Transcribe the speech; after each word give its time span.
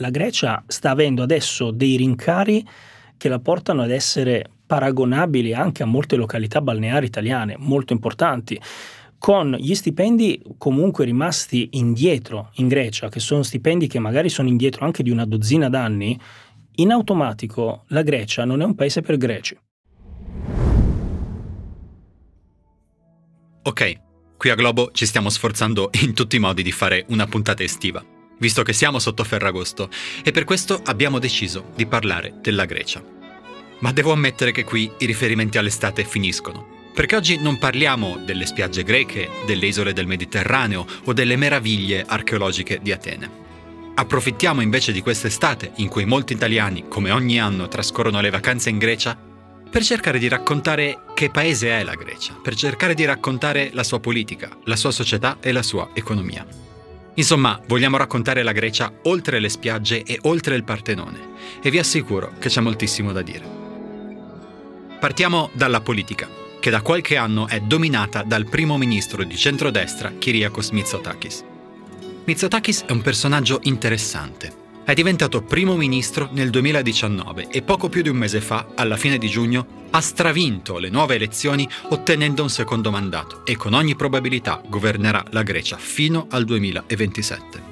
la 0.00 0.10
Grecia 0.10 0.62
sta 0.66 0.90
avendo 0.90 1.22
adesso 1.22 1.70
dei 1.70 1.96
rincari 1.96 2.66
che 3.16 3.28
la 3.28 3.38
portano 3.38 3.82
ad 3.82 3.90
essere 3.90 4.50
paragonabili 4.66 5.52
anche 5.52 5.82
a 5.82 5.86
molte 5.86 6.16
località 6.16 6.60
balneari 6.60 7.06
italiane, 7.06 7.56
molto 7.58 7.92
importanti 7.92 8.60
con 9.18 9.54
gli 9.58 9.74
stipendi 9.74 10.42
comunque 10.56 11.04
rimasti 11.04 11.68
indietro 11.72 12.50
in 12.54 12.68
Grecia, 12.68 13.10
che 13.10 13.20
sono 13.20 13.42
stipendi 13.42 13.86
che 13.86 13.98
magari 13.98 14.30
sono 14.30 14.48
indietro 14.48 14.86
anche 14.86 15.02
di 15.02 15.10
una 15.10 15.26
dozzina 15.26 15.68
d'anni, 15.68 16.18
in 16.76 16.90
automatico 16.90 17.84
la 17.88 18.00
Grecia 18.00 18.46
non 18.46 18.62
è 18.62 18.64
un 18.64 18.74
paese 18.74 19.02
per 19.02 19.18
greci. 19.18 19.58
Ok, 23.62 24.00
qui 24.38 24.48
a 24.48 24.54
Globo 24.54 24.90
ci 24.92 25.04
stiamo 25.04 25.28
sforzando 25.28 25.90
in 26.00 26.14
tutti 26.14 26.36
i 26.36 26.38
modi 26.38 26.62
di 26.62 26.72
fare 26.72 27.04
una 27.08 27.26
puntata 27.26 27.62
estiva, 27.62 28.02
visto 28.40 28.62
che 28.62 28.72
siamo 28.72 28.98
sotto 28.98 29.24
Ferragosto, 29.24 29.88
e 30.24 30.32
per 30.32 30.44
questo 30.44 30.82
abbiamo 30.84 31.18
deciso 31.18 31.70
di 31.74 31.86
parlare 31.86 32.34
della 32.42 32.64
Grecia. 32.66 33.02
Ma 33.78 33.92
devo 33.92 34.12
ammettere 34.12 34.52
che 34.52 34.64
qui 34.64 34.90
i 34.98 35.06
riferimenti 35.06 35.56
all'estate 35.56 36.04
finiscono 36.04 36.78
perché 36.92 37.16
oggi 37.16 37.38
non 37.40 37.58
parliamo 37.58 38.18
delle 38.26 38.46
spiagge 38.46 38.82
greche, 38.82 39.28
delle 39.46 39.66
isole 39.66 39.92
del 39.92 40.06
Mediterraneo 40.06 40.84
o 41.04 41.12
delle 41.12 41.36
meraviglie 41.36 42.04
archeologiche 42.06 42.80
di 42.82 42.92
Atene. 42.92 43.30
Approfittiamo 43.94 44.60
invece 44.60 44.92
di 44.92 45.00
quest'estate, 45.00 45.72
in 45.76 45.88
cui 45.88 46.04
molti 46.04 46.32
italiani, 46.32 46.88
come 46.88 47.10
ogni 47.10 47.40
anno, 47.40 47.68
trascorrono 47.68 48.20
le 48.20 48.30
vacanze 48.30 48.70
in 48.70 48.78
Grecia, 48.78 49.16
per 49.70 49.82
cercare 49.84 50.18
di 50.18 50.28
raccontare 50.28 51.04
che 51.14 51.30
paese 51.30 51.70
è 51.70 51.84
la 51.84 51.94
Grecia, 51.94 52.34
per 52.42 52.54
cercare 52.54 52.94
di 52.94 53.04
raccontare 53.04 53.70
la 53.72 53.84
sua 53.84 54.00
politica, 54.00 54.50
la 54.64 54.76
sua 54.76 54.90
società 54.90 55.38
e 55.40 55.52
la 55.52 55.62
sua 55.62 55.90
economia. 55.94 56.69
Insomma, 57.14 57.60
vogliamo 57.66 57.96
raccontare 57.96 58.42
la 58.42 58.52
Grecia 58.52 58.92
oltre 59.02 59.40
le 59.40 59.48
spiagge 59.48 60.02
e 60.02 60.18
oltre 60.22 60.54
il 60.54 60.64
Partenone, 60.64 61.18
e 61.62 61.70
vi 61.70 61.78
assicuro 61.78 62.32
che 62.38 62.48
c'è 62.48 62.60
moltissimo 62.60 63.12
da 63.12 63.22
dire. 63.22 63.58
Partiamo 64.98 65.50
dalla 65.54 65.80
politica 65.80 66.28
che 66.60 66.70
da 66.70 66.82
qualche 66.82 67.16
anno 67.16 67.48
è 67.48 67.60
dominata 67.60 68.22
dal 68.22 68.46
primo 68.46 68.76
ministro 68.76 69.24
di 69.24 69.36
centrodestra 69.36 70.12
Kyriakos 70.18 70.70
Mitsotakis. 70.70 71.42
Mitsotakis 72.24 72.84
è 72.84 72.92
un 72.92 73.00
personaggio 73.00 73.60
interessante. 73.62 74.59
È 74.82 74.94
diventato 74.94 75.42
primo 75.42 75.76
ministro 75.76 76.30
nel 76.32 76.50
2019 76.50 77.48
e 77.50 77.62
poco 77.62 77.88
più 77.88 78.02
di 78.02 78.08
un 78.08 78.16
mese 78.16 78.40
fa, 78.40 78.68
alla 78.74 78.96
fine 78.96 79.18
di 79.18 79.28
giugno, 79.28 79.86
ha 79.90 80.00
stravinto 80.00 80.78
le 80.78 80.88
nuove 80.88 81.14
elezioni 81.14 81.68
ottenendo 81.90 82.42
un 82.42 82.50
secondo 82.50 82.90
mandato 82.90 83.44
e 83.44 83.56
con 83.56 83.74
ogni 83.74 83.94
probabilità 83.94 84.60
governerà 84.66 85.22
la 85.30 85.42
Grecia 85.42 85.76
fino 85.76 86.26
al 86.30 86.44
2027. 86.44 87.62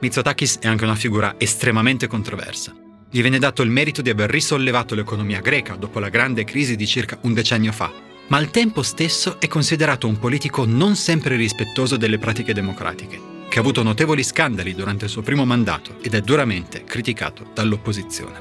Mitsotakis 0.00 0.58
è 0.58 0.66
anche 0.66 0.84
una 0.84 0.96
figura 0.96 1.36
estremamente 1.38 2.08
controversa. 2.08 2.74
Gli 3.08 3.20
viene 3.20 3.38
dato 3.38 3.62
il 3.62 3.70
merito 3.70 4.02
di 4.02 4.10
aver 4.10 4.28
risollevato 4.28 4.94
l'economia 4.94 5.40
greca 5.40 5.76
dopo 5.76 5.98
la 5.98 6.08
grande 6.08 6.44
crisi 6.44 6.76
di 6.76 6.86
circa 6.86 7.18
un 7.22 7.32
decennio 7.32 7.72
fa, 7.72 7.92
ma 8.26 8.36
al 8.36 8.50
tempo 8.50 8.82
stesso 8.82 9.40
è 9.40 9.46
considerato 9.46 10.08
un 10.08 10.18
politico 10.18 10.64
non 10.66 10.96
sempre 10.96 11.36
rispettoso 11.36 11.96
delle 11.96 12.18
pratiche 12.18 12.52
democratiche, 12.52 13.31
che 13.52 13.58
ha 13.58 13.60
avuto 13.60 13.82
notevoli 13.82 14.22
scandali 14.22 14.74
durante 14.74 15.04
il 15.04 15.10
suo 15.10 15.20
primo 15.20 15.44
mandato 15.44 15.98
ed 16.00 16.14
è 16.14 16.22
duramente 16.22 16.84
criticato 16.84 17.50
dall'opposizione. 17.52 18.40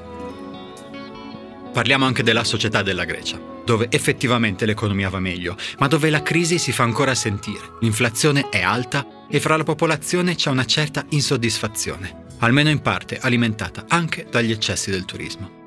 Parliamo 1.73 2.05
anche 2.05 2.23
della 2.23 2.45
società 2.45 2.81
della 2.81 3.03
Grecia, 3.03 3.37
dove 3.65 3.87
effettivamente 3.89 4.65
l'economia 4.65 5.09
va 5.09 5.19
meglio, 5.19 5.57
ma 5.79 5.87
dove 5.87 6.09
la 6.09 6.23
crisi 6.23 6.57
si 6.57 6.71
fa 6.71 6.83
ancora 6.83 7.13
sentire, 7.13 7.73
l'inflazione 7.81 8.47
è 8.47 8.61
alta 8.61 9.25
e 9.29 9.41
fra 9.41 9.57
la 9.57 9.65
popolazione 9.65 10.35
c'è 10.35 10.49
una 10.49 10.63
certa 10.63 11.05
insoddisfazione 11.09 12.29
almeno 12.37 12.69
in 12.69 12.79
parte 12.79 13.19
alimentata 13.19 13.85
anche 13.89 14.25
dagli 14.31 14.51
eccessi 14.51 14.91
del 14.91 15.03
turismo. 15.03 15.59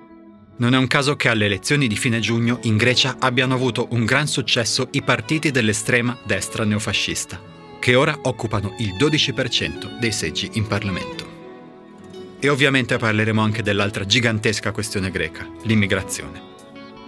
Non 0.56 0.74
è 0.74 0.78
un 0.78 0.86
caso 0.86 1.16
che 1.16 1.28
alle 1.28 1.44
elezioni 1.44 1.86
di 1.86 1.96
fine 1.96 2.18
giugno 2.18 2.60
in 2.62 2.78
Grecia 2.78 3.16
abbiano 3.18 3.52
avuto 3.52 3.88
un 3.90 4.06
gran 4.06 4.26
successo 4.26 4.88
i 4.92 5.02
partiti 5.02 5.50
dell'estrema 5.50 6.18
destra 6.24 6.64
neofascista, 6.64 7.52
che 7.84 7.96
ora 7.96 8.18
occupano 8.22 8.76
il 8.78 8.94
12% 8.94 9.98
dei 9.98 10.10
seggi 10.10 10.52
in 10.54 10.66
Parlamento. 10.66 11.32
E 12.40 12.48
ovviamente 12.48 12.96
parleremo 12.96 13.42
anche 13.42 13.62
dell'altra 13.62 14.06
gigantesca 14.06 14.72
questione 14.72 15.10
greca, 15.10 15.46
l'immigrazione. 15.64 16.40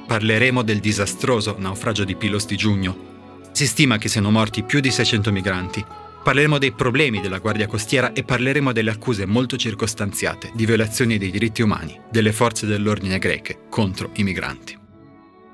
Parleremo 0.07 0.61
del 0.61 0.81
disastroso 0.81 1.57
naufragio 1.59 2.05
di 2.05 2.15
Pilos 2.15 2.45
di 2.45 2.57
giugno. 2.59 3.45
Si 3.53 3.67
stima 3.67 3.97
che 3.97 4.11
siano 4.11 4.31
morti 4.31 4.65
più 4.65 4.81
di 4.81 4.91
600 4.91 5.33
migranti 5.33 5.83
Parleremo 6.23 6.59
dei 6.59 6.73
problemi 6.73 7.23
della 7.23 7.39
Guardia 7.39 7.69
Costiera 7.69 8.13
e 8.13 8.23
parleremo 8.23 8.73
delle 8.73 8.91
accuse 8.91 9.25
molto 9.25 9.57
circostanziate 9.57 10.51
di 10.55 10.67
violazioni 10.67 11.17
dei 11.17 11.31
diritti 11.31 11.63
umani 11.63 11.99
delle 12.11 12.33
forze 12.33 12.67
dell'ordine 12.67 13.19
greche 13.19 13.61
contro 13.71 14.11
i 14.17 14.25
migranti. 14.25 14.77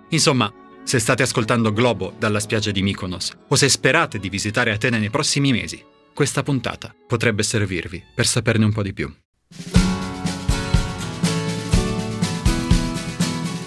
Insomma, 0.08 0.52
se 0.84 0.98
state 0.98 1.22
ascoltando 1.22 1.72
Globo 1.72 2.12
dalla 2.18 2.40
spiaggia 2.40 2.70
di 2.70 2.82
Mykonos 2.82 3.32
o 3.48 3.54
se 3.54 3.68
sperate 3.68 4.18
di 4.18 4.28
visitare 4.28 4.72
Atene 4.72 4.98
nei 4.98 5.10
prossimi 5.10 5.52
mesi, 5.52 5.82
questa 6.12 6.42
puntata 6.42 6.94
potrebbe 7.06 7.42
servirvi 7.42 8.02
per 8.14 8.26
saperne 8.26 8.64
un 8.64 8.72
po' 8.72 8.82
di 8.82 8.92
più. 8.92 9.12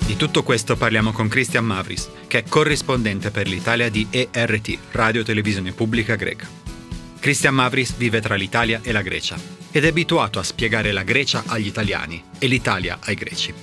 Di 0.05 0.15
tutto 0.17 0.43
questo 0.43 0.77
parliamo 0.77 1.11
con 1.11 1.27
Christian 1.27 1.65
Mavris, 1.65 2.09
che 2.27 2.39
è 2.39 2.43
corrispondente 2.43 3.31
per 3.31 3.47
l'Italia 3.47 3.89
di 3.89 4.07
ERT, 4.09 4.77
Radio 4.91 5.23
Televisione 5.23 5.71
Pubblica 5.71 6.15
Greca. 6.15 6.47
Christian 7.19 7.55
Mavris 7.55 7.95
vive 7.95 8.21
tra 8.21 8.35
l'Italia 8.35 8.81
e 8.83 8.91
la 8.91 9.01
Grecia 9.01 9.35
ed 9.71 9.83
è 9.83 9.87
abituato 9.87 10.37
a 10.37 10.43
spiegare 10.43 10.91
la 10.91 11.01
Grecia 11.01 11.43
agli 11.47 11.65
italiani 11.65 12.23
e 12.37 12.45
l'Italia 12.45 12.99
ai 13.01 13.15
greci. 13.15 13.53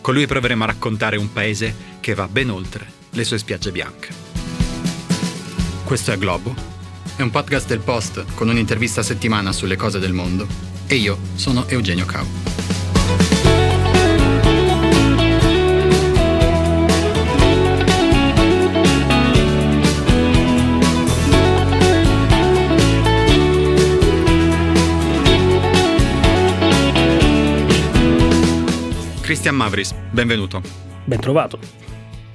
Con 0.00 0.14
lui 0.14 0.26
proveremo 0.26 0.64
a 0.64 0.66
raccontare 0.66 1.16
un 1.16 1.32
paese 1.32 1.74
che 2.00 2.12
va 2.12 2.26
ben 2.28 2.50
oltre 2.50 2.93
le 3.14 3.24
sue 3.24 3.38
spiagge 3.38 3.70
bianche. 3.70 4.08
Questo 5.84 6.12
è 6.12 6.18
Globo, 6.18 6.54
è 7.16 7.22
un 7.22 7.30
podcast 7.30 7.68
del 7.68 7.80
Post 7.80 8.24
con 8.34 8.48
un'intervista 8.48 9.00
a 9.00 9.04
settimana 9.04 9.52
sulle 9.52 9.76
cose 9.76 9.98
del 9.98 10.12
mondo 10.12 10.46
e 10.86 10.96
io 10.96 11.18
sono 11.34 11.66
Eugenio 11.68 12.04
Cau. 12.06 12.26
Cristian 29.20 29.54
Mavris, 29.54 29.92
benvenuto. 30.10 30.62
Ben 31.04 31.20
trovato. 31.20 31.58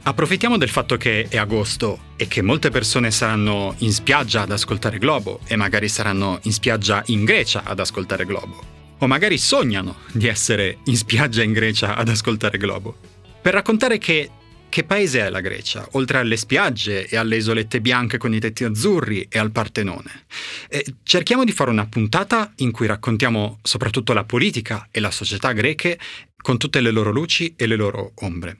Approfittiamo 0.01 0.57
del 0.57 0.69
fatto 0.69 0.97
che 0.97 1.27
è 1.29 1.37
agosto 1.37 2.13
e 2.15 2.27
che 2.27 2.41
molte 2.41 2.69
persone 2.69 3.11
saranno 3.11 3.75
in 3.79 3.91
spiaggia 3.91 4.41
ad 4.41 4.51
ascoltare 4.51 4.97
Globo 4.97 5.41
e 5.45 5.55
magari 5.55 5.87
saranno 5.87 6.39
in 6.43 6.53
spiaggia 6.53 7.03
in 7.07 7.25
Grecia 7.25 7.63
ad 7.63 7.79
ascoltare 7.79 8.25
Globo. 8.25 8.77
O 8.97 9.07
magari 9.07 9.37
sognano 9.37 9.97
di 10.11 10.27
essere 10.27 10.79
in 10.85 10.97
spiaggia 10.97 11.43
in 11.43 11.53
Grecia 11.53 11.95
ad 11.95 12.09
ascoltare 12.09 12.57
Globo. 12.57 12.95
Per 13.41 13.53
raccontare 13.53 13.97
che 13.97 14.31
che 14.69 14.83
paese 14.83 15.21
è 15.21 15.29
la 15.29 15.41
Grecia, 15.41 15.87
oltre 15.93 16.19
alle 16.19 16.37
spiagge 16.37 17.07
e 17.07 17.17
alle 17.17 17.37
isolette 17.37 17.81
bianche 17.81 18.19
con 18.19 18.35
i 18.35 18.39
tetti 18.39 18.63
azzurri 18.63 19.25
e 19.27 19.39
al 19.39 19.49
Partenone? 19.49 20.25
E 20.69 20.85
cerchiamo 21.01 21.43
di 21.43 21.51
fare 21.51 21.71
una 21.71 21.87
puntata 21.87 22.53
in 22.57 22.69
cui 22.69 22.85
raccontiamo 22.85 23.59
soprattutto 23.63 24.13
la 24.13 24.25
politica 24.25 24.87
e 24.91 24.99
la 24.99 25.09
società 25.09 25.53
greche 25.53 25.97
con 26.37 26.59
tutte 26.59 26.81
le 26.81 26.91
loro 26.91 27.11
luci 27.11 27.55
e 27.57 27.65
le 27.65 27.75
loro 27.75 28.11
ombre. 28.17 28.57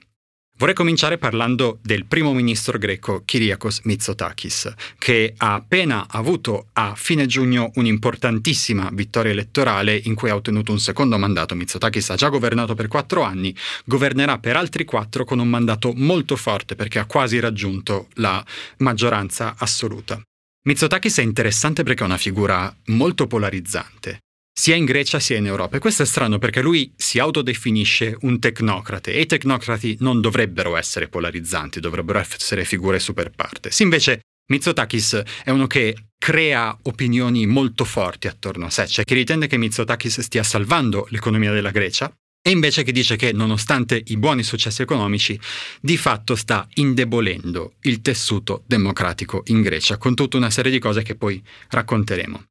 Vorrei 0.60 0.74
cominciare 0.74 1.16
parlando 1.16 1.78
del 1.80 2.04
primo 2.04 2.34
ministro 2.34 2.76
greco 2.76 3.22
Kyriakos 3.24 3.80
Mitsotakis, 3.84 4.70
che 4.98 5.32
ha 5.38 5.54
appena 5.54 6.06
avuto 6.06 6.66
a 6.74 6.92
fine 6.94 7.24
giugno 7.24 7.70
un'importantissima 7.76 8.90
vittoria 8.92 9.30
elettorale 9.30 9.98
in 10.04 10.14
cui 10.14 10.28
ha 10.28 10.34
ottenuto 10.34 10.70
un 10.70 10.78
secondo 10.78 11.16
mandato. 11.16 11.54
Mitsotakis 11.54 12.10
ha 12.10 12.14
già 12.14 12.28
governato 12.28 12.74
per 12.74 12.88
quattro 12.88 13.22
anni, 13.22 13.56
governerà 13.86 14.38
per 14.38 14.56
altri 14.56 14.84
quattro 14.84 15.24
con 15.24 15.38
un 15.38 15.48
mandato 15.48 15.94
molto 15.96 16.36
forte 16.36 16.74
perché 16.74 16.98
ha 16.98 17.06
quasi 17.06 17.40
raggiunto 17.40 18.08
la 18.16 18.44
maggioranza 18.80 19.54
assoluta. 19.56 20.20
Mitsotakis 20.64 21.20
è 21.20 21.22
interessante 21.22 21.84
perché 21.84 22.02
è 22.02 22.06
una 22.06 22.18
figura 22.18 22.70
molto 22.88 23.26
polarizzante 23.26 24.18
sia 24.60 24.74
in 24.74 24.84
Grecia 24.84 25.18
sia 25.20 25.38
in 25.38 25.46
Europa. 25.46 25.78
E 25.78 25.80
questo 25.80 26.02
è 26.02 26.04
strano 26.04 26.38
perché 26.38 26.60
lui 26.60 26.92
si 26.94 27.18
autodefinisce 27.18 28.14
un 28.20 28.38
tecnocrate 28.38 29.10
e 29.10 29.22
i 29.22 29.26
tecnocrati 29.26 29.96
non 30.00 30.20
dovrebbero 30.20 30.76
essere 30.76 31.08
polarizzanti, 31.08 31.80
dovrebbero 31.80 32.18
essere 32.18 32.66
figure 32.66 32.98
super 32.98 33.30
partes. 33.30 33.80
Invece 33.80 34.20
Mitsotakis 34.52 35.22
è 35.44 35.48
uno 35.48 35.66
che 35.66 35.96
crea 36.18 36.76
opinioni 36.82 37.46
molto 37.46 37.86
forti 37.86 38.26
attorno 38.26 38.66
a 38.66 38.70
sé, 38.70 38.86
cioè 38.86 39.06
che 39.06 39.14
ritiene 39.14 39.46
che 39.46 39.56
Mitsotakis 39.56 40.20
stia 40.20 40.42
salvando 40.42 41.06
l'economia 41.08 41.52
della 41.52 41.70
Grecia 41.70 42.12
e 42.42 42.50
invece 42.50 42.82
che 42.82 42.92
dice 42.92 43.16
che 43.16 43.32
nonostante 43.32 44.02
i 44.08 44.18
buoni 44.18 44.42
successi 44.42 44.82
economici, 44.82 45.40
di 45.80 45.96
fatto 45.96 46.34
sta 46.36 46.68
indebolendo 46.74 47.76
il 47.84 48.02
tessuto 48.02 48.64
democratico 48.66 49.42
in 49.46 49.62
Grecia 49.62 49.96
con 49.96 50.14
tutta 50.14 50.36
una 50.36 50.50
serie 50.50 50.70
di 50.70 50.78
cose 50.78 51.00
che 51.00 51.14
poi 51.14 51.42
racconteremo. 51.70 52.49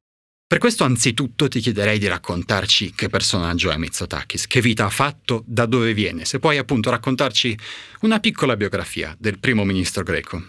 Per 0.50 0.58
questo 0.58 0.82
anzitutto 0.82 1.46
ti 1.46 1.60
chiederei 1.60 2.00
di 2.00 2.08
raccontarci 2.08 2.92
che 2.92 3.08
personaggio 3.08 3.70
è 3.70 3.76
Mitsotakis, 3.76 4.48
che 4.48 4.60
vita 4.60 4.84
ha 4.84 4.88
fatto, 4.88 5.44
da 5.46 5.64
dove 5.64 5.94
viene, 5.94 6.24
se 6.24 6.40
puoi 6.40 6.58
appunto 6.58 6.90
raccontarci 6.90 7.56
una 8.00 8.18
piccola 8.18 8.56
biografia 8.56 9.14
del 9.16 9.38
primo 9.38 9.62
ministro 9.62 10.02
greco. 10.02 10.42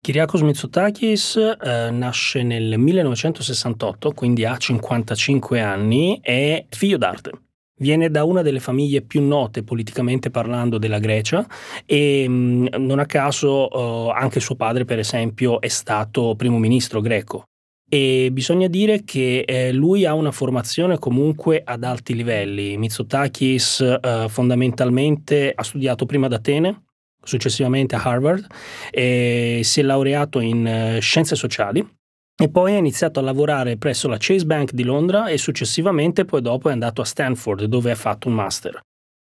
Kyriakos 0.00 0.40
Mitsotakis 0.40 1.36
eh, 1.36 1.90
nasce 1.90 2.42
nel 2.42 2.78
1968, 2.78 4.12
quindi 4.12 4.46
ha 4.46 4.56
55 4.56 5.60
anni, 5.60 6.18
è 6.22 6.64
figlio 6.70 6.96
d'arte. 6.96 7.32
Viene 7.78 8.10
da 8.10 8.24
una 8.24 8.40
delle 8.40 8.58
famiglie 8.58 9.02
più 9.02 9.20
note 9.20 9.62
politicamente 9.62 10.30
parlando 10.30 10.78
della 10.78 10.98
Grecia 10.98 11.46
e 11.84 12.26
mh, 12.26 12.32
mm, 12.32 12.66
non 12.86 13.00
a 13.00 13.04
caso 13.04 13.68
eh, 13.70 14.14
anche 14.18 14.40
suo 14.40 14.54
padre, 14.54 14.86
per 14.86 14.98
esempio, 14.98 15.60
è 15.60 15.68
stato 15.68 16.36
primo 16.36 16.56
ministro 16.56 17.02
greco 17.02 17.48
e 17.94 18.30
bisogna 18.32 18.68
dire 18.68 19.04
che 19.04 19.40
eh, 19.40 19.70
lui 19.70 20.06
ha 20.06 20.14
una 20.14 20.30
formazione 20.30 20.98
comunque 20.98 21.60
ad 21.62 21.84
alti 21.84 22.14
livelli. 22.14 22.78
Mitsotakis 22.78 23.80
eh, 23.82 24.26
fondamentalmente 24.30 25.52
ha 25.54 25.62
studiato 25.62 26.06
prima 26.06 26.24
ad 26.24 26.32
Atene, 26.32 26.84
successivamente 27.22 27.94
a 27.94 28.02
Harvard, 28.02 28.46
e 28.90 29.60
si 29.62 29.80
è 29.80 29.82
laureato 29.82 30.40
in 30.40 30.66
eh, 30.66 31.00
scienze 31.00 31.36
sociali 31.36 31.86
e 32.34 32.48
poi 32.48 32.72
ha 32.72 32.78
iniziato 32.78 33.20
a 33.20 33.22
lavorare 33.22 33.76
presso 33.76 34.08
la 34.08 34.16
Chase 34.18 34.46
Bank 34.46 34.72
di 34.72 34.84
Londra 34.84 35.26
e 35.26 35.36
successivamente 35.36 36.24
poi 36.24 36.40
dopo 36.40 36.70
è 36.70 36.72
andato 36.72 37.02
a 37.02 37.04
Stanford 37.04 37.64
dove 37.64 37.90
ha 37.90 37.94
fatto 37.94 38.26
un 38.26 38.34
master. 38.34 38.80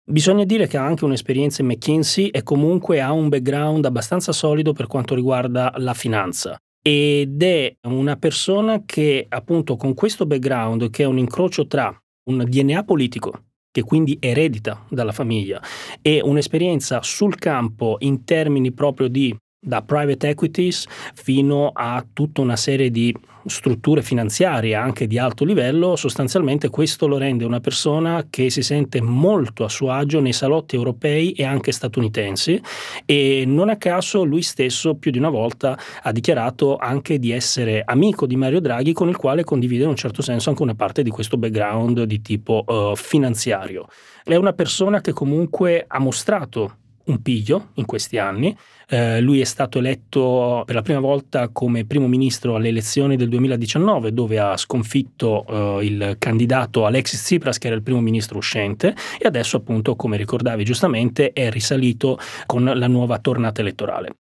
Bisogna 0.10 0.46
dire 0.46 0.68
che 0.68 0.78
ha 0.78 0.86
anche 0.86 1.04
un'esperienza 1.04 1.62
in 1.62 1.68
McKinsey 1.68 2.28
e 2.28 2.42
comunque 2.42 3.02
ha 3.02 3.12
un 3.12 3.28
background 3.28 3.84
abbastanza 3.84 4.32
solido 4.32 4.72
per 4.72 4.88
quanto 4.88 5.14
riguarda 5.14 5.74
la 5.76 5.94
finanza 5.94 6.58
ed 6.82 7.44
è 7.44 7.76
una 7.84 8.16
persona 8.16 8.84
che 8.86 9.26
appunto 9.30 9.76
con 9.76 9.94
questo 9.94 10.26
background, 10.26 10.90
che 10.90 11.04
è 11.04 11.06
un 11.06 11.18
incrocio 11.18 11.68
tra 11.68 11.96
un 12.30 12.44
DNA 12.48 12.84
politico, 12.84 13.46
che 13.72 13.84
quindi 13.84 14.18
eredita 14.20 14.86
dalla 14.90 15.12
famiglia, 15.12 15.62
e 16.02 16.22
un'esperienza 16.22 17.02
sul 17.04 17.36
campo 17.36 17.98
in 18.00 18.24
termini 18.24 18.72
proprio 18.72 19.08
di 19.08 19.36
da 19.64 19.84
private 19.84 20.30
equities 20.30 20.88
fino 21.14 21.70
a 21.72 22.04
tutta 22.12 22.42
una 22.42 22.56
serie 22.56 22.90
di 22.90 23.16
strutture 23.46 24.02
finanziarie 24.02 24.76
anche 24.76 25.08
di 25.08 25.18
alto 25.18 25.46
livello, 25.46 25.96
sostanzialmente 25.96 26.70
questo 26.70 27.08
lo 27.08 27.18
rende 27.18 27.46
una 27.46 27.60
persona 27.60 28.26
che 28.30 28.50
si 28.50 28.62
sente 28.62 29.02
molto 29.02 29.64
a 29.64 29.70
suo 29.70 29.92
agio 29.92 30.20
nei 30.20 30.34
salotti 30.34 30.76
europei 30.76 31.32
e 31.32 31.44
anche 31.44 31.72
statunitensi 31.72 32.62
e 33.06 33.44
non 33.46 33.70
a 33.70 33.78
caso 33.78 34.24
lui 34.24 34.42
stesso 34.42 34.96
più 34.96 35.12
di 35.12 35.18
una 35.18 35.30
volta 35.30 35.78
ha 36.02 36.12
dichiarato 36.12 36.78
anche 36.78 37.20
di 37.20 37.32
essere 37.32 37.84
amico 37.86 38.26
di 38.26 38.36
Mario 38.36 38.62
Draghi 38.62 38.94
con 38.94 39.10
il 39.10 39.18
quale 39.18 39.44
condivide 39.44 39.84
in 39.84 39.90
un 39.90 39.96
certo 39.96 40.22
senso 40.22 40.50
anche 40.50 40.62
una 40.62 40.76
parte 40.76 41.04
di 41.04 41.10
questo 41.10 41.38
background 41.38 42.04
di 42.04 42.22
tipo 42.22 42.64
uh, 42.66 42.96
finanziario. 42.96 43.88
È 44.24 44.36
una 44.36 44.54
persona 44.54 45.02
che 45.02 45.14
comunque 45.14 45.84
ha 45.88 46.00
mostrato 46.00 46.76
un 47.12 47.22
piglio 47.22 47.70
in 47.76 47.86
questi 47.86 48.18
anni. 48.18 48.56
Eh, 48.88 49.22
lui 49.22 49.40
è 49.40 49.44
stato 49.44 49.80
eletto 49.80 50.64
per 50.66 50.76
la 50.76 50.82
prima 50.82 51.00
volta 51.00 51.50
come 51.50 51.86
primo 51.86 52.08
ministro 52.08 52.56
alle 52.56 52.70
elezioni 52.70 53.16
del 53.16 53.30
2019, 53.30 54.14
dove 54.14 54.40
ha 54.40 54.58
sconfitto 54.58 55.46
eh, 55.80 55.86
il 55.86 56.16
candidato 56.18 56.86
Alexis 56.86 57.22
Tsipras, 57.22 57.58
che 57.58 57.68
era 57.68 57.76
il 57.76 57.84
primo 57.84 58.02
ministro 58.02 58.38
uscente, 58.38 58.96
e 59.20 59.28
adesso, 59.28 59.58
appunto, 59.58 59.96
come 59.96 60.18
ricordavi 60.18 60.64
giustamente, 60.64 61.32
è 61.34 61.50
risalito 61.50 62.18
con 62.46 62.64
la 62.64 62.88
nuova 62.88 63.20
tornata 63.20 63.62
elettorale. 63.62 64.16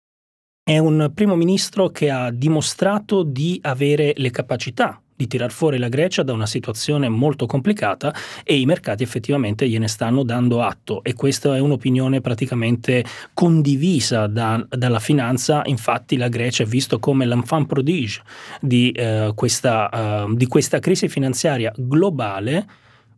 È 0.64 0.78
un 0.78 1.12
primo 1.16 1.36
ministro 1.36 1.90
che 1.90 2.12
ha 2.12 2.30
dimostrato 2.30 3.24
di 3.24 3.60
avere 3.64 4.14
le 4.18 4.30
capacità 4.30 5.02
di 5.20 5.28
tirar 5.28 5.52
fuori 5.52 5.78
la 5.78 5.90
Grecia 5.90 6.24
da 6.24 6.32
una 6.32 6.46
situazione 6.46 7.10
molto 7.10 7.46
complicata 7.46 8.16
e 8.42 8.58
i 8.58 8.66
mercati 8.66 9.04
effettivamente 9.04 9.68
gliene 9.68 9.90
stanno 9.90 10.24
dando 10.24 10.62
atto 10.62 11.04
e 11.04 11.14
questa 11.14 11.58
è 11.58 11.60
un'opinione 11.60 12.22
praticamente 12.22 13.04
condivisa 13.34 14.28
da, 14.28 14.66
dalla 14.70 15.02
finanza, 15.02 15.62
infatti 15.66 16.16
la 16.16 16.30
Grecia 16.30 16.64
è 16.64 16.66
vista 16.66 17.00
come 17.00 17.26
l'enfant 17.26 17.68
prodige 17.68 18.22
di, 18.62 18.92
eh, 18.92 19.34
questa, 19.36 20.26
uh, 20.26 20.34
di 20.34 20.48
questa 20.48 20.80
crisi 20.80 21.10
finanziaria 21.10 21.74
globale 21.76 22.66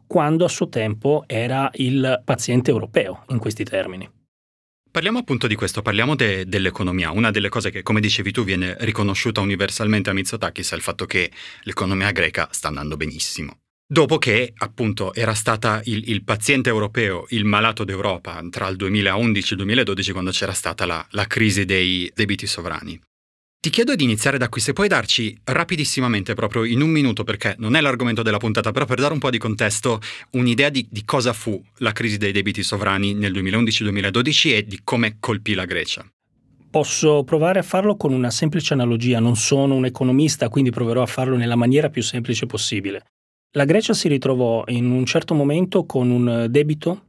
quando 0.08 0.44
a 0.44 0.50
suo 0.50 0.70
tempo 0.70 1.24
era 1.28 1.70
il 1.74 2.20
paziente 2.26 2.72
europeo 2.72 3.26
in 3.30 3.38
questi 3.38 3.64
termini. 3.64 4.10
Parliamo 4.92 5.20
appunto 5.20 5.48
di 5.48 5.56
questo, 5.56 5.82
parliamo 5.82 6.16
de- 6.16 6.46
dell'economia. 6.46 7.12
Una 7.12 7.32
delle 7.32 7.48
cose 7.48 7.72
che, 7.72 7.82
come 7.82 8.02
dicevi 8.02 8.34
tu, 8.34 8.44
viene 8.44 8.76
riconosciuta 8.80 9.40
universalmente 9.40 10.10
a 10.10 10.14
Mitsotakis 10.14 10.74
è 10.74 10.76
il 10.76 10.82
fatto 10.82 11.06
che 11.06 11.32
l'economia 11.62 12.12
greca 12.12 12.50
sta 12.52 12.68
andando 12.68 12.98
benissimo. 12.98 13.60
Dopo 13.88 14.18
che, 14.18 14.52
appunto, 14.54 15.14
era 15.14 15.34
stata 15.34 15.82
il, 15.86 16.10
il 16.10 16.26
paziente 16.26 16.68
europeo, 16.68 17.26
il 17.30 17.46
malato 17.46 17.86
d'Europa 17.86 18.46
tra 18.50 18.68
il 18.68 18.76
2011 18.76 19.48
e 19.48 19.52
il 19.52 19.58
2012, 19.58 20.12
quando 20.12 20.32
c'era 20.32 20.54
stata 20.54 20.86
la, 20.86 21.06
la 21.12 21.26
crisi 21.26 21.64
dei 21.64 22.12
debiti 22.14 22.46
sovrani. 22.46 23.00
Ti 23.62 23.70
chiedo 23.70 23.94
di 23.94 24.04
iniziare 24.04 24.40
da 24.40 24.50
qui, 24.50 24.60
se 24.60 24.74
puoi 24.74 24.88
darci 24.88 25.40
rapidissimamente, 25.44 26.34
proprio 26.34 26.64
in 26.64 26.82
un 26.82 26.90
minuto, 26.90 27.24
perché 27.24 27.54
non 27.60 27.76
è 27.76 27.82
l'argomento 27.82 28.24
della 28.24 28.40
puntata, 28.40 28.72
però 28.72 28.86
per 28.86 29.00
dare 29.00 29.14
un 29.14 29.20
po' 29.20 29.30
di 29.30 29.38
contesto, 29.38 30.00
un'idea 30.32 30.70
di, 30.70 30.88
di 30.90 31.06
cosa 31.06 31.32
fu 31.32 31.64
la 31.78 31.92
crisi 31.92 32.18
dei 32.18 32.32
debiti 32.32 32.64
sovrani 32.64 33.14
nel 33.14 33.32
2011-2012 33.34 34.56
e 34.56 34.66
di 34.66 34.80
come 34.84 35.18
colpì 35.20 35.54
la 35.54 35.66
Grecia. 35.66 36.04
Posso 36.72 37.24
provare 37.24 37.60
a 37.60 37.62
farlo 37.62 37.98
con 37.98 38.14
una 38.14 38.32
semplice 38.32 38.74
analogia, 38.74 39.20
non 39.20 39.36
sono 39.36 39.76
un 39.76 39.86
economista, 39.86 40.50
quindi 40.50 40.72
proverò 40.72 41.04
a 41.04 41.06
farlo 41.06 41.36
nella 41.36 41.56
maniera 41.56 41.92
più 41.92 42.02
semplice 42.02 42.48
possibile. 42.48 43.04
La 43.52 43.66
Grecia 43.66 43.94
si 43.94 44.08
ritrovò 44.08 44.64
in 44.70 44.90
un 44.90 45.06
certo 45.06 45.36
momento 45.36 45.86
con 45.86 46.10
un 46.10 46.48
debito 46.50 47.04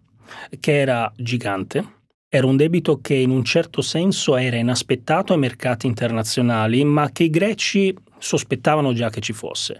che 0.60 0.78
era 0.78 1.10
gigante, 1.16 2.01
era 2.34 2.46
un 2.46 2.56
debito 2.56 2.98
che 3.02 3.12
in 3.12 3.28
un 3.28 3.44
certo 3.44 3.82
senso 3.82 4.38
era 4.38 4.56
inaspettato 4.56 5.34
ai 5.34 5.38
mercati 5.38 5.86
internazionali, 5.86 6.82
ma 6.82 7.10
che 7.12 7.24
i 7.24 7.30
greci 7.30 7.94
sospettavano 8.16 8.94
già 8.94 9.10
che 9.10 9.20
ci 9.20 9.34
fosse. 9.34 9.78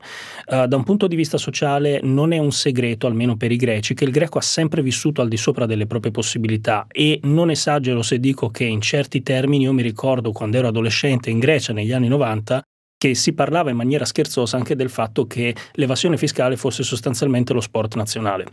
Uh, 0.49 0.67
da 0.67 0.77
un 0.77 0.85
punto 0.85 1.07
di 1.07 1.17
vista 1.17 1.39
sociale 1.39 2.01
non 2.03 2.31
è 2.31 2.37
un 2.37 2.53
segreto, 2.53 3.07
almeno 3.07 3.39
per 3.39 3.53
i 3.53 3.57
greci, 3.57 3.95
che 3.95 4.05
il 4.05 4.11
greco 4.11 4.37
ha 4.37 4.43
sempre 4.43 4.83
vissuto 4.83 5.23
al 5.23 5.29
di 5.29 5.39
sopra 5.39 5.65
delle 5.65 5.87
proprie 5.87 6.13
possibilità 6.13 6.85
e 6.93 7.21
non 7.23 7.49
esagero 7.49 8.03
se 8.03 8.21
dico 8.21 8.51
che 8.51 8.65
in 8.65 8.83
certi 8.83 9.23
termini 9.23 9.65
io 9.65 9.73
mi 9.73 9.83
ricordo 9.83 10.33
quando 10.33 10.59
ero 10.59 10.69
adolescente 10.69 11.31
in 11.31 11.39
Grecia 11.39 11.73
negli 11.73 11.93
anni 11.93 12.09
90 12.09 12.63
che 12.99 13.15
si 13.15 13.33
parlava 13.33 13.71
in 13.71 13.77
maniera 13.77 14.05
scherzosa 14.05 14.59
anche 14.59 14.77
del 14.77 14.91
fatto 14.91 15.27
che 15.27 15.57
l'evasione 15.73 16.19
fiscale 16.19 16.59
fosse 16.59 16.83
sostanzialmente 16.83 17.55
lo 17.55 17.63
sport 17.63 17.95
nazionale. 17.95 18.45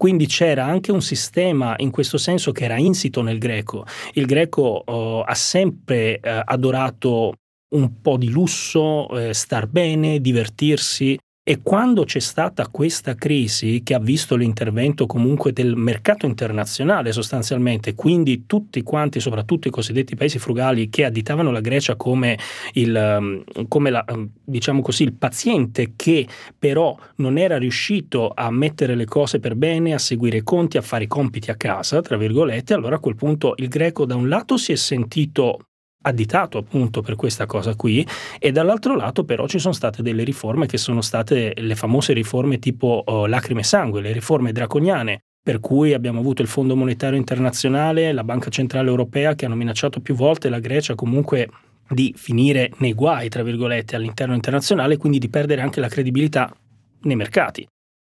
Quindi 0.00 0.26
c'era 0.26 0.64
anche 0.64 0.92
un 0.92 1.02
sistema 1.02 1.74
in 1.76 1.90
questo 1.90 2.16
senso 2.16 2.52
che 2.52 2.64
era 2.64 2.78
insito 2.78 3.20
nel 3.20 3.36
greco. 3.36 3.84
Il 4.14 4.24
greco 4.24 4.62
oh, 4.62 5.20
ha 5.20 5.34
sempre 5.34 6.18
eh, 6.20 6.42
adorato 6.42 7.34
un 7.74 8.00
po' 8.00 8.16
di 8.16 8.30
lusso, 8.30 9.10
eh, 9.10 9.34
star 9.34 9.66
bene, 9.66 10.22
divertirsi, 10.22 11.18
e 11.50 11.62
quando 11.64 12.04
c'è 12.04 12.20
stata 12.20 12.68
questa 12.68 13.16
crisi 13.16 13.82
che 13.82 13.94
ha 13.94 13.98
visto 13.98 14.36
l'intervento 14.36 15.06
comunque 15.06 15.52
del 15.52 15.74
mercato 15.74 16.24
internazionale 16.26 17.10
sostanzialmente, 17.10 17.96
quindi 17.96 18.46
tutti 18.46 18.84
quanti, 18.84 19.18
soprattutto 19.18 19.66
i 19.66 19.72
cosiddetti 19.72 20.14
paesi 20.14 20.38
frugali 20.38 20.88
che 20.88 21.06
additavano 21.06 21.50
la 21.50 21.58
Grecia 21.58 21.96
come 21.96 22.38
il, 22.74 22.94
um, 22.94 23.42
come 23.66 23.90
la, 23.90 24.04
um, 24.10 24.30
diciamo 24.44 24.80
così, 24.80 25.02
il 25.02 25.14
paziente 25.14 25.94
che 25.96 26.24
però 26.56 26.96
non 27.16 27.36
era 27.36 27.58
riuscito 27.58 28.30
a 28.32 28.48
mettere 28.52 28.94
le 28.94 29.06
cose 29.06 29.40
per 29.40 29.56
bene, 29.56 29.92
a 29.92 29.98
seguire 29.98 30.36
i 30.36 30.44
conti, 30.44 30.76
a 30.76 30.82
fare 30.82 31.02
i 31.02 31.08
compiti 31.08 31.50
a 31.50 31.56
casa, 31.56 32.00
tra 32.00 32.16
virgolette, 32.16 32.74
allora 32.74 32.94
a 32.94 33.00
quel 33.00 33.16
punto 33.16 33.54
il 33.56 33.66
greco 33.66 34.04
da 34.04 34.14
un 34.14 34.28
lato 34.28 34.56
si 34.56 34.70
è 34.70 34.76
sentito 34.76 35.58
additato 36.02 36.58
appunto 36.58 37.02
per 37.02 37.16
questa 37.16 37.46
cosa 37.46 37.74
qui 37.74 38.06
e 38.38 38.52
dall'altro 38.52 38.96
lato 38.96 39.24
però 39.24 39.46
ci 39.46 39.58
sono 39.58 39.74
state 39.74 40.02
delle 40.02 40.24
riforme 40.24 40.66
che 40.66 40.78
sono 40.78 41.00
state 41.00 41.52
le 41.56 41.74
famose 41.74 42.12
riforme 42.12 42.58
tipo 42.58 43.02
oh, 43.04 43.26
lacrime 43.26 43.60
e 43.60 43.64
sangue, 43.64 44.00
le 44.00 44.12
riforme 44.12 44.52
draconiane 44.52 45.24
per 45.42 45.60
cui 45.60 45.94
abbiamo 45.94 46.20
avuto 46.20 46.42
il 46.42 46.48
Fondo 46.48 46.76
Monetario 46.76 47.18
Internazionale, 47.18 48.12
la 48.12 48.24
Banca 48.24 48.50
Centrale 48.50 48.88
Europea 48.88 49.34
che 49.34 49.46
hanno 49.46 49.54
minacciato 49.56 50.00
più 50.00 50.14
volte 50.14 50.50
la 50.50 50.58
Grecia 50.58 50.94
comunque 50.94 51.48
di 51.88 52.14
finire 52.16 52.70
nei 52.76 52.92
guai, 52.92 53.28
tra 53.28 53.42
virgolette, 53.42 53.96
all'interno 53.96 54.34
internazionale, 54.34 54.96
quindi 54.96 55.18
di 55.18 55.28
perdere 55.28 55.62
anche 55.62 55.80
la 55.80 55.88
credibilità 55.88 56.54
nei 57.02 57.16
mercati 57.16 57.66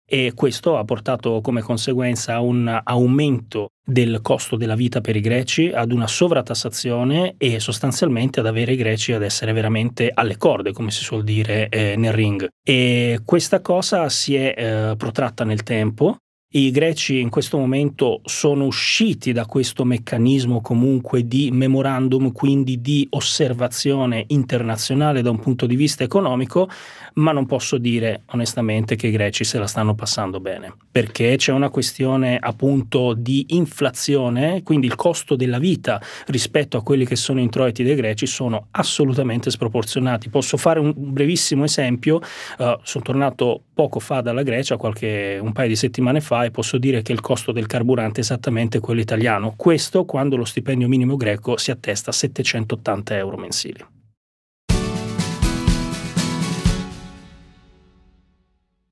e 0.08 0.32
questo 0.34 0.78
ha 0.78 0.84
portato 0.84 1.40
come 1.40 1.62
conseguenza 1.62 2.34
a 2.34 2.40
un 2.40 2.80
aumento 2.84 3.70
del 3.84 4.20
costo 4.22 4.56
della 4.56 4.75
vita 4.75 5.00
per 5.00 5.16
i 5.16 5.20
greci, 5.20 5.68
ad 5.68 5.92
una 5.92 6.06
sovratassazione 6.06 7.34
e 7.38 7.60
sostanzialmente 7.60 8.40
ad 8.40 8.46
avere 8.46 8.72
i 8.72 8.76
greci 8.76 9.12
ad 9.12 9.22
essere 9.22 9.52
veramente 9.52 10.10
alle 10.12 10.36
corde, 10.36 10.72
come 10.72 10.90
si 10.90 11.02
suol 11.02 11.25
dire 11.25 11.68
eh, 11.68 11.96
nel 11.96 12.12
ring. 12.12 12.48
E 12.62 13.20
questa 13.25 13.60
cosa 13.60 14.08
si 14.08 14.34
è 14.34 14.54
eh, 14.56 14.96
protratta 14.96 15.44
nel 15.44 15.62
tempo 15.62 16.18
i 16.58 16.70
greci 16.70 17.20
in 17.20 17.28
questo 17.28 17.58
momento 17.58 18.22
sono 18.25 18.64
usciti 18.64 19.32
da 19.32 19.44
questo 19.44 19.84
meccanismo 19.84 20.62
comunque 20.62 21.26
di 21.28 21.50
memorandum, 21.52 22.32
quindi 22.32 22.80
di 22.80 23.06
osservazione 23.10 24.25
internazionale 24.28 25.20
da 25.20 25.28
un 25.28 25.38
punto 25.38 25.66
di 25.66 25.76
vista 25.76 26.02
economico, 26.02 26.66
ma 27.14 27.32
non 27.32 27.44
posso 27.44 27.76
dire 27.76 28.22
onestamente 28.30 28.96
che 28.96 29.08
i 29.08 29.10
greci 29.10 29.44
se 29.44 29.58
la 29.58 29.66
stanno 29.66 29.94
passando 29.94 30.40
bene, 30.40 30.75
perché 30.90 31.36
c'è 31.36 31.52
una 31.52 31.68
questione 31.68 32.38
appunto 32.40 33.12
di 33.12 33.44
inflazione, 33.48 34.62
quindi 34.62 34.86
il 34.86 34.94
costo 34.94 35.36
della 35.36 35.58
vita 35.58 36.00
rispetto 36.28 36.78
a 36.78 36.82
quelli 36.82 37.04
che 37.04 37.16
sono 37.16 37.40
introiti 37.40 37.82
dei 37.82 37.96
greci 37.96 38.25
sono 38.25 38.68
assolutamente 38.70 39.50
sproporzionati. 39.50 40.30
Posso 40.30 40.56
fare 40.56 40.80
un 40.80 40.94
brevissimo 40.96 41.64
esempio, 41.64 42.16
uh, 42.16 42.78
sono 42.82 43.04
tornato 43.04 43.60
poco 43.75 44.00
fa 44.00 44.22
dalla 44.22 44.42
Grecia, 44.42 44.78
qualche, 44.78 45.38
un 45.38 45.52
paio 45.52 45.68
di 45.68 45.76
settimane 45.76 46.22
fa, 46.22 46.44
e 46.47 46.50
posso 46.50 46.79
dire 46.79 47.03
che 47.03 47.12
il 47.12 47.21
costo 47.21 47.53
del 47.53 47.67
carburante 47.67 48.21
è 48.21 48.23
esattamente 48.23 48.81
quello 48.81 49.00
italiano. 49.00 49.55
Questo 49.57 50.05
quando 50.05 50.37
lo 50.37 50.45
stipendio 50.45 50.88
minimo 50.88 51.17
greco 51.17 51.57
si 51.57 51.71
attesta 51.71 52.11
a 52.11 52.15
780 52.15 53.17
euro 53.17 53.37
mensili. 53.37 53.85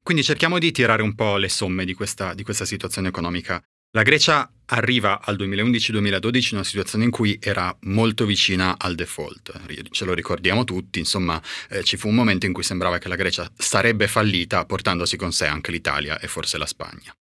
Quindi 0.04 0.22
cerchiamo 0.22 0.58
di 0.58 0.70
tirare 0.70 1.00
un 1.00 1.14
po' 1.14 1.38
le 1.38 1.48
somme 1.48 1.86
di 1.86 1.94
questa, 1.94 2.34
di 2.34 2.42
questa 2.42 2.66
situazione 2.66 3.08
economica. 3.08 3.62
La 3.92 4.02
Grecia 4.02 4.50
arriva 4.66 5.20
al 5.22 5.36
2011-2012 5.36 6.48
in 6.50 6.56
una 6.56 6.64
situazione 6.64 7.04
in 7.04 7.10
cui 7.10 7.38
era 7.40 7.74
molto 7.82 8.26
vicina 8.26 8.74
al 8.76 8.96
default. 8.96 9.58
Ce 9.90 10.04
lo 10.04 10.12
ricordiamo 10.12 10.64
tutti, 10.64 10.98
insomma, 10.98 11.40
eh, 11.70 11.82
ci 11.84 11.96
fu 11.96 12.08
un 12.08 12.16
momento 12.16 12.44
in 12.44 12.52
cui 12.52 12.64
sembrava 12.64 12.98
che 12.98 13.08
la 13.08 13.16
Grecia 13.16 13.50
sarebbe 13.56 14.06
fallita 14.06 14.66
portandosi 14.66 15.16
con 15.16 15.32
sé 15.32 15.46
anche 15.46 15.70
l'Italia 15.70 16.18
e 16.18 16.28
forse 16.28 16.58
la 16.58 16.66
Spagna. 16.66 17.14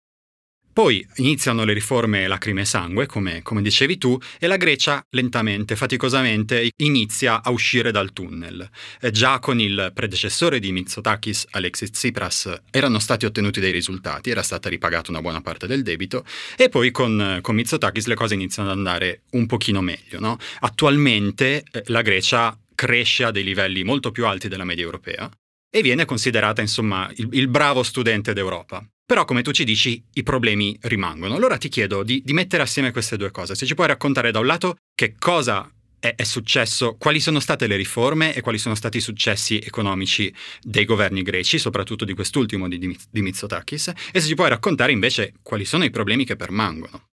Poi 0.73 1.05
iniziano 1.15 1.65
le 1.65 1.73
riforme 1.73 2.27
lacrime 2.27 2.61
e 2.61 2.65
sangue, 2.65 3.05
come, 3.05 3.41
come, 3.41 3.61
dicevi 3.61 3.97
tu, 3.97 4.17
e 4.39 4.47
la 4.47 4.55
Grecia 4.55 5.03
lentamente, 5.09 5.75
faticosamente 5.75 6.71
inizia 6.77 7.43
a 7.43 7.51
uscire 7.51 7.91
dal 7.91 8.13
tunnel. 8.13 8.69
E 8.99 9.11
già 9.11 9.39
con 9.39 9.59
il 9.59 9.91
predecessore 9.93 10.59
di 10.59 10.71
Mitsotakis, 10.71 11.47
Alexis 11.51 11.89
Tsipras, 11.89 12.61
erano 12.71 12.99
stati 12.99 13.25
ottenuti 13.25 13.59
dei 13.59 13.71
risultati, 13.71 14.29
era 14.29 14.43
stata 14.43 14.69
ripagata 14.69 15.11
una 15.11 15.21
buona 15.21 15.41
parte 15.41 15.67
del 15.67 15.83
debito, 15.83 16.25
e 16.55 16.69
poi 16.69 16.91
con, 16.91 17.39
con 17.41 17.55
Mitsotakis 17.55 18.05
le 18.05 18.15
cose 18.15 18.35
iniziano 18.35 18.71
ad 18.71 18.77
andare 18.77 19.23
un 19.31 19.45
pochino 19.47 19.81
meglio. 19.81 20.19
No? 20.19 20.37
Attualmente 20.61 21.63
eh, 21.69 21.83
la 21.87 22.01
Grecia 22.01 22.57
cresce 22.73 23.25
a 23.25 23.31
dei 23.31 23.43
livelli 23.43 23.83
molto 23.83 24.11
più 24.11 24.25
alti 24.25 24.47
della 24.47 24.63
media 24.63 24.85
europea 24.85 25.29
e 25.69 25.81
viene 25.81 26.05
considerata 26.05 26.61
insomma 26.61 27.09
il, 27.15 27.29
il 27.31 27.47
bravo 27.47 27.83
studente 27.83 28.33
d'Europa. 28.33 28.85
Però, 29.11 29.25
come 29.25 29.41
tu 29.41 29.51
ci 29.51 29.65
dici, 29.65 30.01
i 30.13 30.23
problemi 30.23 30.77
rimangono. 30.83 31.35
Allora 31.35 31.57
ti 31.57 31.67
chiedo 31.67 32.01
di, 32.01 32.21
di 32.23 32.31
mettere 32.31 32.63
assieme 32.63 32.93
queste 32.93 33.17
due 33.17 33.29
cose. 33.29 33.55
Se 33.55 33.65
ci 33.65 33.75
puoi 33.75 33.87
raccontare 33.87 34.31
da 34.31 34.39
un 34.39 34.45
lato 34.45 34.77
che 34.95 35.15
cosa 35.19 35.69
è, 35.99 36.23
successo, 36.23 36.95
quali 36.97 37.19
sono 37.19 37.41
state 37.41 37.67
le 37.67 37.75
riforme 37.75 38.33
e 38.33 38.39
quali 38.39 38.57
sono 38.57 38.73
stati 38.73 38.99
i 38.99 39.01
successi 39.01 39.59
economici 39.61 40.33
dei 40.61 40.85
governi 40.85 41.23
greci, 41.23 41.59
soprattutto 41.59 42.05
di 42.05 42.13
quest'ultimo 42.13 42.69
di, 42.69 42.77
di 42.77 43.21
Mitsotakis, 43.21 43.91
e 44.13 44.21
se 44.21 44.27
ci 44.27 44.33
puoi 44.33 44.47
raccontare 44.47 44.93
invece 44.93 45.33
quali 45.41 45.65
sono 45.65 45.83
i 45.83 45.89
problemi 45.89 46.23
che 46.23 46.37
permangono. 46.37 47.07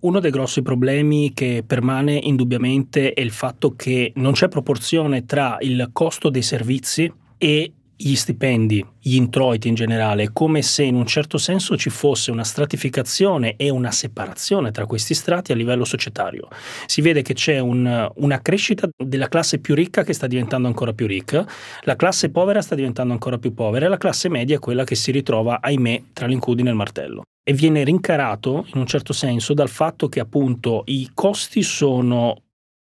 Uno 0.00 0.18
dei 0.18 0.32
grossi 0.32 0.62
problemi 0.62 1.34
che 1.34 1.62
permane 1.64 2.18
indubbiamente 2.20 3.12
è 3.12 3.20
il 3.20 3.30
fatto 3.30 3.76
che 3.76 4.10
non 4.16 4.32
c'è 4.32 4.48
proporzione 4.48 5.24
tra 5.24 5.56
il 5.60 5.90
costo 5.92 6.30
dei 6.30 6.42
servizi 6.42 7.08
e 7.38 7.74
gli 8.00 8.14
stipendi, 8.14 8.84
gli 9.00 9.16
introiti 9.16 9.66
in 9.66 9.74
generale, 9.74 10.30
come 10.32 10.62
se 10.62 10.84
in 10.84 10.94
un 10.94 11.04
certo 11.04 11.36
senso 11.36 11.76
ci 11.76 11.90
fosse 11.90 12.30
una 12.30 12.44
stratificazione 12.44 13.56
e 13.56 13.70
una 13.70 13.90
separazione 13.90 14.70
tra 14.70 14.86
questi 14.86 15.14
strati 15.14 15.50
a 15.50 15.56
livello 15.56 15.84
societario. 15.84 16.46
Si 16.86 17.00
vede 17.00 17.22
che 17.22 17.34
c'è 17.34 17.58
un, 17.58 18.08
una 18.14 18.40
crescita 18.40 18.88
della 18.96 19.26
classe 19.26 19.58
più 19.58 19.74
ricca 19.74 20.04
che 20.04 20.12
sta 20.12 20.28
diventando 20.28 20.68
ancora 20.68 20.92
più 20.92 21.08
ricca, 21.08 21.44
la 21.82 21.96
classe 21.96 22.30
povera 22.30 22.62
sta 22.62 22.76
diventando 22.76 23.12
ancora 23.12 23.36
più 23.38 23.52
povera 23.52 23.86
e 23.86 23.88
la 23.88 23.96
classe 23.96 24.28
media 24.28 24.54
è 24.54 24.60
quella 24.60 24.84
che 24.84 24.94
si 24.94 25.10
ritrova, 25.10 25.58
ahimè, 25.60 26.02
tra 26.12 26.26
l'incudine 26.26 26.68
e 26.68 26.70
il 26.70 26.78
martello. 26.78 27.22
E 27.42 27.52
viene 27.52 27.82
rincarato 27.82 28.66
in 28.74 28.78
un 28.78 28.86
certo 28.86 29.12
senso 29.12 29.54
dal 29.54 29.70
fatto 29.70 30.08
che 30.08 30.20
appunto 30.20 30.82
i 30.86 31.10
costi 31.14 31.62
sono 31.62 32.42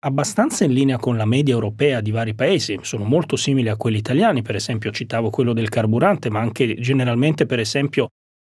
abbastanza 0.03 0.63
in 0.63 0.73
linea 0.73 0.97
con 0.97 1.17
la 1.17 1.25
media 1.25 1.53
europea 1.53 2.01
di 2.01 2.11
vari 2.11 2.33
paesi, 2.33 2.79
sono 2.81 3.03
molto 3.03 3.35
simili 3.35 3.69
a 3.69 3.75
quelli 3.75 3.97
italiani, 3.97 4.41
per 4.41 4.55
esempio 4.55 4.91
citavo 4.91 5.29
quello 5.29 5.53
del 5.53 5.69
carburante, 5.69 6.29
ma 6.29 6.39
anche 6.39 6.75
generalmente 6.75 7.45
per 7.45 7.59
esempio 7.59 8.09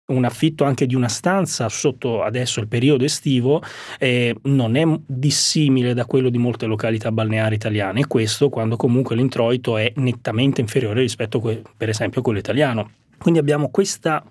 un 0.07 0.23
affitto 0.23 0.63
anche 0.63 0.85
di 0.85 0.95
una 0.95 1.09
stanza 1.09 1.67
sotto 1.67 2.23
adesso 2.23 2.61
il 2.61 2.69
periodo 2.69 3.03
estivo 3.03 3.61
eh, 3.99 4.33
non 4.43 4.77
è 4.77 4.85
dissimile 5.05 5.93
da 5.93 6.05
quello 6.05 6.29
di 6.29 6.37
molte 6.37 6.65
località 6.65 7.11
balneari 7.11 7.55
italiane 7.55 7.99
e 7.99 8.07
questo 8.07 8.47
quando 8.47 8.77
comunque 8.77 9.17
l'introito 9.17 9.75
è 9.75 9.91
nettamente 9.97 10.61
inferiore 10.61 11.01
rispetto 11.01 11.39
a 11.39 11.57
per 11.75 11.89
esempio 11.89 12.21
a 12.21 12.23
quello 12.23 12.39
italiano. 12.39 12.91
Quindi 13.17 13.39
abbiamo 13.39 13.69
questa 13.69 14.23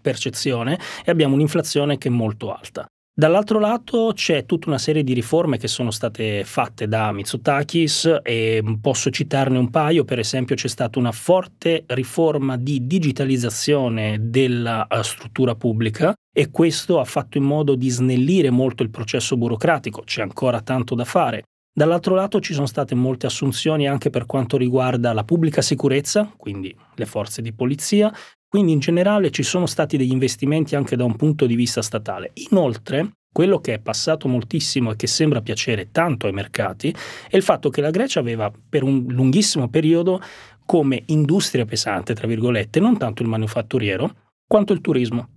percezione 0.00 0.78
e 1.04 1.10
abbiamo 1.10 1.34
un'inflazione 1.34 1.98
che 1.98 2.08
è 2.08 2.12
molto 2.12 2.54
alta. 2.54 2.86
Dall'altro 3.16 3.60
lato 3.60 4.10
c'è 4.12 4.44
tutta 4.44 4.66
una 4.66 4.78
serie 4.78 5.04
di 5.04 5.12
riforme 5.12 5.56
che 5.56 5.68
sono 5.68 5.92
state 5.92 6.42
fatte 6.42 6.88
da 6.88 7.12
Mitsotakis 7.12 8.18
e 8.24 8.60
posso 8.80 9.08
citarne 9.10 9.56
un 9.56 9.70
paio, 9.70 10.02
per 10.02 10.18
esempio 10.18 10.56
c'è 10.56 10.66
stata 10.66 10.98
una 10.98 11.12
forte 11.12 11.84
riforma 11.86 12.56
di 12.56 12.88
digitalizzazione 12.88 14.18
della 14.20 14.88
eh, 14.88 15.04
struttura 15.04 15.54
pubblica 15.54 16.12
e 16.36 16.50
questo 16.50 16.98
ha 16.98 17.04
fatto 17.04 17.38
in 17.38 17.44
modo 17.44 17.76
di 17.76 17.88
snellire 17.88 18.50
molto 18.50 18.82
il 18.82 18.90
processo 18.90 19.36
burocratico, 19.36 20.02
c'è 20.04 20.22
ancora 20.22 20.60
tanto 20.60 20.96
da 20.96 21.04
fare. 21.04 21.44
Dall'altro 21.72 22.16
lato 22.16 22.40
ci 22.40 22.52
sono 22.52 22.66
state 22.66 22.96
molte 22.96 23.26
assunzioni 23.26 23.86
anche 23.86 24.10
per 24.10 24.26
quanto 24.26 24.56
riguarda 24.56 25.12
la 25.12 25.22
pubblica 25.22 25.62
sicurezza, 25.62 26.32
quindi 26.36 26.76
le 26.96 27.06
forze 27.06 27.42
di 27.42 27.52
polizia, 27.52 28.12
quindi 28.54 28.70
in 28.70 28.78
generale 28.78 29.32
ci 29.32 29.42
sono 29.42 29.66
stati 29.66 29.96
degli 29.96 30.12
investimenti 30.12 30.76
anche 30.76 30.94
da 30.94 31.02
un 31.02 31.16
punto 31.16 31.44
di 31.44 31.56
vista 31.56 31.82
statale. 31.82 32.30
Inoltre, 32.50 33.14
quello 33.32 33.58
che 33.58 33.74
è 33.74 33.78
passato 33.80 34.28
moltissimo 34.28 34.92
e 34.92 34.94
che 34.96 35.08
sembra 35.08 35.40
piacere 35.40 35.90
tanto 35.90 36.26
ai 36.26 36.32
mercati 36.32 36.94
è 37.28 37.34
il 37.34 37.42
fatto 37.42 37.68
che 37.68 37.80
la 37.80 37.90
Grecia 37.90 38.20
aveva 38.20 38.52
per 38.68 38.84
un 38.84 39.06
lunghissimo 39.08 39.68
periodo 39.68 40.22
come 40.64 41.02
industria 41.06 41.64
pesante, 41.64 42.14
tra 42.14 42.28
virgolette, 42.28 42.78
non 42.78 42.96
tanto 42.96 43.22
il 43.24 43.28
manufatturiero, 43.28 44.14
quanto 44.46 44.72
il 44.72 44.80
turismo. 44.80 45.30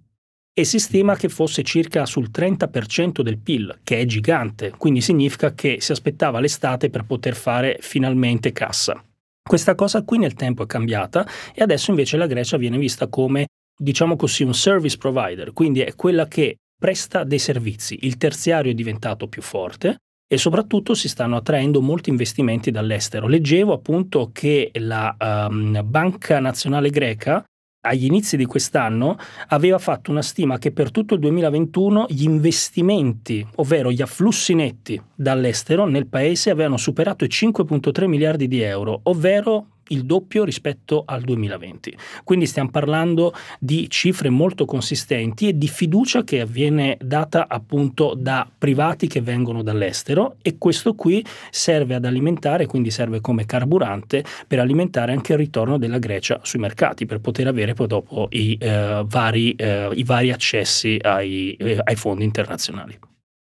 E 0.53 0.63
si 0.63 0.77
stima 0.77 1.15
che 1.15 1.27
fosse 1.27 1.63
circa 1.63 2.05
sul 2.05 2.29
30% 2.31 3.21
del 3.21 3.39
PIL, 3.39 3.79
che 3.81 4.00
è 4.00 4.05
gigante, 4.05 4.75
quindi 4.77 5.01
significa 5.01 5.55
che 5.55 5.77
si 5.79 5.91
aspettava 5.91 6.39
l'estate 6.39 6.91
per 6.91 7.03
poter 7.05 7.33
fare 7.33 7.79
finalmente 7.81 8.51
cassa. 8.51 9.03
Questa 9.48 9.75
cosa 9.75 10.04
qui 10.04 10.18
nel 10.18 10.34
tempo 10.34 10.63
è 10.63 10.66
cambiata 10.66 11.25
e 11.54 11.63
adesso 11.63 11.89
invece 11.89 12.18
la 12.18 12.27
Grecia 12.27 12.58
viene 12.58 12.77
vista 12.77 13.08
come, 13.08 13.48
diciamo 13.75 14.18
così, 14.18 14.44
un 14.44 14.54
service 14.54 14.98
provider, 14.98 15.54
quindi 15.54 15.80
è 15.80 15.96
quella 15.96 16.27
che 16.27 16.58
presta 16.77 17.24
dei 17.24 17.39
servizi. 17.39 17.98
Il 18.01 18.18
terziario 18.18 18.72
è 18.72 18.75
diventato 18.75 19.27
più 19.27 19.42
forte 19.42 20.00
e 20.27 20.38
soprattutto 20.38 20.94
si 20.94 21.08
stanno 21.08 21.38
attraendo 21.38 21.82
molti 21.82 22.10
investimenti 22.10 22.70
dall'estero. 22.70 23.27
Leggevo 23.27 23.72
appunto 23.72 24.32
che 24.34 24.70
la 24.74 25.16
um, 25.18 25.82
Banca 25.86 26.39
Nazionale 26.39 26.89
Greca 26.89 27.44
agli 27.88 28.06
inizi 28.06 28.38
di 28.38 28.46
quest'anno 28.46 29.17
aveva 29.48 29.77
fatto 29.77 30.12
una 30.12 30.22
stima 30.22 30.58
che 30.58 30.72
per 30.72 30.91
tutto 30.91 31.13
il 31.13 31.20
2021 31.20 32.06
gli 32.10 32.24
investimenti, 32.24 33.46
ovvero 33.56 33.91
gli 33.91 34.01
afflussi 34.01 34.53
netti 34.53 35.01
dall'estero 35.15 35.86
nel 35.86 36.08
paese 36.08 36.50
avevano 36.50 36.77
superato 36.77 37.24
i 37.24 37.29
5.3 37.29 38.06
miliardi 38.06 38.48
di 38.48 38.62
euro, 38.62 39.00
ovvero 39.03 39.67
il 39.89 40.06
doppio 40.06 40.44
rispetto 40.44 41.03
al 41.06 41.22
2020. 41.22 41.98
Quindi 42.24 42.46
stiamo 42.46 42.70
parlando 42.70 43.34
di 43.60 43.89
cifre 43.89 44.29
molto 44.29 44.65
consistenti 44.65 45.50
e 45.50 45.58
di 45.58 45.67
fiducia 45.67 46.24
che 46.24 46.46
viene 46.46 46.98
data 47.01 47.48
appunto 47.48 48.13
da 48.15 48.50
privati 48.58 49.08
che 49.08 49.22
vengono 49.22 49.62
dall'estero 49.62 50.36
e 50.41 50.58
questo 50.58 50.94
qui 50.94 51.25
serve 51.50 51.96
ad 51.96 52.06
alimentare, 52.06 52.65
quindi 52.65 52.91
serve 52.91 53.22
come 53.22 53.46
carburante 53.46 54.24
per 54.48 54.60
alimentare 54.60 55.12
anche 55.12 55.34
il 55.34 55.39
ritorno 55.39 55.77
della 55.77 56.00
Grecia 56.00 56.39
sui 56.44 56.60
mercati 56.60 57.06
per 57.06 57.20
poter 57.20 57.48
avere 57.48 57.74
poi 57.74 57.88
dopo 57.88 58.27
i, 58.32 58.58
eh, 58.60 59.03
vari, 59.06 59.53
eh, 59.53 59.89
i 59.94 60.03
vari, 60.03 60.32
accessi 60.32 61.00
ai, 61.01 61.53
eh, 61.53 61.79
ai 61.84 61.96
fondi 61.96 62.24
internazionali. 62.24 62.98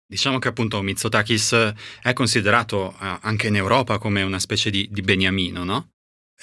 Diciamo 0.07 0.39
che 0.39 0.49
appunto 0.49 0.83
Mitsotakis 0.83 1.73
è 2.03 2.13
considerato 2.13 2.91
eh, 3.01 3.19
anche 3.23 3.47
in 3.47 3.57
Europa 3.57 3.99
come 3.99 4.23
una 4.23 4.39
specie 4.39 4.71
di, 4.71 4.89
di 4.91 5.01
beniamino, 5.01 5.65
no? 5.65 5.89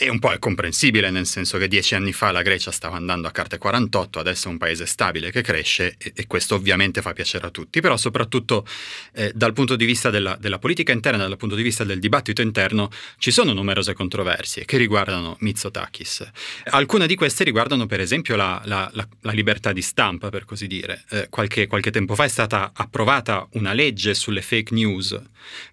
E 0.01 0.07
un 0.07 0.19
po' 0.19 0.31
è 0.31 0.39
comprensibile, 0.39 1.09
nel 1.09 1.25
senso 1.25 1.57
che 1.57 1.67
dieci 1.67 1.93
anni 1.93 2.13
fa 2.13 2.31
la 2.31 2.41
Grecia 2.41 2.71
stava 2.71 2.95
andando 2.95 3.27
a 3.27 3.31
carte 3.31 3.57
48, 3.57 4.19
adesso 4.19 4.47
è 4.47 4.51
un 4.51 4.57
paese 4.57 4.85
stabile 4.85 5.29
che 5.29 5.41
cresce 5.41 5.95
e, 5.97 6.13
e 6.15 6.25
questo 6.25 6.55
ovviamente 6.55 7.01
fa 7.01 7.11
piacere 7.11 7.47
a 7.47 7.49
tutti, 7.49 7.81
però 7.81 7.97
soprattutto 7.97 8.65
eh, 9.11 9.33
dal 9.35 9.51
punto 9.51 9.75
di 9.75 9.83
vista 9.83 10.09
della, 10.09 10.37
della, 10.39 10.57
politica 10.57 10.93
interna, 10.93 11.27
dal 11.27 11.35
punto 11.35 11.55
di 11.55 11.63
vista 11.63 11.83
del 11.83 11.99
dibattito 11.99 12.41
interno, 12.41 12.89
ci 13.17 13.29
sono 13.29 13.51
numerose 13.51 13.91
controversie 13.91 14.63
che 14.63 14.77
riguardano 14.77 15.35
Mitsotakis. 15.41 16.31
Alcune 16.67 17.05
di 17.05 17.15
queste 17.15 17.43
riguardano 17.43 17.85
per 17.85 17.99
esempio 17.99 18.37
la, 18.37 18.61
la, 18.63 18.89
la, 18.93 19.05
la 19.19 19.31
libertà 19.33 19.73
di 19.73 19.81
stampa, 19.81 20.29
per 20.29 20.45
così 20.45 20.67
dire. 20.67 21.03
Eh, 21.09 21.27
qualche, 21.29 21.67
qualche, 21.67 21.91
tempo 21.91 22.15
fa 22.15 22.23
è 22.23 22.29
stata 22.29 22.71
approvata 22.73 23.45
una 23.51 23.73
legge 23.73 24.13
sulle 24.13 24.41
fake 24.41 24.73
news 24.73 25.19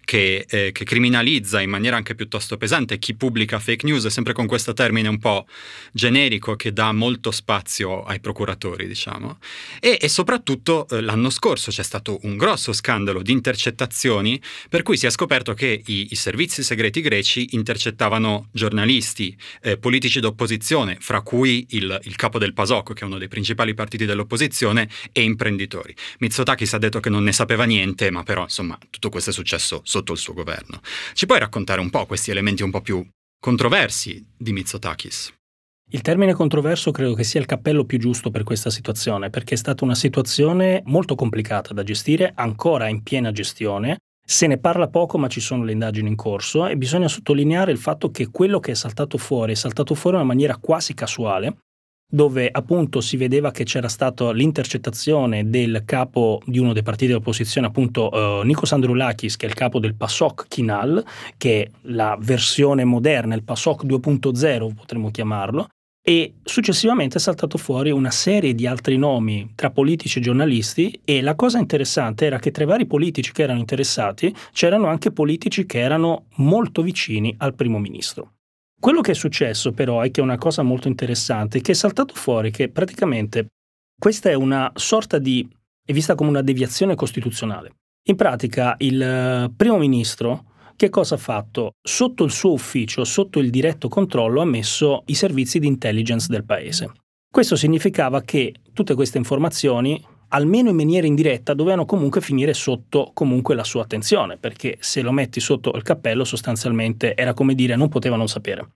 che, 0.03 0.45
eh, 0.49 0.71
che 0.71 0.83
criminalizza 0.83 1.61
in 1.61 1.69
maniera 1.69 1.95
anche 1.95 2.15
piuttosto 2.15 2.57
pesante 2.57 2.99
chi 2.99 3.13
pubblica 3.15 3.59
fake 3.59 3.85
news 3.85 4.05
sempre 4.17 4.33
con 4.33 4.47
questo 4.47 4.73
termine 4.73 5.07
un 5.07 5.19
po' 5.19 5.45
generico 5.91 6.55
che 6.55 6.73
dà 6.73 6.91
molto 6.91 7.29
spazio 7.29 8.03
ai 8.03 8.19
procuratori, 8.19 8.87
diciamo. 8.87 9.37
E, 9.79 9.99
e 10.01 10.09
soprattutto 10.09 10.87
eh, 10.89 11.01
l'anno 11.01 11.29
scorso 11.29 11.69
c'è 11.69 11.83
stato 11.83 12.17
un 12.23 12.35
grosso 12.35 12.73
scandalo 12.73 13.21
di 13.21 13.31
intercettazioni 13.31 14.41
per 14.69 14.81
cui 14.81 14.97
si 14.97 15.05
è 15.05 15.11
scoperto 15.11 15.53
che 15.53 15.83
i, 15.85 16.07
i 16.09 16.15
servizi 16.15 16.63
segreti 16.63 17.01
greci 17.01 17.49
intercettavano 17.51 18.47
giornalisti, 18.51 19.37
eh, 19.61 19.77
politici 19.77 20.19
d'opposizione, 20.19 20.97
fra 20.99 21.21
cui 21.21 21.67
il, 21.69 21.99
il 22.05 22.15
capo 22.15 22.39
del 22.39 22.53
PASOK, 22.53 22.93
che 22.93 23.01
è 23.01 23.05
uno 23.05 23.19
dei 23.19 23.27
principali 23.27 23.75
partiti 23.75 24.05
dell'opposizione, 24.05 24.89
e 25.11 25.21
imprenditori. 25.21 25.95
Mitsotakis 26.17 26.73
ha 26.73 26.79
detto 26.79 26.99
che 26.99 27.09
non 27.09 27.23
ne 27.23 27.33
sapeva 27.33 27.65
niente, 27.65 28.09
ma 28.09 28.23
però 28.23 28.41
insomma 28.41 28.79
tutto 28.89 29.09
questo 29.09 29.29
è 29.29 29.33
successo 29.33 29.81
sotto 29.83 30.11
il 30.11 30.17
suo 30.17 30.33
governo. 30.33 30.81
Ci 31.13 31.27
puoi 31.27 31.37
raccontare 31.37 31.81
un 31.81 31.91
po' 31.91 32.07
questi 32.07 32.31
elementi 32.31 32.63
un 32.63 32.71
po' 32.71 32.81
più 32.81 33.05
controversi 33.39 34.25
di 34.35 34.51
Mitsotakis? 34.51 35.33
Il 35.89 36.01
termine 36.01 36.33
controverso 36.33 36.91
credo 36.91 37.13
che 37.13 37.23
sia 37.23 37.39
il 37.39 37.45
cappello 37.45 37.85
più 37.85 37.97
giusto 37.97 38.29
per 38.29 38.43
questa 38.43 38.69
situazione, 38.69 39.29
perché 39.29 39.53
è 39.53 39.57
stata 39.57 39.85
una 39.85 39.95
situazione 39.95 40.81
molto 40.85 41.15
complicata 41.15 41.73
da 41.73 41.83
gestire, 41.83 42.33
ancora 42.35 42.89
in 42.89 43.03
piena 43.03 43.31
gestione. 43.31 43.99
Se 44.21 44.47
ne 44.47 44.57
parla 44.57 44.89
poco, 44.89 45.17
ma 45.17 45.29
ci 45.29 45.39
sono 45.39 45.63
le 45.63 45.71
indagini 45.71 46.09
in 46.09 46.15
corso 46.17 46.67
e 46.67 46.75
bisogna 46.75 47.07
sottolineare 47.07 47.71
il 47.71 47.77
fatto 47.77 48.11
che 48.11 48.27
quello 48.29 48.59
che 48.59 48.71
è 48.71 48.75
saltato 48.75 49.17
fuori 49.17 49.53
è 49.53 49.55
saltato 49.55 49.95
fuori 49.95 50.17
in 50.17 50.23
una 50.23 50.33
maniera 50.33 50.57
quasi 50.57 50.93
casuale, 50.93 51.59
dove 52.09 52.49
appunto 52.49 53.01
si 53.01 53.17
vedeva 53.17 53.51
che 53.51 53.65
c'era 53.65 53.89
stata 53.89 54.31
l'intercettazione 54.31 55.49
del 55.49 55.83
capo 55.85 56.41
di 56.45 56.59
uno 56.59 56.73
dei 56.73 56.83
partiti 56.83 57.07
dell'opposizione, 57.07 57.67
appunto 57.67 58.09
uh, 58.09 58.43
Nikos 58.43 58.71
Androulakis, 58.71 59.35
che 59.35 59.45
è 59.45 59.49
il 59.49 59.55
capo 59.55 59.79
del 59.79 59.95
PASOK 59.95 60.45
Kinal, 60.47 61.03
che 61.37 61.63
è 61.63 61.69
la 61.83 62.17
versione 62.19 62.85
moderna, 62.85 63.35
il 63.35 63.43
PASOK 63.43 63.83
2.0 63.85 64.73
potremmo 64.73 65.11
chiamarlo, 65.11 65.67
e 66.07 66.35
successivamente 66.41 67.17
è 67.17 67.19
saltato 67.19 67.57
fuori 67.57 67.91
una 67.91 68.11
serie 68.11 68.55
di 68.55 68.65
altri 68.65 68.95
nomi 68.95 69.51
tra 69.55 69.71
politici 69.71 70.19
e 70.19 70.21
giornalisti 70.21 71.01
e 71.03 71.21
la 71.21 71.35
cosa 71.35 71.57
interessante 71.57 72.25
era 72.25 72.39
che 72.39 72.51
tra 72.51 72.63
i 72.63 72.67
vari 72.67 72.85
politici 72.85 73.33
che 73.33 73.43
erano 73.43 73.59
interessati 73.59 74.33
c'erano 74.53 74.87
anche 74.87 75.11
politici 75.11 75.65
che 75.65 75.79
erano 75.79 76.27
molto 76.37 76.81
vicini 76.81 77.35
al 77.39 77.55
primo 77.55 77.77
ministro. 77.77 78.36
Quello 78.79 79.01
che 79.01 79.11
è 79.11 79.15
successo 79.15 79.71
però 79.71 80.01
è 80.01 80.11
che 80.11 80.21
è 80.21 80.23
una 80.23 80.37
cosa 80.37 80.61
molto 80.61 80.87
interessante, 80.87 81.61
che 81.61 81.71
è 81.71 81.75
saltato 81.75 82.13
fuori 82.13 82.51
che 82.51 82.69
praticamente 82.69 83.47
questa 83.99 84.29
è 84.29 84.35
una 84.35 84.71
sorta 84.75 85.17
di, 85.17 85.47
è 85.83 85.91
vista 85.91 86.13
come 86.13 86.29
una 86.29 86.43
deviazione 86.43 86.93
costituzionale. 86.93 87.71
In 88.07 88.15
pratica 88.15 88.75
il 88.79 89.01
eh, 89.01 89.51
primo 89.55 89.77
ministro 89.77 90.45
che 90.75 90.89
cosa 90.89 91.15
ha 91.15 91.17
fatto? 91.17 91.71
Sotto 91.81 92.23
il 92.23 92.29
suo 92.29 92.51
ufficio, 92.51 93.03
sotto 93.03 93.39
il 93.39 93.49
diretto 93.49 93.87
controllo, 93.87 94.41
ha 94.41 94.45
messo 94.45 95.01
i 95.07 95.15
servizi 95.15 95.57
di 95.57 95.65
intelligence 95.65 96.27
del 96.29 96.45
paese. 96.45 96.91
Questo 97.27 97.55
significava 97.55 98.21
che 98.21 98.53
tutte 98.73 98.93
queste 98.93 99.17
informazioni, 99.17 99.99
almeno 100.29 100.69
in 100.69 100.75
maniera 100.75 101.07
indiretta, 101.07 101.53
dovevano 101.53 101.85
comunque 101.85 102.21
finire 102.21 102.53
sotto 102.53 103.11
comunque 103.13 103.55
la 103.55 103.63
sua 103.63 103.83
attenzione, 103.83 104.37
perché 104.37 104.77
se 104.79 105.01
lo 105.01 105.11
metti 105.11 105.39
sotto 105.39 105.71
il 105.75 105.83
cappello 105.83 106.23
sostanzialmente 106.23 107.15
era 107.15 107.33
come 107.33 107.55
dire 107.55 107.75
non 107.75 107.89
poteva 107.89 108.15
non 108.15 108.27
sapere. 108.27 108.69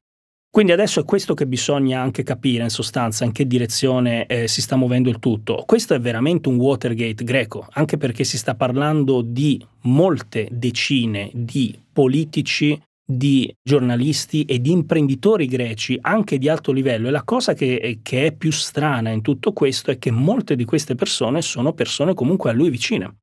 Quindi 0.52 0.74
adesso 0.74 1.00
è 1.00 1.06
questo 1.06 1.34
che 1.34 1.48
bisogna 1.48 2.02
anche 2.02 2.24
capire 2.24 2.64
in 2.64 2.70
sostanza 2.70 3.24
in 3.24 3.32
che 3.32 3.48
direzione 3.48 4.26
eh, 4.26 4.50
si 4.50 4.62
sta 4.62 4.76
muovendo 4.76 5.08
il 5.10 5.20
tutto. 5.20 5.64
Questo 5.66 5.94
è 5.94 6.00
veramente 6.02 6.50
un 6.50 6.56
Watergate 6.56 7.24
greco, 7.24 7.66
anche 7.72 7.96
perché 7.96 8.26
si 8.26 8.38
sta 8.38 8.54
parlando 8.54 9.22
di 9.22 9.66
molte 9.84 10.50
decine 10.52 11.32
di 11.34 11.74
politici, 11.94 12.78
di 13.18 13.54
giornalisti 13.62 14.46
e 14.46 14.60
di 14.60 14.72
imprenditori 14.72 15.46
greci, 15.46 15.98
anche 16.02 16.38
di 16.38 16.50
alto 16.50 16.72
livello. 16.72 17.08
E 17.08 17.12
la 17.12 17.24
cosa 17.24 17.54
che, 17.54 18.00
che 18.02 18.26
è 18.28 18.32
più 18.32 18.52
strana 18.52 19.10
in 19.10 19.22
tutto 19.22 19.54
questo 19.54 19.92
è 19.92 19.98
che 19.98 20.12
molte 20.12 20.56
di 20.56 20.66
queste 20.66 20.96
persone 20.96 21.42
sono 21.42 21.74
persone 21.74 22.14
comunque 22.14 22.50
a 22.50 22.54
lui 22.54 22.70
vicine. 22.70 23.18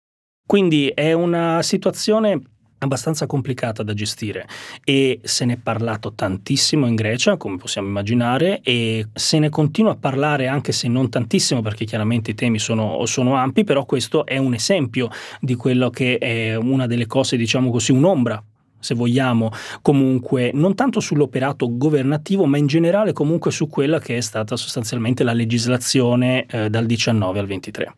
Quindi 0.47 0.88
è 0.88 1.12
una 1.12 1.62
situazione 1.62 2.40
abbastanza 2.79 3.27
complicata 3.27 3.83
da 3.83 3.92
gestire 3.92 4.46
e 4.85 5.20
se 5.22 5.44
ne 5.44 5.55
è 5.55 5.57
parlato 5.57 6.14
tantissimo 6.14 6.87
in 6.87 6.94
Grecia, 6.94 7.37
come 7.37 7.57
possiamo 7.57 7.88
immaginare, 7.88 8.61
e 8.62 9.09
se 9.12 9.38
ne 9.38 9.48
continua 9.48 9.92
a 9.92 9.96
parlare 9.96 10.46
anche 10.46 10.72
se 10.72 10.88
non 10.88 11.09
tantissimo 11.09 11.61
perché 11.61 11.85
chiaramente 11.85 12.31
i 12.31 12.35
temi 12.35 12.59
sono, 12.59 13.05
sono 13.07 13.35
ampi, 13.35 13.64
però 13.64 13.85
questo 13.85 14.24
è 14.24 14.38
un 14.38 14.55
esempio 14.55 15.11
di 15.40 15.55
quello 15.55 15.90
che 15.90 16.18
è 16.18 16.55
una 16.55 16.87
delle 16.87 17.07
cose, 17.07 17.37
diciamo 17.37 17.70
così, 17.70 17.92
un'ombra 17.92 18.42
se 18.81 18.95
vogliamo, 18.95 19.51
comunque 19.83 20.51
non 20.55 20.75
tanto 20.75 21.01
sull'operato 21.01 21.77
governativo, 21.77 22.47
ma 22.47 22.59
in 22.59 22.67
generale 22.67 23.12
comunque 23.12 23.51
su 23.51 23.69
quella 23.69 23.99
che 23.99 24.17
è 24.17 24.21
stata 24.21 24.57
sostanzialmente 24.57 25.25
la 25.25 25.33
legislazione 25.33 26.47
eh, 26.47 26.71
dal 26.71 26.87
19 26.87 27.38
al 27.38 27.47
23. 27.47 27.97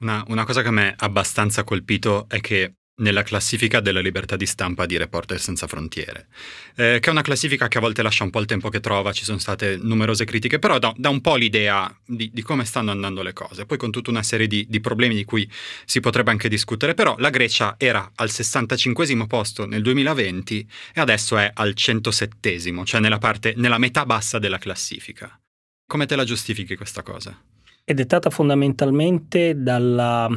Una, 0.00 0.22
una 0.28 0.44
cosa 0.44 0.62
che 0.62 0.70
mi 0.70 0.82
ha 0.82 0.94
abbastanza 0.96 1.64
colpito 1.64 2.26
è 2.28 2.38
che 2.38 2.74
nella 2.98 3.22
classifica 3.22 3.80
della 3.80 4.00
libertà 4.00 4.36
di 4.36 4.46
stampa 4.46 4.86
di 4.86 4.96
Reporter 4.96 5.40
Senza 5.40 5.66
Frontiere, 5.66 6.28
eh, 6.76 6.98
che 7.00 7.08
è 7.08 7.10
una 7.10 7.22
classifica 7.22 7.68
che 7.68 7.78
a 7.78 7.80
volte 7.80 8.02
lascia 8.02 8.24
un 8.24 8.30
po' 8.30 8.40
il 8.40 8.46
tempo 8.46 8.68
che 8.68 8.80
trova, 8.80 9.12
ci 9.12 9.24
sono 9.24 9.38
state 9.38 9.76
numerose 9.76 10.24
critiche, 10.24 10.58
però 10.58 10.78
dà, 10.78 10.92
dà 10.96 11.08
un 11.08 11.20
po' 11.20 11.36
l'idea 11.36 11.94
di, 12.04 12.30
di, 12.32 12.42
come 12.42 12.64
stanno 12.64 12.90
andando 12.90 13.22
le 13.22 13.32
cose, 13.32 13.66
poi 13.66 13.78
con 13.78 13.90
tutta 13.90 14.10
una 14.10 14.22
serie 14.22 14.46
di, 14.46 14.66
di, 14.68 14.80
problemi 14.80 15.14
di 15.14 15.24
cui 15.24 15.48
si 15.84 16.00
potrebbe 16.00 16.30
anche 16.30 16.48
discutere, 16.48 16.94
però 16.94 17.14
la 17.18 17.30
Grecia 17.30 17.74
era 17.78 18.12
al 18.14 18.30
65 18.30 19.26
posto 19.26 19.66
nel 19.66 19.82
2020 19.82 20.68
e 20.94 21.00
adesso 21.00 21.36
è 21.36 21.50
al 21.54 21.74
107, 21.74 22.58
cioè 22.84 23.00
nella, 23.00 23.18
parte, 23.18 23.54
nella 23.56 23.78
metà 23.78 24.04
bassa 24.04 24.38
della 24.38 24.58
classifica. 24.58 25.38
Come 25.86 26.06
te 26.06 26.16
la 26.16 26.24
giustifichi 26.24 26.76
questa 26.76 27.02
cosa? 27.02 27.40
è 27.88 27.94
dettata 27.94 28.28
fondamentalmente 28.28 29.62
dalla, 29.62 30.28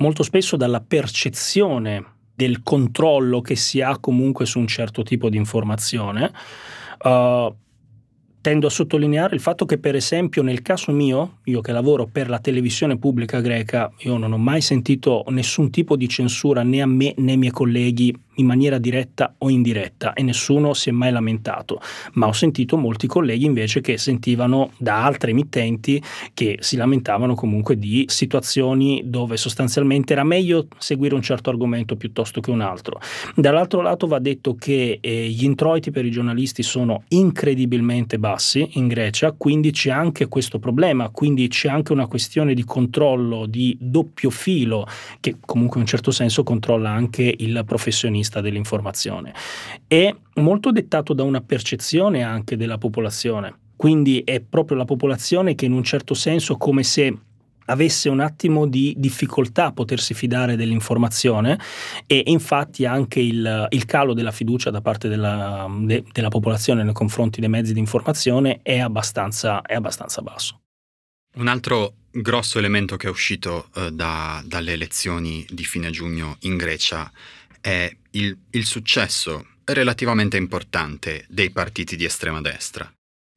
molto 0.00 0.22
spesso 0.22 0.56
dalla 0.56 0.80
percezione 0.80 2.04
del 2.34 2.62
controllo 2.62 3.40
che 3.40 3.56
si 3.56 3.80
ha 3.80 3.98
comunque 3.98 4.46
su 4.46 4.58
un 4.58 4.66
certo 4.66 5.02
tipo 5.02 5.28
di 5.28 5.36
informazione. 5.36 6.32
Uh, 7.02 7.54
tendo 8.40 8.66
a 8.66 8.70
sottolineare 8.70 9.34
il 9.34 9.40
fatto 9.40 9.66
che 9.66 9.78
per 9.78 9.94
esempio 9.94 10.42
nel 10.42 10.62
caso 10.62 10.92
mio, 10.92 11.38
io 11.44 11.60
che 11.60 11.72
lavoro 11.72 12.06
per 12.06 12.28
la 12.28 12.38
televisione 12.38 12.98
pubblica 12.98 13.40
greca, 13.40 13.92
io 13.98 14.16
non 14.16 14.32
ho 14.32 14.38
mai 14.38 14.62
sentito 14.62 15.24
nessun 15.28 15.70
tipo 15.70 15.96
di 15.96 16.08
censura 16.08 16.62
né 16.62 16.80
a 16.80 16.86
me 16.86 17.14
né 17.18 17.32
ai 17.32 17.36
miei 17.36 17.52
colleghi 17.52 18.14
in 18.34 18.46
maniera 18.46 18.78
diretta 18.78 19.34
o 19.38 19.50
indiretta 19.50 20.12
e 20.12 20.22
nessuno 20.22 20.72
si 20.74 20.88
è 20.88 20.92
mai 20.92 21.12
lamentato, 21.12 21.80
ma 22.12 22.26
ho 22.26 22.32
sentito 22.32 22.76
molti 22.76 23.06
colleghi 23.06 23.44
invece 23.44 23.80
che 23.80 23.98
sentivano 23.98 24.72
da 24.78 25.04
altre 25.04 25.30
emittenti 25.30 26.02
che 26.32 26.58
si 26.60 26.76
lamentavano 26.76 27.34
comunque 27.34 27.78
di 27.78 28.04
situazioni 28.08 29.02
dove 29.04 29.36
sostanzialmente 29.36 30.12
era 30.12 30.24
meglio 30.24 30.68
seguire 30.78 31.14
un 31.14 31.22
certo 31.22 31.50
argomento 31.50 31.96
piuttosto 31.96 32.40
che 32.40 32.50
un 32.50 32.60
altro. 32.60 33.00
Dall'altro 33.34 33.82
lato 33.82 34.06
va 34.06 34.18
detto 34.18 34.54
che 34.54 34.98
eh, 35.00 35.28
gli 35.28 35.44
introiti 35.44 35.90
per 35.90 36.04
i 36.04 36.10
giornalisti 36.10 36.62
sono 36.62 37.04
incredibilmente 37.08 38.18
bassi 38.18 38.70
in 38.74 38.88
Grecia, 38.88 39.32
quindi 39.36 39.70
c'è 39.70 39.90
anche 39.90 40.28
questo 40.28 40.58
problema, 40.58 41.10
quindi 41.10 41.48
c'è 41.48 41.68
anche 41.68 41.92
una 41.92 42.06
questione 42.06 42.54
di 42.54 42.64
controllo 42.64 43.46
di 43.46 43.76
doppio 43.80 44.30
filo 44.30 44.86
che 45.20 45.36
comunque 45.44 45.76
in 45.76 45.82
un 45.82 45.88
certo 45.88 46.10
senso 46.10 46.42
controlla 46.42 46.90
anche 46.90 47.34
il 47.38 47.62
professionista 47.66 48.19
vista 48.20 48.40
dell'informazione. 48.40 49.34
È 49.86 50.14
molto 50.34 50.70
dettato 50.70 51.12
da 51.14 51.22
una 51.22 51.40
percezione 51.40 52.22
anche 52.22 52.56
della 52.56 52.78
popolazione. 52.78 53.58
Quindi 53.76 54.22
è 54.24 54.40
proprio 54.40 54.76
la 54.76 54.84
popolazione 54.84 55.54
che 55.54 55.64
in 55.64 55.72
un 55.72 55.82
certo 55.82 56.14
senso 56.14 56.56
come 56.56 56.82
se 56.82 57.16
avesse 57.66 58.08
un 58.08 58.20
attimo 58.20 58.66
di 58.66 58.94
difficoltà 58.98 59.66
a 59.66 59.72
potersi 59.72 60.12
fidare 60.12 60.56
dell'informazione 60.56 61.58
e 62.06 62.22
infatti 62.26 62.84
anche 62.84 63.20
il, 63.20 63.66
il 63.70 63.84
calo 63.86 64.12
della 64.12 64.32
fiducia 64.32 64.70
da 64.70 64.80
parte 64.80 65.08
della, 65.08 65.66
de, 65.80 66.04
della, 66.12 66.28
popolazione 66.28 66.82
nei 66.82 66.92
confronti 66.92 67.40
dei 67.40 67.48
mezzi 67.48 67.72
di 67.72 67.78
informazione 67.78 68.60
è 68.62 68.78
abbastanza, 68.80 69.62
è 69.62 69.74
abbastanza 69.74 70.20
basso. 70.20 70.60
Un 71.36 71.46
altro 71.46 71.94
grosso 72.10 72.58
elemento 72.58 72.96
che 72.96 73.06
è 73.06 73.10
uscito 73.10 73.68
eh, 73.76 73.92
da, 73.92 74.42
dalle 74.44 74.72
elezioni 74.72 75.46
di 75.48 75.64
fine 75.64 75.90
giugno 75.90 76.36
in 76.40 76.56
Grecia 76.56 77.10
è 77.60 77.94
il, 78.12 78.36
il 78.50 78.64
successo 78.64 79.46
relativamente 79.64 80.36
importante 80.36 81.24
dei 81.28 81.50
partiti 81.50 81.96
di 81.96 82.04
estrema 82.04 82.40
destra. 82.40 82.90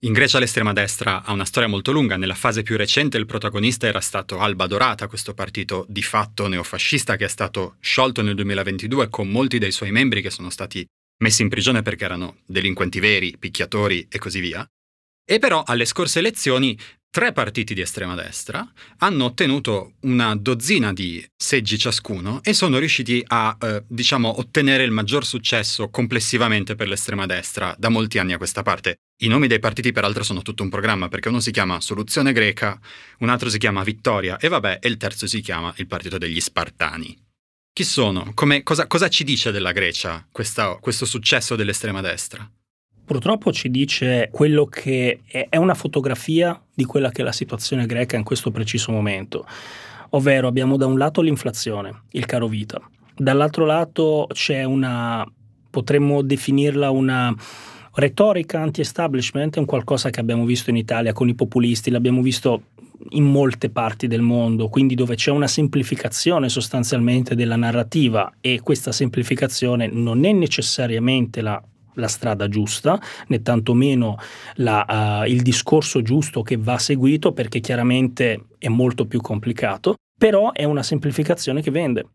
In 0.03 0.11
Grecia 0.11 0.37
l'estrema 0.37 0.73
destra 0.73 1.23
ha 1.23 1.31
una 1.31 1.45
storia 1.45 1.69
molto 1.69 1.93
lunga, 1.93 2.17
nella 2.17 2.35
fase 2.35 2.61
più 2.61 2.75
recente 2.75 3.17
il 3.17 3.25
protagonista 3.25 3.87
era 3.87 4.01
stato 4.01 4.39
Alba 4.39 4.67
Dorata, 4.67 5.07
questo 5.07 5.33
partito 5.33 5.85
di 5.87 6.03
fatto 6.03 6.47
neofascista 6.47 7.15
che 7.15 7.25
è 7.25 7.29
stato 7.29 7.77
sciolto 7.79 8.21
nel 8.21 8.35
2022 8.35 9.07
con 9.07 9.29
molti 9.29 9.59
dei 9.59 9.71
suoi 9.71 9.91
membri 9.91 10.21
che 10.21 10.29
sono 10.29 10.49
stati 10.49 10.85
messi 11.19 11.41
in 11.41 11.47
prigione 11.47 11.83
perché 11.83 12.03
erano 12.03 12.39
delinquenti 12.45 12.99
veri, 12.99 13.37
picchiatori 13.37 14.07
e 14.09 14.17
così 14.19 14.41
via. 14.41 14.67
E 15.25 15.39
però 15.39 15.63
alle 15.65 15.85
scorse 15.85 16.19
elezioni 16.19 16.77
tre 17.13 17.31
partiti 17.31 17.75
di 17.75 17.81
estrema 17.81 18.15
destra 18.15 18.67
hanno 18.97 19.25
ottenuto 19.25 19.93
una 19.99 20.35
dozzina 20.35 20.91
di 20.93 21.23
seggi 21.37 21.77
ciascuno 21.77 22.41
e 22.41 22.53
sono 22.53 22.79
riusciti 22.79 23.23
a, 23.27 23.55
eh, 23.61 23.83
diciamo, 23.87 24.39
ottenere 24.39 24.83
il 24.83 24.89
maggior 24.89 25.23
successo 25.23 25.89
complessivamente 25.89 26.73
per 26.73 26.87
l'estrema 26.87 27.27
destra 27.27 27.75
da 27.77 27.89
molti 27.89 28.17
anni 28.17 28.33
a 28.33 28.37
questa 28.37 28.63
parte. 28.63 28.95
I 29.21 29.27
nomi 29.27 29.45
dei 29.45 29.59
partiti 29.59 29.91
peraltro 29.91 30.23
sono 30.23 30.41
tutto 30.41 30.63
un 30.63 30.69
programma 30.69 31.07
perché 31.07 31.29
uno 31.29 31.39
si 31.39 31.51
chiama 31.51 31.79
Soluzione 31.81 32.33
Greca, 32.33 32.79
un 33.19 33.29
altro 33.29 33.47
si 33.47 33.59
chiama 33.59 33.83
Vittoria 33.83 34.37
e 34.37 34.47
vabbè, 34.47 34.79
e 34.81 34.87
il 34.87 34.97
terzo 34.97 35.27
si 35.27 35.39
chiama 35.41 35.71
il 35.77 35.85
Partito 35.85 36.17
degli 36.17 36.41
Spartani. 36.41 37.15
Chi 37.71 37.83
sono? 37.83 38.31
Come, 38.33 38.63
cosa, 38.63 38.87
cosa, 38.87 39.07
ci 39.07 39.23
dice 39.23 39.51
della 39.51 39.71
Grecia 39.71 40.27
questa, 40.31 40.77
questo 40.81 41.05
successo 41.05 41.55
dell'estrema 41.55 42.01
destra? 42.01 42.49
Purtroppo 43.05 43.51
ci 43.51 43.69
dice 43.69 44.29
quello 44.31 44.65
che 44.65 45.21
è 45.27 45.57
una 45.57 45.73
fotografia 45.73 46.59
di 46.73 46.85
quella 46.85 47.11
che 47.11 47.21
è 47.21 47.25
la 47.25 47.33
situazione 47.33 47.85
greca 47.85 48.15
in 48.15 48.23
questo 48.23 48.49
preciso 48.49 48.91
momento. 48.91 49.45
Ovvero 50.11 50.47
abbiamo 50.47 50.77
da 50.77 50.85
un 50.85 50.97
lato 50.97 51.21
l'inflazione, 51.21 52.03
il 52.11 52.25
caro 52.25 52.47
vita, 52.47 52.79
dall'altro 53.15 53.65
lato 53.65 54.27
c'è 54.31 54.63
una, 54.63 55.25
potremmo 55.69 56.21
definirla 56.21 56.91
una 56.91 57.35
retorica 57.95 58.61
anti-establishment, 58.61 59.55
è 59.55 59.59
un 59.59 59.65
qualcosa 59.65 60.09
che 60.09 60.19
abbiamo 60.19 60.45
visto 60.45 60.69
in 60.69 60.77
Italia 60.77 61.13
con 61.13 61.27
i 61.29 61.35
populisti, 61.35 61.91
l'abbiamo 61.91 62.21
visto 62.21 62.63
in 63.09 63.25
molte 63.25 63.69
parti 63.69 64.07
del 64.07 64.21
mondo, 64.21 64.69
quindi 64.69 64.95
dove 64.95 65.15
c'è 65.15 65.29
una 65.29 65.47
semplificazione 65.47 66.47
sostanzialmente 66.47 67.35
della 67.35 67.55
narrativa 67.55 68.33
e 68.39 68.61
questa 68.63 68.91
semplificazione 68.91 69.87
non 69.87 70.25
è 70.25 70.31
necessariamente 70.31 71.41
la 71.41 71.61
la 71.95 72.07
strada 72.07 72.47
giusta, 72.47 72.99
né 73.27 73.41
tantomeno 73.41 74.17
la, 74.55 75.23
uh, 75.23 75.29
il 75.29 75.41
discorso 75.41 76.01
giusto 76.01 76.41
che 76.41 76.57
va 76.57 76.77
seguito 76.77 77.33
perché 77.33 77.59
chiaramente 77.59 78.45
è 78.57 78.67
molto 78.67 79.05
più 79.05 79.21
complicato, 79.21 79.95
però 80.17 80.51
è 80.51 80.63
una 80.63 80.83
semplificazione 80.83 81.61
che 81.61 81.71
vende. 81.71 82.05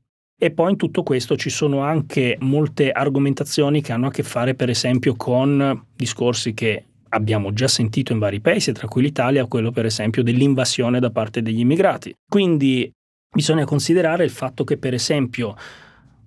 E 0.40 0.52
poi 0.52 0.70
in 0.70 0.76
tutto 0.76 1.02
questo 1.02 1.36
ci 1.36 1.50
sono 1.50 1.80
anche 1.80 2.36
molte 2.40 2.92
argomentazioni 2.92 3.82
che 3.82 3.92
hanno 3.92 4.06
a 4.06 4.10
che 4.10 4.22
fare 4.22 4.54
per 4.54 4.70
esempio 4.70 5.16
con 5.16 5.86
discorsi 5.96 6.54
che 6.54 6.84
abbiamo 7.08 7.52
già 7.52 7.66
sentito 7.66 8.12
in 8.12 8.18
vari 8.18 8.40
paesi, 8.40 8.72
tra 8.72 8.86
cui 8.86 9.02
l'Italia, 9.02 9.46
quello 9.46 9.72
per 9.72 9.84
esempio 9.84 10.22
dell'invasione 10.22 11.00
da 11.00 11.10
parte 11.10 11.42
degli 11.42 11.60
immigrati. 11.60 12.14
Quindi 12.28 12.90
bisogna 13.30 13.64
considerare 13.64 14.24
il 14.24 14.30
fatto 14.30 14.64
che 14.64 14.78
per 14.78 14.94
esempio 14.94 15.56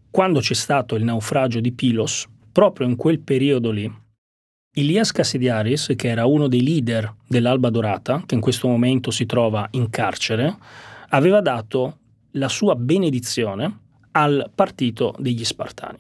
quando 0.10 0.42
c'è 0.42 0.54
stato 0.54 0.96
il 0.96 1.06
naufragio 1.06 1.62
di 1.62 1.72
Pilos, 1.72 2.28
proprio 2.52 2.88
in 2.88 2.96
quel 2.96 3.20
periodo 3.20 3.72
lì, 3.72 3.92
Ilias 4.74 5.12
Cassidiaris, 5.12 5.94
che 5.98 6.08
era 6.08 6.26
uno 6.26 6.48
dei 6.48 6.64
leader 6.64 7.14
dell'Alba 7.28 7.70
Dorata, 7.70 8.24
che 8.26 8.36
in 8.36 8.42
questo 8.42 8.70
momento 8.70 9.12
si 9.12 9.26
trova 9.26 9.68
in 9.72 9.90
carcere, 9.90 10.56
aveva 11.10 11.42
dato 11.42 11.98
la 12.32 12.48
sua 12.48 12.76
benedizione 12.76 13.80
al 14.12 14.50
partito 14.56 15.14
degli 15.20 15.44
Spartani. 15.44 15.98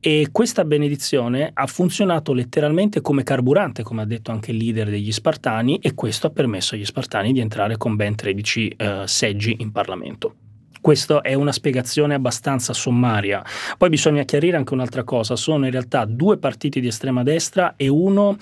E 0.00 0.28
questa 0.30 0.64
benedizione 0.64 1.50
ha 1.52 1.66
funzionato 1.66 2.34
letteralmente 2.34 3.00
come 3.00 3.22
carburante, 3.22 3.82
come 3.82 4.02
ha 4.02 4.06
detto 4.06 4.30
anche 4.30 4.50
il 4.50 4.58
leader 4.58 4.90
degli 4.90 5.10
Spartani, 5.10 5.78
e 5.78 5.94
questo 5.94 6.26
ha 6.26 6.30
permesso 6.30 6.74
agli 6.74 6.84
Spartani 6.84 7.32
di 7.32 7.40
entrare 7.40 7.78
con 7.78 7.96
ben 7.96 8.14
13 8.14 8.68
eh, 8.68 9.02
seggi 9.06 9.56
in 9.60 9.72
Parlamento. 9.72 10.45
Questa 10.86 11.20
è 11.20 11.34
una 11.34 11.50
spiegazione 11.50 12.14
abbastanza 12.14 12.72
sommaria. 12.72 13.44
Poi 13.76 13.88
bisogna 13.88 14.22
chiarire 14.22 14.56
anche 14.56 14.72
un'altra 14.72 15.02
cosa, 15.02 15.34
sono 15.34 15.64
in 15.64 15.72
realtà 15.72 16.04
due 16.04 16.38
partiti 16.38 16.80
di 16.80 16.86
estrema 16.86 17.24
destra 17.24 17.74
e 17.74 17.88
uno 17.88 18.36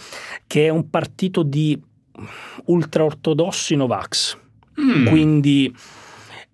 che 0.46 0.66
è 0.66 0.68
un 0.68 0.90
partito 0.90 1.42
di 1.42 1.80
ultraortodossi 2.66 3.76
Novax. 3.76 4.36
Mm. 4.78 5.06
Quindi 5.06 5.74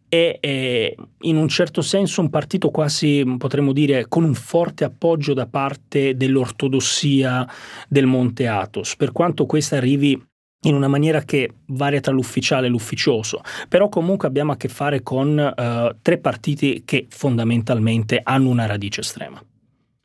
è, 0.09 0.39
è, 0.39 0.95
in 1.23 1.37
un 1.37 1.49
certo 1.49 1.83
senso 1.83 2.21
un 2.21 2.31
partito 2.31 2.71
quasi, 2.71 3.25
potremmo 3.37 3.73
dire, 3.73 4.07
con 4.07 4.23
un 4.23 4.35
forte 4.35 4.85
appoggio 4.85 5.35
da 5.35 5.49
parte 5.49 6.17
dell'ortodossia 6.17 7.49
del 7.89 8.07
Monte 8.07 8.47
Athos, 8.47 8.95
per 8.95 9.11
quanto 9.11 9.45
questa 9.45 9.79
arrivi 9.79 10.30
in 10.63 10.75
una 10.75 10.89
maniera 10.89 11.23
che 11.23 11.51
varia 11.67 12.01
tra 12.01 12.13
l'ufficiale 12.13 12.67
e 12.67 12.71
l'ufficioso, 12.71 13.41
però 13.69 13.89
comunque 13.89 14.29
abbiamo 14.29 14.53
a 14.53 14.57
che 14.57 14.69
fare 14.69 15.03
con 15.03 15.37
uh, 15.39 15.99
tre 16.03 16.19
partiti 16.19 16.83
che 16.85 17.07
fondamentalmente 17.09 18.21
hanno 18.23 18.51
una 18.51 18.67
radice 18.67 19.01
estrema. 19.01 19.43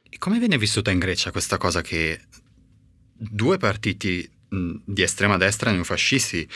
E 0.09 0.17
come 0.17 0.39
viene 0.39 0.57
vissuta 0.57 0.91
in 0.91 0.99
Grecia 0.99 1.31
questa 1.31 1.57
cosa 1.57 1.81
che 1.81 2.21
due 3.17 3.57
partiti 3.57 4.29
di 4.47 5.01
estrema 5.01 5.37
destra 5.37 5.71
neofascisti 5.71 6.47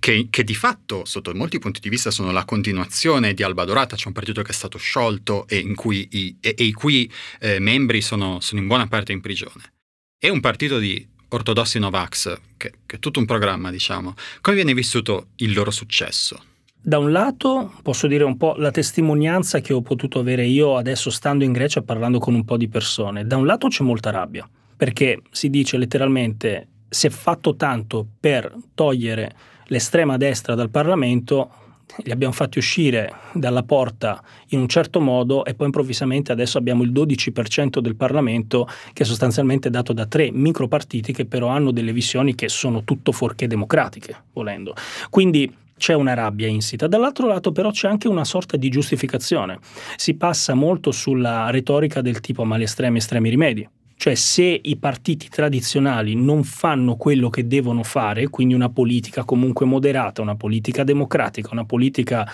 che, 0.00 0.26
che, 0.28 0.44
di 0.44 0.54
fatto 0.54 1.04
sotto 1.04 1.32
molti 1.34 1.58
punti 1.58 1.78
di 1.80 1.88
vista 1.88 2.10
sono 2.10 2.32
la 2.32 2.44
continuazione 2.44 3.34
di 3.34 3.42
Alba 3.42 3.64
Dorata, 3.64 3.94
c'è 3.94 4.08
un 4.08 4.12
partito 4.12 4.42
che 4.42 4.50
è 4.50 4.54
stato 4.54 4.78
sciolto 4.78 5.46
e, 5.46 5.72
cui 5.74 6.08
i, 6.10 6.36
e, 6.40 6.54
e 6.58 6.64
i 6.64 6.72
cui 6.72 7.10
eh, 7.38 7.60
membri 7.60 8.00
sono, 8.00 8.40
sono 8.40 8.60
in 8.60 8.66
buona 8.66 8.88
parte 8.88 9.12
in 9.12 9.20
prigione. 9.20 9.74
È 10.18 10.28
un 10.28 10.40
partito 10.40 10.78
di 10.78 11.06
ortodossi 11.28 11.78
Novax, 11.78 12.38
che, 12.56 12.72
che 12.86 12.96
è 12.96 12.98
tutto 12.98 13.18
un 13.18 13.26
programma, 13.26 13.70
diciamo. 13.70 14.14
Come 14.40 14.56
viene 14.56 14.74
vissuto 14.74 15.28
il 15.36 15.52
loro 15.52 15.70
successo? 15.70 16.40
Da 16.80 16.98
un 16.98 17.10
lato 17.10 17.74
posso 17.82 18.06
dire 18.06 18.24
un 18.24 18.36
po' 18.36 18.54
la 18.56 18.70
testimonianza 18.70 19.60
che 19.60 19.72
ho 19.72 19.82
potuto 19.82 20.20
avere 20.20 20.46
io 20.46 20.76
adesso 20.76 21.10
stando 21.10 21.44
in 21.44 21.52
Grecia 21.52 21.82
parlando 21.82 22.18
con 22.18 22.34
un 22.34 22.44
po' 22.44 22.56
di 22.56 22.68
persone. 22.68 23.26
Da 23.26 23.36
un 23.36 23.46
lato 23.46 23.68
c'è 23.68 23.82
molta 23.82 24.10
rabbia, 24.10 24.48
perché 24.76 25.20
si 25.30 25.50
dice 25.50 25.76
letteralmente 25.76 26.68
si 26.88 27.06
è 27.06 27.10
fatto 27.10 27.56
tanto 27.56 28.06
per 28.18 28.54
togliere 28.74 29.34
l'estrema 29.66 30.16
destra 30.16 30.54
dal 30.54 30.70
Parlamento, 30.70 31.50
li 31.96 32.10
abbiamo 32.10 32.32
fatti 32.32 32.58
uscire 32.58 33.12
dalla 33.32 33.62
porta 33.62 34.22
in 34.48 34.60
un 34.60 34.68
certo 34.68 35.00
modo 35.00 35.44
e 35.44 35.54
poi 35.54 35.66
improvvisamente 35.66 36.32
adesso 36.32 36.58
abbiamo 36.58 36.82
il 36.82 36.92
12% 36.92 37.78
del 37.78 37.96
Parlamento 37.96 38.68
che 38.92 39.02
è 39.02 39.06
sostanzialmente 39.06 39.70
dato 39.70 39.92
da 39.92 40.06
tre 40.06 40.30
micropartiti 40.30 41.12
che 41.12 41.26
però 41.26 41.48
hanno 41.48 41.70
delle 41.70 41.92
visioni 41.92 42.34
che 42.34 42.48
sono 42.48 42.84
tutto 42.84 43.12
fuorché 43.12 43.46
democratiche, 43.46 44.14
volendo. 44.32 44.74
Quindi 45.10 45.52
c'è 45.78 45.94
una 45.94 46.14
rabbia 46.14 46.48
insita. 46.48 46.86
Dall'altro 46.86 47.26
lato 47.26 47.52
però 47.52 47.70
c'è 47.70 47.88
anche 47.88 48.08
una 48.08 48.24
sorta 48.24 48.56
di 48.56 48.68
giustificazione. 48.68 49.58
Si 49.96 50.14
passa 50.14 50.54
molto 50.54 50.90
sulla 50.90 51.50
retorica 51.50 52.02
del 52.02 52.20
tipo 52.20 52.44
ma 52.44 52.58
gli 52.58 52.62
estremi 52.62 52.98
estremi 52.98 53.30
rimedi. 53.30 53.68
Cioè 53.98 54.14
se 54.14 54.60
i 54.62 54.76
partiti 54.76 55.28
tradizionali 55.28 56.14
non 56.14 56.44
fanno 56.44 56.94
quello 56.94 57.30
che 57.30 57.48
devono 57.48 57.82
fare, 57.82 58.28
quindi 58.28 58.54
una 58.54 58.70
politica 58.70 59.24
comunque 59.24 59.66
moderata, 59.66 60.22
una 60.22 60.36
politica 60.36 60.84
democratica, 60.84 61.48
una 61.50 61.64
politica, 61.64 62.24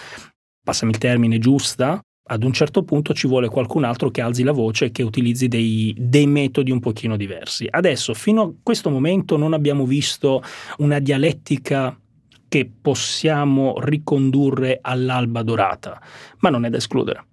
passami 0.63 0.93
il 0.93 0.99
termine, 0.99 1.39
giusta, 1.39 1.99
ad 2.27 2.43
un 2.43 2.53
certo 2.53 2.85
punto 2.85 3.15
ci 3.15 3.27
vuole 3.27 3.49
qualcun 3.49 3.85
altro 3.85 4.11
che 4.11 4.21
alzi 4.21 4.43
la 4.43 4.53
voce 4.53 4.87
e 4.87 4.91
che 4.91 5.03
utilizzi 5.03 5.49
dei, 5.49 5.95
dei, 5.99 6.27
metodi 6.27 6.71
un 6.71 6.81
pochino 6.81 7.17
diversi. 7.17 7.67
Adesso, 7.69 8.13
fino 8.13 8.43
a 8.43 8.53
questo 8.63 8.91
momento, 8.91 9.39
non 9.39 9.55
abbiamo 9.55 9.87
visto 9.87 10.43
una 10.79 10.99
dialettica 10.99 11.99
che 12.47 12.71
possiamo 12.79 13.81
ricondurre 13.81 14.81
all'alba 14.83 15.43
dorata, 15.43 15.99
ma 16.41 16.51
non 16.51 16.67
è 16.67 16.69
da 16.69 16.77
escludere. 16.77 17.25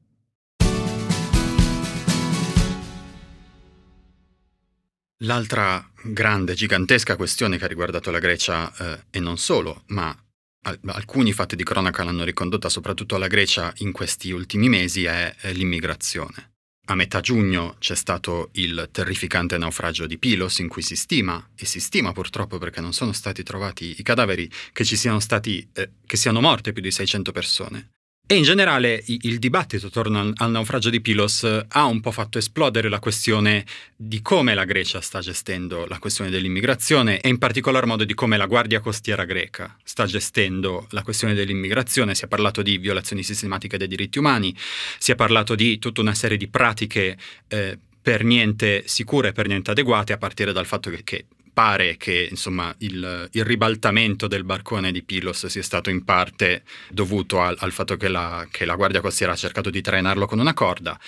L'altra 5.24 5.88
grande, 6.04 6.56
gigantesca 6.56 7.16
questione 7.16 7.58
che 7.58 7.66
ha 7.66 7.68
riguardato 7.68 8.10
la 8.10 8.18
Grecia, 8.18 8.74
eh, 8.76 9.04
e 9.12 9.20
non 9.20 9.38
solo, 9.38 9.84
ma 9.88 10.16
al- 10.64 10.80
alcuni 10.86 11.32
fatti 11.32 11.56
di 11.56 11.64
cronaca 11.64 12.04
l'hanno 12.04 12.24
ricondotta 12.24 12.70
soprattutto 12.70 13.16
alla 13.16 13.28
Grecia 13.28 13.72
in 13.78 13.92
questi 13.92 14.32
ultimi 14.32 14.68
mesi, 14.68 15.04
è, 15.04 15.36
è 15.36 15.54
l'immigrazione. 15.54 16.54
A 16.88 16.96
metà 16.96 17.22
giugno 17.22 17.76
c'è 17.78 17.96
stato 17.96 18.50
il 18.54 18.90
terrificante 18.92 19.60
naufragio 19.60 20.08
di 20.08 20.18
Pilos 20.18 20.58
in 20.58 20.68
cui 20.68 20.82
si 20.82 20.96
stima, 20.96 21.52
e 21.56 21.66
si 21.66 21.80
stima 21.80 22.12
purtroppo 22.14 22.58
perché 22.58 22.82
non 22.82 22.92
sono 22.92 23.12
stati 23.12 23.44
trovati 23.44 23.96
i 24.00 24.04
cadaveri, 24.04 24.50
che 24.74 24.84
ci 24.84 24.96
siano 24.96 25.20
stati, 25.20 25.70
eh, 25.74 25.92
che 26.04 26.18
siano 26.18 26.42
morte 26.42 26.74
più 26.74 26.82
di 26.82 26.90
600 26.90 27.32
persone. 27.32 27.92
E 28.32 28.36
in 28.36 28.44
generale 28.44 29.04
il 29.08 29.40
dibattito 29.40 29.88
attorno 29.88 30.32
al 30.34 30.52
naufragio 30.52 30.90
di 30.90 31.02
Pilos 31.02 31.44
eh, 31.44 31.66
ha 31.68 31.84
un 31.84 32.00
po' 32.00 32.12
fatto 32.12 32.38
esplodere 32.38 32.88
la 32.88 33.00
questione 33.00 33.66
di 33.94 34.22
come 34.22 34.54
la 34.54 34.64
Grecia 34.64 35.02
sta 35.02 35.20
gestendo 35.20 35.86
la 35.86 36.00
questione 36.00 36.30
dell'immigrazione 36.30 37.20
e 37.20 37.28
in 37.28 37.38
particolar 37.38 37.86
modo 37.86 38.06
di 38.06 38.14
come 38.14 38.38
la 38.38 38.46
Guardia 38.46 38.80
Costiera 38.80 39.26
greca 39.26 39.76
sta 39.84 40.06
gestendo 40.06 40.88
la 40.92 41.04
questione 41.04 41.34
dell'immigrazione. 41.34 42.16
Si 42.16 42.24
è 42.24 42.30
parlato 42.30 42.62
di 42.62 42.78
violazioni 42.78 43.22
sistematiche 43.22 43.78
dei 43.78 43.90
diritti 43.90 44.18
umani, 44.18 44.56
si 44.98 45.12
è 45.12 45.16
parlato 45.16 45.54
di 45.54 45.78
tutta 45.78 46.00
una 46.00 46.14
serie 46.14 46.38
di 46.38 46.48
pratiche 46.48 47.18
eh, 47.50 47.78
per 48.02 48.24
niente 48.24 48.84
sicure, 48.86 49.34
per 49.34 49.48
niente 49.48 49.72
adeguate, 49.72 50.14
a 50.14 50.18
partire 50.18 50.54
dal 50.54 50.66
fatto 50.66 50.90
che, 50.90 51.04
che 51.04 51.26
pare 51.54 51.98
che 51.98 52.28
insomma, 52.30 52.74
il, 52.80 53.30
il, 53.32 53.44
ribaltamento 53.44 54.28
del 54.28 54.44
barcone 54.44 54.92
di 54.92 55.04
Pilos 55.04 55.46
sia 55.46 55.64
stato 55.64 55.90
in 55.90 56.04
parte 56.04 56.64
dovuto 56.90 57.42
al, 57.42 57.56
al 57.60 57.72
fatto 57.72 57.98
che 57.98 58.08
la, 58.08 58.48
che 58.50 58.66
la, 58.66 58.76
Guardia 58.76 59.02
Costiera 59.02 59.34
ha 59.34 59.36
cercato 59.36 59.70
di 59.70 59.82
trainarlo 59.82 60.26
con 60.26 60.40
una 60.40 60.54
corda. 60.54 61.00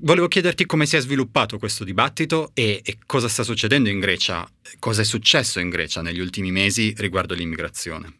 Volevo 0.00 0.28
chiederti 0.28 0.66
come 0.66 0.84
si 0.84 0.96
è 0.96 1.00
sviluppato 1.00 1.58
questo 1.58 1.82
dibattito 1.82 2.50
e, 2.52 2.82
e, 2.84 2.98
cosa 3.06 3.28
sta 3.28 3.42
succedendo 3.42 3.88
in 3.88 3.98
Grecia, 3.98 4.46
cosa 4.78 5.00
è 5.00 5.04
successo 5.04 5.58
in 5.58 5.70
Grecia 5.70 6.02
negli 6.02 6.20
ultimi 6.20 6.50
mesi 6.50 6.94
riguardo 6.98 7.34
l'immigrazione. 7.34 8.16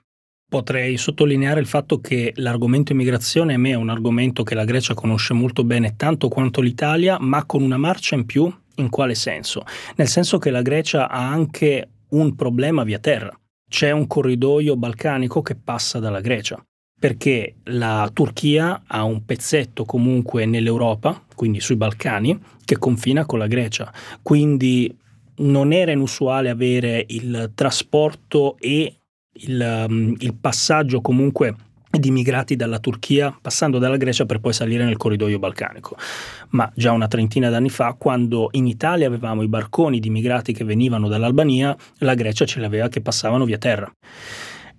Potrei 0.49 0.97
sottolineare 0.97 1.59
il 1.59 1.67
fatto 1.67 2.01
che 2.01 2.33
l'argomento 2.37 2.93
immigrazione 2.93 3.55
a 3.55 3.59
me 3.59 3.71
è 3.71 3.75
un 3.75 3.91
argomento 3.91 4.45
che 4.45 4.55
la 4.55 4.65
Grecia 4.65 4.95
conosce 4.95 5.35
molto 5.35 5.65
bene, 5.65 5.97
tanto 5.97 6.29
quanto 6.29 6.61
l'Italia, 6.61 7.19
ma 7.19 7.45
con 7.45 7.63
una 7.63 7.77
marcia 7.77 8.15
in 8.15 8.25
più. 8.25 8.51
In 8.77 8.91
quale 8.91 9.15
senso? 9.15 9.65
Nel 9.97 10.09
senso 10.09 10.39
che 10.39 10.51
la 10.51 10.63
Grecia 10.63 11.09
ha 11.09 11.29
anche 11.29 11.89
un 12.11 12.35
problema 12.35 12.85
via 12.85 12.99
terra. 12.99 13.39
C'è 13.69 13.91
un 13.91 14.07
corridoio 14.07 14.77
balcanico 14.77 15.43
che 15.43 15.57
passa 15.57 15.99
dalla 15.99 16.21
Grecia 16.21 16.63
perché 16.99 17.57
la 17.65 18.09
Turchia 18.13 18.85
ha 18.87 19.05
un 19.05 19.25
pezzetto 19.25 19.85
comunque 19.85 20.47
nell'Europa, 20.47 21.23
quindi 21.35 21.61
sui 21.61 21.77
Balcani, 21.77 22.39
che 22.65 22.79
confina 22.79 23.27
con 23.27 23.39
la 23.39 23.47
Grecia. 23.47 23.93
Quindi 24.23 24.97
non 25.39 25.73
era 25.73 25.93
inusuale 25.93 26.49
avere 26.49 27.05
il 27.09 27.53
trasporto 27.55 28.57
e 28.59 29.01
il, 29.31 29.87
um, 29.89 30.15
il 30.19 30.35
passaggio 30.35 31.03
comunque 31.03 31.55
di 31.99 32.09
immigrati 32.09 32.57
dalla 32.57 32.79
Turchia 32.79 33.37
passando 33.41 33.79
dalla 33.79 33.97
Grecia 33.97 34.27
per 34.27 34.41
poi 34.41 34.53
salire 34.53 34.85
nel 34.85 34.97
corridoio 34.97 35.39
balcanico. 35.39 35.97
Ma 36.51 36.71
già 36.75 36.93
una 36.93 37.09
trentina 37.09 37.51
d'anni 37.51 37.71
fa, 37.71 37.95
quando 37.99 38.49
in 38.53 38.67
Italia 38.67 39.07
avevamo 39.07 39.43
i 39.43 39.49
barconi 39.49 40.01
di 40.01 40.09
immigrati 40.09 40.53
che 40.53 40.65
venivano 40.65 41.09
dall'Albania, 41.09 41.77
la 41.99 42.15
Grecia 42.15 42.45
ce 42.45 42.61
li 42.61 42.65
aveva 42.65 42.89
che 42.89 43.01
passavano 43.01 43.45
via 43.45 43.59
terra. 43.59 43.91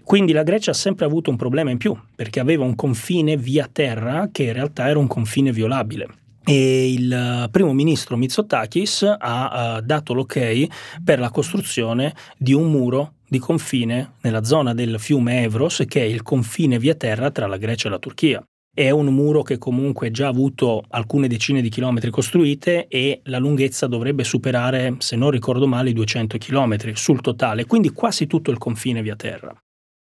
Quindi 0.04 0.32
la 0.32 0.44
Grecia 0.44 0.72
ha 0.72 0.74
sempre 0.74 1.06
avuto 1.06 1.30
un 1.30 1.36
problema 1.36 1.70
in 1.70 1.78
più, 1.78 1.94
perché 2.16 2.40
aveva 2.40 2.64
un 2.64 2.76
confine 2.76 3.36
via 3.36 3.70
terra 3.70 4.30
che 4.32 4.44
in 4.44 4.54
realtà 4.54 4.88
era 4.88 5.00
un 5.00 5.08
confine 5.08 5.52
violabile. 5.52 6.08
E 6.46 6.94
il 6.94 7.50
primo 7.52 7.74
ministro 7.74 8.16
Mitsotakis 8.16 9.04
ha 9.20 9.80
uh, 9.80 9.82
dato 9.82 10.14
l'ok 10.14 10.68
per 11.04 11.20
la 11.20 11.30
costruzione 11.30 12.16
di 12.38 12.54
un 12.54 12.72
muro 12.72 13.16
di 13.28 13.40
confine 13.40 14.14
nella 14.22 14.44
zona 14.44 14.74
del 14.74 15.00
fiume 15.00 15.44
Evros, 15.44 15.84
che 15.88 16.02
è 16.02 16.06
il 16.06 16.22
confine 16.22 16.80
via 16.80 16.96
terra 16.96 17.32
tra 17.32 17.48
la 17.48 17.58
Grecia 17.58 17.88
e 17.88 17.92
la 17.92 18.00
Turchia. 18.00 18.44
È 18.74 18.90
un 18.92 19.08
muro 19.08 19.42
che 19.42 19.58
comunque 19.58 20.12
già 20.12 20.28
ha 20.28 20.30
avuto 20.30 20.84
alcune 20.90 21.28
decine 21.28 21.62
di 21.62 21.70
chilometri 21.70 22.12
costruite 22.12 22.88
e 22.88 23.22
la 23.24 23.40
lunghezza 23.40 23.88
dovrebbe 23.88 24.24
superare, 24.24 24.98
se 25.00 25.16
non 25.16 25.32
ricordo 25.32 25.66
male, 25.68 25.90
i 25.90 25.94
200 25.94 26.38
chilometri 26.38 26.96
sul 26.96 27.22
totale, 27.22 27.66
quindi 27.66 27.90
quasi 27.90 28.28
tutto 28.28 28.52
il 28.52 28.60
confine 28.60 29.02
via 29.02 29.16
terra. 29.16 29.56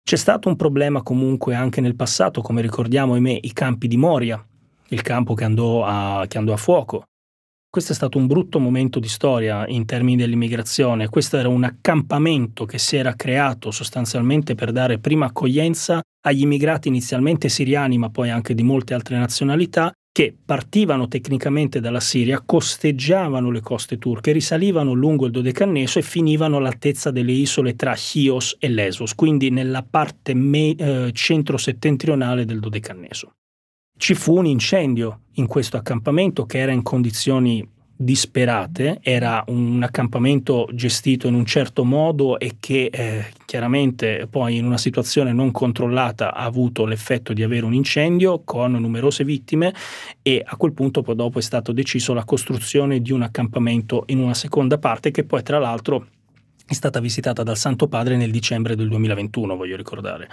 C'è 0.04 0.18
stato 0.18 0.50
un 0.50 0.56
problema 0.56 1.02
comunque 1.02 1.56
anche 1.56 1.82
nel 1.82 1.96
passato, 1.96 2.42
come 2.42 2.62
ricordiamo 2.62 3.14
ahimè, 3.14 3.40
i 3.44 3.54
campi 3.54 3.88
di 3.88 3.96
Moria, 3.96 4.44
il 4.90 5.02
campo 5.02 5.34
che 5.34 5.44
andò, 5.44 5.86
a, 5.86 6.26
che 6.28 6.38
andò 6.38 6.52
a 6.52 6.58
fuoco. 6.58 7.04
Questo 7.74 7.94
è 7.94 7.96
stato 7.96 8.20
un 8.20 8.28
brutto 8.28 8.60
momento 8.60 9.00
di 9.00 9.08
storia 9.08 9.66
in 9.68 9.86
termini 9.86 10.16
dell'immigrazione. 10.16 11.10
Questo 11.10 11.38
era 11.38 11.48
un 11.48 11.64
accampamento 11.64 12.66
che 12.66 12.78
si 12.78 12.98
era 12.98 13.16
creato 13.16 13.72
sostanzialmente 13.72 14.54
per 14.54 14.72
dare 14.72 15.00
prima 15.00 15.26
accoglienza 15.26 16.00
agli 16.22 16.42
immigrati 16.42 16.90
inizialmente 16.90 17.50
siriani, 17.50 17.98
ma 17.98 18.12
poi 18.12 18.30
anche 18.30 18.54
di 18.54 18.62
molte 18.62 18.94
altre 18.94 19.18
nazionalità, 19.18 19.92
che 20.12 20.38
partivano 20.46 21.08
tecnicamente 21.08 21.80
dalla 21.80 22.00
Siria, 22.00 22.44
costeggiavano 22.46 23.50
le 23.50 23.62
coste 23.62 23.98
turche, 23.98 24.34
risalivano 24.34 24.94
lungo 24.94 25.26
il 25.26 25.32
Dodecanneso 25.32 25.98
e 25.98 26.04
finivano 26.04 26.58
all'altezza 26.58 27.10
delle 27.10 27.32
isole 27.32 27.76
tra 27.76 27.96
Chios 27.96 28.56
e 28.60 28.70
Lesbos, 28.70 29.16
quindi 29.16 29.50
nella 29.50 29.82
parte 29.82 30.36
me- 30.36 30.76
eh, 30.76 31.10
centro-settentrionale 31.12 32.46
del 32.46 32.60
Dodecanneso. 32.60 33.34
Ci 34.04 34.16
fu 34.16 34.36
un 34.36 34.46
incendio 34.46 35.20
in 35.36 35.48
questo 35.48 35.78
accampamento 35.78 36.46
che 36.46 36.58
era 36.58 36.74
in 36.74 36.82
condizioni 36.82 37.66
disperate, 37.96 39.00
era 39.02 39.42
un 39.48 39.82
accampamento 39.82 40.68
gestito 40.74 41.30
in 41.30 41.36
un 41.36 41.46
certo 41.46 41.86
modo 41.86 42.38
e 42.38 42.58
che 42.60 42.90
eh, 42.92 43.28
chiaramente 43.46 44.28
poi 44.30 44.58
in 44.58 44.66
una 44.66 44.78
situazione 44.78 45.32
non 45.32 45.52
controllata 45.52 46.34
ha 46.34 46.44
avuto 46.44 46.86
l'effetto 46.86 47.32
di 47.32 47.44
avere 47.44 47.64
un 47.66 47.74
incendio 47.74 48.42
con 48.44 48.74
numerose 48.74 49.24
vittime 49.24 49.74
e 50.22 50.44
a 50.46 50.58
quel 50.58 50.74
punto 50.74 51.02
poi 51.02 51.16
dopo 51.16 51.40
è 51.40 51.42
stato 51.42 51.72
deciso 51.72 52.14
la 52.14 52.26
costruzione 52.26 53.00
di 53.00 53.14
un 53.14 53.22
accampamento 53.22 54.04
in 54.08 54.20
una 54.20 54.34
seconda 54.34 54.78
parte 54.80 55.12
che 55.12 55.24
poi 55.24 55.44
tra 55.44 55.60
l'altro 55.60 56.08
è 56.66 56.74
stata 56.74 57.00
visitata 57.00 57.44
dal 57.44 57.58
Santo 57.58 57.88
Padre 57.88 58.16
nel 58.16 58.32
dicembre 58.32 58.76
del 58.76 58.88
2021, 58.90 59.56
voglio 59.56 59.76
ricordare. 59.76 60.30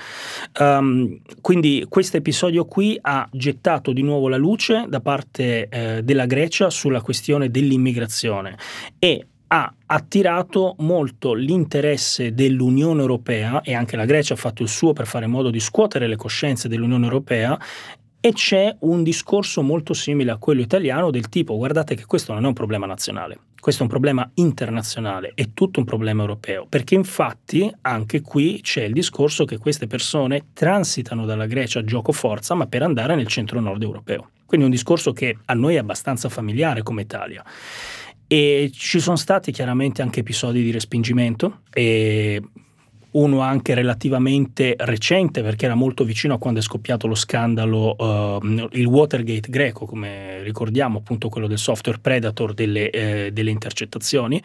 Um, 0.58 1.20
quindi 1.40 1.84
questo 1.88 2.16
episodio 2.16 2.64
qui 2.64 2.98
ha 3.00 3.28
gettato 3.32 3.92
di 3.92 4.02
nuovo 4.02 4.28
la 4.28 4.36
luce 4.36 4.84
da 4.88 5.00
parte 5.00 5.68
eh, 5.68 6.02
della 6.02 6.26
Grecia 6.26 6.70
sulla 6.70 7.00
questione 7.00 7.50
dell'immigrazione 7.50 8.56
e 8.98 9.26
ha 9.52 9.72
attirato 9.86 10.76
molto 10.78 11.34
l'interesse 11.34 12.34
dell'Unione 12.34 13.00
Europea 13.00 13.62
e 13.62 13.74
anche 13.74 13.96
la 13.96 14.04
Grecia 14.04 14.34
ha 14.34 14.36
fatto 14.36 14.62
il 14.62 14.68
suo 14.68 14.92
per 14.92 15.08
fare 15.08 15.24
in 15.24 15.32
modo 15.32 15.50
di 15.50 15.58
scuotere 15.58 16.06
le 16.06 16.14
coscienze 16.14 16.68
dell'Unione 16.68 17.04
Europea 17.04 17.58
e 18.20 18.32
c'è 18.32 18.76
un 18.80 19.02
discorso 19.02 19.62
molto 19.62 19.94
simile 19.94 20.30
a 20.30 20.36
quello 20.36 20.60
italiano 20.60 21.10
del 21.10 21.28
tipo 21.28 21.56
guardate 21.56 21.94
che 21.94 22.04
questo 22.04 22.32
non 22.34 22.44
è 22.44 22.46
un 22.46 22.52
problema 22.52 22.86
nazionale, 22.86 23.38
questo 23.58 23.80
è 23.80 23.84
un 23.84 23.90
problema 23.90 24.30
internazionale, 24.34 25.32
è 25.34 25.48
tutto 25.54 25.80
un 25.80 25.86
problema 25.86 26.20
europeo, 26.22 26.66
perché 26.68 26.94
infatti 26.94 27.72
anche 27.82 28.20
qui 28.20 28.60
c'è 28.62 28.84
il 28.84 28.92
discorso 28.92 29.44
che 29.44 29.58
queste 29.58 29.86
persone 29.86 30.48
transitano 30.52 31.24
dalla 31.24 31.46
Grecia 31.46 31.80
a 31.80 31.84
gioco 31.84 32.12
forza 32.12 32.54
ma 32.54 32.66
per 32.66 32.82
andare 32.82 33.14
nel 33.14 33.26
centro-nord 33.26 33.82
europeo. 33.82 34.30
Quindi 34.44 34.66
un 34.66 34.72
discorso 34.72 35.12
che 35.12 35.36
a 35.44 35.54
noi 35.54 35.76
è 35.76 35.78
abbastanza 35.78 36.28
familiare 36.28 36.82
come 36.82 37.02
Italia. 37.02 37.44
E 38.26 38.70
ci 38.74 39.00
sono 39.00 39.16
stati 39.16 39.52
chiaramente 39.52 40.02
anche 40.02 40.20
episodi 40.20 40.62
di 40.62 40.70
respingimento 40.70 41.60
e 41.72 42.42
uno 43.12 43.40
anche 43.40 43.74
relativamente 43.74 44.74
recente 44.78 45.42
perché 45.42 45.64
era 45.64 45.74
molto 45.74 46.04
vicino 46.04 46.34
a 46.34 46.38
quando 46.38 46.60
è 46.60 46.62
scoppiato 46.62 47.06
lo 47.06 47.14
scandalo, 47.14 47.96
uh, 47.98 48.68
il 48.72 48.86
Watergate 48.86 49.50
greco, 49.50 49.86
come 49.86 50.42
ricordiamo 50.42 50.98
appunto 50.98 51.28
quello 51.28 51.46
del 51.46 51.58
software 51.58 51.98
Predator 51.98 52.54
delle, 52.54 52.90
eh, 52.90 53.30
delle 53.32 53.50
intercettazioni. 53.50 54.42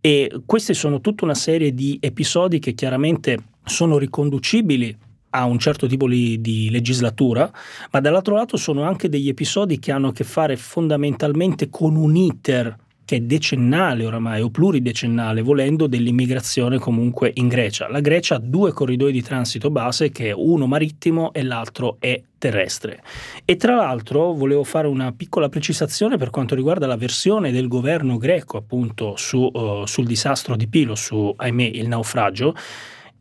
E 0.00 0.42
queste 0.46 0.74
sono 0.74 1.00
tutta 1.00 1.24
una 1.24 1.34
serie 1.34 1.74
di 1.74 1.98
episodi 2.00 2.60
che 2.60 2.72
chiaramente 2.72 3.38
sono 3.64 3.98
riconducibili 3.98 4.96
a 5.30 5.44
un 5.44 5.58
certo 5.58 5.86
tipo 5.86 6.08
di, 6.08 6.68
legislatura, 6.70 7.50
ma 7.90 8.00
dall'altro 8.00 8.34
lato 8.34 8.56
sono 8.56 8.82
anche 8.82 9.08
degli 9.08 9.28
episodi 9.28 9.78
che 9.78 9.92
hanno 9.92 10.08
a 10.08 10.12
che 10.12 10.24
fare 10.24 10.56
fondamentalmente 10.56 11.68
con 11.68 11.96
un 11.96 12.16
iter 12.16 12.76
che 13.08 13.16
è 13.16 13.20
decennale 13.20 14.04
oramai 14.04 14.42
o 14.42 14.50
pluridecennale 14.50 15.40
volendo 15.40 15.86
dell'immigrazione 15.86 16.78
comunque 16.78 17.30
in 17.36 17.48
Grecia. 17.48 17.88
La 17.88 18.00
Grecia 18.00 18.34
ha 18.34 18.38
due 18.38 18.70
corridoi 18.70 19.12
di 19.12 19.22
transito 19.22 19.70
base 19.70 20.10
che 20.10 20.28
è 20.28 20.32
uno 20.32 20.66
marittimo 20.66 21.32
e 21.32 21.42
l'altro 21.42 21.96
è 22.00 22.22
terrestre. 22.36 23.02
E 23.46 23.56
tra 23.56 23.76
l'altro 23.76 24.34
volevo 24.34 24.62
fare 24.62 24.88
una 24.88 25.10
piccola 25.12 25.48
precisazione 25.48 26.18
per 26.18 26.28
quanto 26.28 26.54
riguarda 26.54 26.86
la 26.86 26.98
versione 26.98 27.50
del 27.50 27.66
governo 27.66 28.18
greco 28.18 28.58
appunto 28.58 29.16
su, 29.16 29.38
uh, 29.38 29.86
sul 29.86 30.04
disastro 30.04 30.54
di 30.54 30.68
Pilo, 30.68 30.94
su 30.94 31.32
ahimè 31.34 31.64
il 31.64 31.88
naufragio 31.88 32.54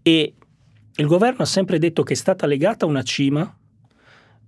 e 0.02 0.34
il 0.96 1.06
governo 1.06 1.44
ha 1.44 1.46
sempre 1.46 1.80
detto 1.80 2.04
che 2.04 2.12
è 2.12 2.18
stata 2.18 2.46
legata 2.46 2.84
a 2.84 2.90
una 2.90 3.04
cima 3.04 3.58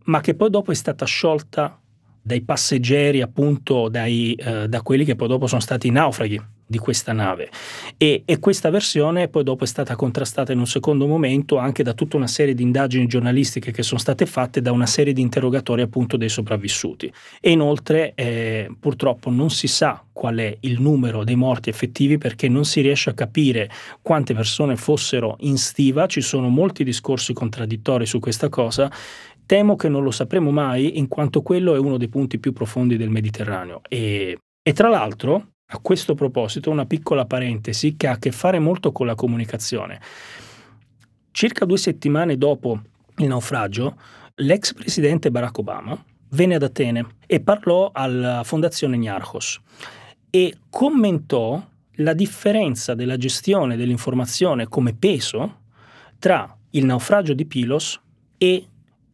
ma 0.04 0.20
che 0.20 0.36
poi 0.36 0.50
dopo 0.50 0.74
è 0.74 0.76
stata 0.76 1.06
sciolta 1.06 1.80
dai 2.30 2.42
passeggeri, 2.42 3.22
appunto 3.22 3.90
dai, 3.90 4.36
eh, 4.36 4.68
da 4.68 4.84
quelli 4.84 5.04
che 5.04 5.16
poi 5.16 5.28
dopo 5.28 5.48
sono 5.48 5.62
stati 5.62 5.90
naufraghi 5.90 6.40
di 6.70 6.78
questa 6.78 7.12
nave. 7.12 7.50
E, 7.98 8.22
e, 8.24 8.38
questa 8.38 8.70
versione 8.70 9.28
poi 9.28 9.44
dopo 9.44 9.64
è 9.64 9.68
stata 9.68 9.96
contrastata 9.96 10.52
in 10.52 10.60
un 10.60 10.68
secondo 10.68 11.08
momento 11.08 11.58
anche 11.58 11.82
da 11.82 11.94
tutta 11.94 12.18
una 12.18 12.28
serie 12.28 12.54
di 12.54 12.62
indagini 12.62 13.08
giornalistiche 13.08 13.72
che 13.72 13.82
sono 13.82 14.00
state 14.00 14.28
fatte 14.28 14.62
da 14.62 14.72
una 14.72 14.86
serie 14.86 15.12
di 15.12 15.22
interrogatori 15.22 15.82
appunto 15.82 16.16
dei 16.16 16.30
sopravvissuti. 16.30 17.12
E 17.42 17.50
inoltre 17.50 18.14
eh, 18.14 18.70
purtroppo 18.80 19.32
non 19.32 19.50
si 19.50 19.66
sa 19.66 20.04
qual 20.14 20.38
è 20.38 20.56
il 20.60 20.80
numero 20.80 21.24
dei 21.24 21.36
morti 21.36 21.70
effettivi 21.70 22.20
perché 22.20 22.48
non 22.48 22.66
si 22.66 22.82
riesce 22.82 23.10
a 23.10 23.14
capire 23.14 23.72
quante 24.04 24.36
persone 24.36 24.76
fossero 24.76 25.38
in 25.40 25.58
stiva, 25.58 26.06
ci 26.06 26.22
sono 26.22 26.50
molti 26.50 26.84
discorsi 26.84 27.34
contraddittori 27.34 28.06
su 28.06 28.20
questa 28.20 28.50
cosa 28.50 28.92
Temo 29.50 29.76
che 29.76 29.90
non 29.90 30.04
lo 30.04 30.12
sapremo 30.12 30.52
mai 30.52 31.00
in 31.00 31.08
quanto 31.08 31.42
quello 31.42 31.74
è 31.74 31.80
uno 31.80 31.98
dei 31.98 32.08
punti 32.08 32.38
più 32.38 32.54
profondi 32.54 32.98
del 32.98 33.10
Mediterraneo. 33.10 33.82
E, 33.90 34.38
e 34.62 34.74
tra 34.74 34.90
l'altro, 34.90 35.54
a 35.66 35.80
questo 35.80 36.14
proposito, 36.14 36.70
una 36.70 36.86
piccola 36.86 37.26
parentesi 37.26 37.96
che 37.96 38.06
ha 38.06 38.12
a 38.12 38.20
che 38.20 38.32
fare 38.32 38.60
molto 38.60 38.92
con 38.92 39.08
la 39.08 39.16
comunicazione. 39.16 40.00
Circa 41.32 41.66
due 41.66 41.80
settimane 41.80 42.38
dopo 42.38 42.80
il 43.18 43.26
naufragio, 43.26 43.98
l'ex 44.36 44.76
presidente 44.76 45.32
Barack 45.32 45.58
Obama 45.58 46.00
venne 46.30 46.54
ad 46.54 46.62
Atene 46.62 47.16
e 47.26 47.40
parlò 47.40 47.90
alla 47.92 48.44
fondazione 48.44 48.98
Niarchos 48.98 49.60
e 50.30 50.58
commentò 50.70 51.60
la 51.94 52.14
differenza 52.14 52.94
della 52.94 53.18
gestione 53.18 53.78
dell'informazione 53.78 54.68
come 54.68 54.94
peso 54.94 55.62
tra 56.20 56.56
il 56.70 56.86
naufragio 56.86 57.34
di 57.34 57.48
Pilos 57.48 58.00
e 58.38 58.68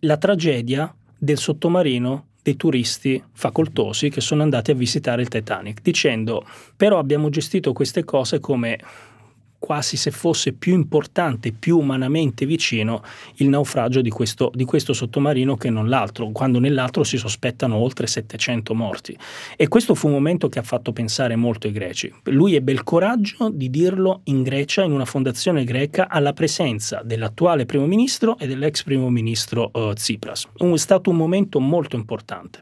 la 0.06 0.18
tragedia 0.18 0.94
del 1.18 1.38
sottomarino 1.38 2.28
dei 2.42 2.56
turisti 2.56 3.22
facoltosi 3.34 4.10
che 4.10 4.22
sono 4.22 4.44
andati 4.44 4.70
a 4.70 4.76
visitare 4.76 5.24
il 5.24 5.30
Titanic, 5.30 5.82
dicendo 5.82 6.46
però 6.76 7.00
abbiamo 7.00 7.30
gestito 7.30 7.74
queste 7.74 8.04
cose 8.04 8.40
come 8.40 8.80
quasi 9.66 9.98
se 9.98 10.12
fosse 10.12 10.54
più 10.54 10.76
importante, 10.76 11.52
più 11.52 11.80
umanamente 11.80 12.46
vicino 12.46 13.02
il 13.38 13.50
naufragio 13.50 14.02
di 14.02 14.12
questo, 14.12 14.52
di 14.54 14.64
questo 14.64 14.94
sottomarino 14.94 15.58
che 15.58 15.72
non 15.72 15.90
l'altro, 15.90 16.30
quando 16.30 16.60
nell'altro 16.60 17.04
si 17.04 17.18
sospettano 17.18 17.76
oltre 17.76 18.06
700 18.06 18.76
morti. 18.76 19.18
E 19.58 19.68
questo 19.68 19.96
fu 19.96 20.06
un 20.06 20.14
momento 20.14 20.50
che 20.50 20.60
ha 20.60 20.62
fatto 20.62 20.94
pensare 20.94 21.36
molto 21.36 21.66
ai 21.66 21.74
greci. 21.74 22.14
Lui 22.26 22.54
ebbe 22.54 22.74
il 22.74 22.84
coraggio 22.84 23.50
di 23.50 23.72
dirlo 23.72 24.22
in 24.26 24.44
Grecia, 24.44 24.84
in 24.84 24.92
una 24.92 25.06
fondazione 25.06 25.64
greca, 25.64 26.10
alla 26.10 26.34
presenza 26.34 27.02
dell'attuale 27.04 27.66
primo 27.66 27.88
ministro 27.88 28.38
e 28.38 28.46
dell'ex 28.46 28.84
primo 28.84 29.10
ministro 29.10 29.72
uh, 29.74 29.94
Tsipras. 29.94 30.48
È 30.56 30.78
stato 30.78 31.10
un 31.10 31.16
momento 31.16 31.60
molto 31.60 31.96
importante. 31.96 32.62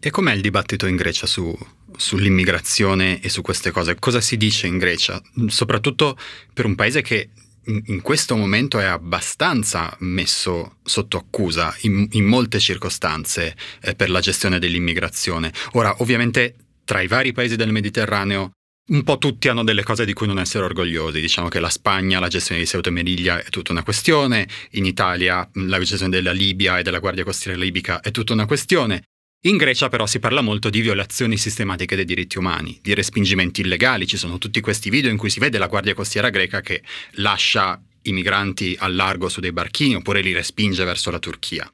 E 0.00 0.08
com'è 0.08 0.32
il 0.32 0.40
dibattito 0.40 0.86
in 0.86 0.96
Grecia 0.96 1.26
su, 1.26 1.54
sull'immigrazione 1.96 3.20
e 3.20 3.28
su 3.28 3.42
queste 3.42 3.70
cose? 3.70 3.96
Cosa 3.98 4.20
si 4.20 4.36
dice 4.36 4.66
in 4.66 4.78
Grecia? 4.78 5.20
Soprattutto 5.46 6.16
per 6.52 6.64
un 6.64 6.74
paese 6.74 7.02
che 7.02 7.30
in, 7.64 8.00
questo 8.02 8.36
momento 8.36 8.78
è 8.80 8.84
abbastanza 8.84 9.94
messo 10.00 10.78
sotto 10.82 11.16
accusa 11.16 11.74
in, 11.82 12.08
in 12.12 12.24
molte 12.24 12.58
circostanze 12.58 13.54
eh, 13.80 13.94
per 13.94 14.10
la 14.10 14.20
gestione 14.20 14.58
dell'immigrazione. 14.58 15.52
Ora, 15.72 15.94
ovviamente, 15.98 16.56
tra 16.84 17.00
i 17.00 17.06
vari 17.06 17.32
paesi 17.32 17.56
del 17.56 17.70
Mediterraneo 17.70 18.52
un 18.84 19.04
po' 19.04 19.16
tutti 19.16 19.48
hanno 19.48 19.62
delle 19.62 19.84
cose 19.84 20.04
di 20.04 20.12
cui 20.12 20.26
non 20.26 20.40
essere 20.40 20.64
orgogliosi. 20.64 21.20
Diciamo 21.20 21.48
che 21.48 21.60
la 21.60 21.70
Spagna, 21.70 22.18
la 22.18 22.28
gestione 22.28 22.60
di 22.60 22.66
Ceuta 22.66 22.88
e 22.88 22.92
Melilla 22.92 23.42
è 23.42 23.48
tutta 23.48 23.72
una 23.72 23.84
questione, 23.84 24.48
in 24.72 24.84
Italia 24.84 25.48
la 25.52 25.78
gestione 25.78 26.10
della 26.10 26.32
Libia 26.32 26.78
e 26.78 26.82
della 26.82 26.98
Guardia 26.98 27.24
Costiera 27.24 27.56
Libica 27.56 28.00
è 28.00 28.10
tutta 28.10 28.32
una 28.32 28.46
questione. 28.46 29.04
In 29.44 29.56
Grecia 29.56 29.88
però 29.88 30.06
si 30.06 30.20
parla 30.20 30.40
molto 30.40 30.70
di 30.70 30.80
violazioni 30.80 31.36
sistematiche 31.36 31.96
dei 31.96 32.04
diritti 32.04 32.38
umani, 32.38 32.78
di 32.80 32.94
respingimenti 32.94 33.62
illegali, 33.62 34.06
ci 34.06 34.16
sono 34.16 34.38
tutti 34.38 34.60
questi 34.60 34.88
video 34.88 35.10
in 35.10 35.16
cui 35.16 35.30
si 35.30 35.40
vede 35.40 35.58
la 35.58 35.66
Guardia 35.66 35.94
Costiera 35.94 36.30
greca 36.30 36.60
che 36.60 36.84
lascia 37.14 37.82
i 38.02 38.12
migranti 38.12 38.76
al 38.78 38.94
largo 38.94 39.28
su 39.28 39.40
dei 39.40 39.50
barchini 39.50 39.96
oppure 39.96 40.20
li 40.20 40.32
respinge 40.32 40.84
verso 40.84 41.10
la 41.10 41.18
Turchia. 41.18 41.68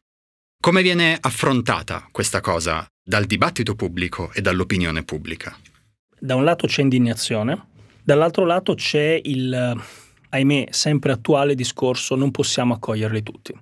Come 0.58 0.80
viene 0.80 1.18
affrontata 1.20 2.08
questa 2.10 2.40
cosa 2.40 2.86
dal 3.04 3.26
dibattito 3.26 3.74
pubblico 3.74 4.32
e 4.32 4.40
dall'opinione 4.40 5.04
pubblica? 5.04 5.54
Da 6.18 6.36
un 6.36 6.44
lato 6.44 6.66
c'è 6.66 6.80
indignazione, 6.80 7.66
dall'altro 8.02 8.46
lato 8.46 8.76
c'è 8.76 9.20
il, 9.24 9.82
ahimè, 10.30 10.68
sempre 10.70 11.12
attuale 11.12 11.54
discorso 11.54 12.14
non 12.14 12.30
possiamo 12.30 12.72
accoglierli 12.72 13.22
tutti. 13.22 13.54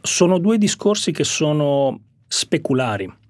Sono 0.00 0.38
due 0.38 0.56
discorsi 0.56 1.12
che 1.12 1.24
sono 1.24 2.00
speculari 2.26 3.24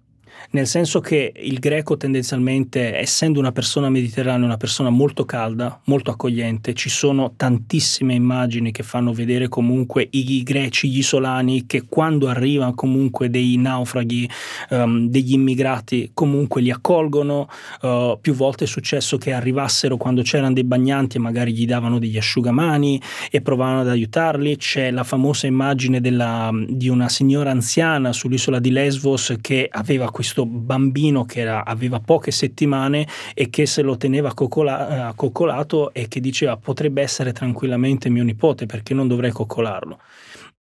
nel 0.50 0.66
senso 0.66 1.00
che 1.00 1.32
il 1.34 1.58
greco 1.58 1.96
tendenzialmente, 1.96 2.96
essendo 2.96 3.38
una 3.38 3.52
persona 3.52 3.88
mediterranea, 3.90 4.46
una 4.46 4.56
persona 4.56 4.90
molto 4.90 5.24
calda, 5.24 5.80
molto 5.84 6.10
accogliente, 6.10 6.74
ci 6.74 6.88
sono 6.88 7.32
tantissime 7.36 8.14
immagini 8.14 8.72
che 8.72 8.82
fanno 8.82 9.12
vedere 9.12 9.48
comunque 9.48 10.06
i 10.10 10.42
greci, 10.42 10.88
gli 10.88 10.98
isolani, 10.98 11.66
che 11.66 11.84
quando 11.88 12.28
arrivano 12.28 12.74
comunque 12.74 13.30
dei 13.30 13.56
naufraghi, 13.56 14.28
um, 14.70 15.08
degli 15.08 15.32
immigrati, 15.32 16.10
comunque 16.14 16.60
li 16.60 16.70
accolgono. 16.70 17.48
Uh, 17.80 18.18
più 18.20 18.34
volte 18.34 18.64
è 18.64 18.66
successo 18.66 19.18
che 19.18 19.32
arrivassero 19.32 19.96
quando 19.96 20.22
c'erano 20.22 20.52
dei 20.52 20.64
bagnanti 20.64 21.16
e 21.16 21.20
magari 21.20 21.52
gli 21.52 21.66
davano 21.66 21.98
degli 21.98 22.16
asciugamani 22.16 23.00
e 23.30 23.40
provavano 23.40 23.80
ad 23.80 23.88
aiutarli. 23.88 24.56
C'è 24.56 24.90
la 24.90 25.04
famosa 25.04 25.46
immagine 25.46 26.00
della, 26.00 26.50
di 26.68 26.88
una 26.88 27.08
signora 27.08 27.50
anziana 27.50 28.12
sull'isola 28.12 28.58
di 28.58 28.70
Lesvos 28.70 29.36
che 29.40 29.68
aveva 29.70 30.10
questo 30.10 30.35
questo 30.36 30.44
bambino 30.44 31.24
che 31.24 31.40
era, 31.40 31.64
aveva 31.64 32.00
poche 32.00 32.30
settimane 32.30 33.08
e 33.32 33.48
che 33.48 33.64
se 33.64 33.80
lo 33.80 33.96
teneva 33.96 34.34
coccola, 34.34 35.14
coccolato 35.16 35.94
e 35.94 36.08
che 36.08 36.20
diceva 36.20 36.58
potrebbe 36.58 37.00
essere 37.00 37.32
tranquillamente 37.32 38.10
mio 38.10 38.22
nipote 38.22 38.66
perché 38.66 38.92
non 38.92 39.08
dovrei 39.08 39.30
coccolarlo. 39.30 39.98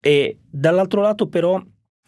E 0.02 0.40
dall'altro 0.50 1.02
lato 1.02 1.28
però 1.28 1.62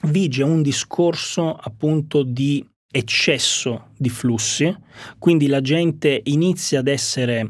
vige 0.04 0.43
un 0.43 0.62
discorso 0.62 1.56
appunto 1.56 2.23
di 2.23 2.65
eccesso 2.91 3.91
di 3.97 4.10
flussi, 4.10 4.76
quindi 5.17 5.47
la 5.47 5.62
gente 5.62 6.19
inizia 6.26 6.80
ad 6.80 6.88
essere 6.88 7.49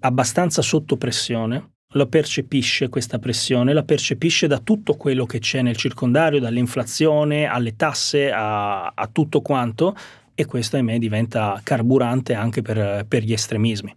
abbastanza 0.00 0.60
sotto 0.60 0.96
pressione, 0.96 1.75
lo 1.96 2.06
percepisce 2.06 2.88
questa 2.88 3.18
pressione, 3.18 3.72
la 3.72 3.82
percepisce 3.82 4.46
da 4.46 4.58
tutto 4.58 4.94
quello 4.94 5.24
che 5.24 5.38
c'è 5.38 5.62
nel 5.62 5.76
circondario, 5.76 6.38
dall'inflazione 6.38 7.46
alle 7.46 7.74
tasse 7.74 8.30
a, 8.30 8.92
a 8.94 9.08
tutto 9.10 9.40
quanto 9.40 9.96
e 10.34 10.44
questo 10.44 10.76
ahimè 10.76 10.98
diventa 10.98 11.58
carburante 11.64 12.34
anche 12.34 12.60
per, 12.60 13.06
per 13.08 13.22
gli 13.22 13.32
estremismi. 13.32 13.96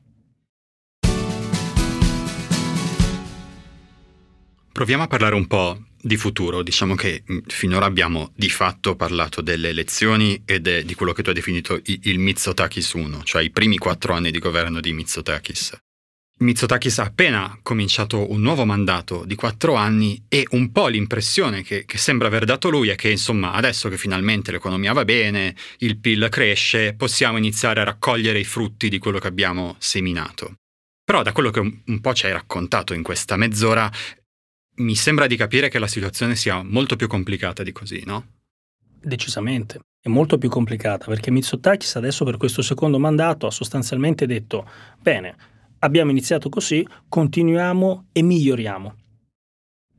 Proviamo 4.72 5.04
a 5.04 5.08
parlare 5.08 5.36
un 5.36 5.46
po' 5.46 5.78
di 6.02 6.16
futuro. 6.16 6.64
Diciamo 6.64 6.96
che 6.96 7.24
mm, 7.30 7.40
finora 7.48 7.86
abbiamo 7.86 8.32
di 8.34 8.50
fatto 8.50 8.96
parlato 8.96 9.42
delle 9.42 9.68
elezioni 9.68 10.42
e 10.46 10.62
de, 10.62 10.86
di 10.86 10.96
quello 10.96 11.12
che 11.12 11.22
tu 11.22 11.30
hai 11.30 11.36
definito 11.36 11.82
il, 11.84 12.00
il 12.04 12.20
Mitsotakis 12.20 12.94
1, 12.94 13.24
cioè 13.24 13.44
i 13.44 13.52
primi 13.52 13.78
quattro 13.78 14.14
anni 14.14 14.32
di 14.32 14.40
governo 14.40 14.80
di 14.80 14.94
Mitsotakis. 14.94 15.78
Mitsotakis 16.40 17.00
ha 17.00 17.04
appena 17.04 17.60
cominciato 17.62 18.32
un 18.32 18.40
nuovo 18.40 18.64
mandato 18.64 19.26
di 19.26 19.36
quattro 19.36 19.76
anni 19.76 20.24
e 20.30 20.48
un 20.52 20.72
po' 20.72 20.88
l'impressione 20.88 21.64
che, 21.64 21.84
che, 21.86 21.98
sembra 21.98 22.28
aver 22.28 22.46
dato 22.46 22.70
lui 22.70 22.88
è 22.88 22.96
che 22.96 23.10
insomma 23.10 23.52
adesso 23.52 23.90
che 23.90 23.98
finalmente 23.98 24.52
l'economia 24.52 24.94
va 24.94 25.04
bene, 25.04 25.54
il 25.80 25.98
PIL 25.98 26.30
cresce, 26.30 26.94
possiamo 26.94 27.38
iniziare 27.38 27.82
a 27.82 27.84
raccogliere 27.84 28.40
i 28.40 28.46
frutti 28.46 28.88
di 28.88 29.00
quello 29.00 29.20
che 29.20 29.28
abbiamo 29.28 29.76
seminato. 29.80 30.54
Però 31.04 31.24
da 31.24 31.34
quello 31.34 31.52
che 31.52 31.60
un, 31.60 31.78
un 31.88 32.00
po' 32.00 32.14
ci 32.14 32.26
hai 32.26 32.32
raccontato 32.32 32.94
in 32.94 33.04
questa 33.04 33.36
mezz'ora, 33.36 33.92
mi 34.76 34.96
sembra 34.96 35.28
di 35.28 35.36
capire 35.36 35.68
che 35.68 35.80
la 35.80 35.88
situazione 35.88 36.38
sia 36.38 36.64
molto 36.64 36.96
più 36.96 37.08
complicata 37.08 37.64
di 37.64 37.74
così, 37.74 38.02
no? 38.06 38.28
Decisamente. 39.02 39.80
È 40.02 40.08
molto 40.08 40.38
più 40.38 40.48
complicata 40.48 41.08
perché 41.08 41.32
Mitsotakis 41.32 41.98
adesso 41.98 42.24
per 42.24 42.38
questo 42.38 42.62
secondo 42.62 42.98
mandato 42.98 43.46
ha 43.46 43.52
sostanzialmente 43.52 44.26
detto 44.26 44.66
bene, 45.02 45.36
abbiamo 45.80 46.12
iniziato 46.12 46.50
così, 46.50 46.86
continuiamo 47.08 48.08
e 48.12 48.22
miglioriamo. 48.22 48.96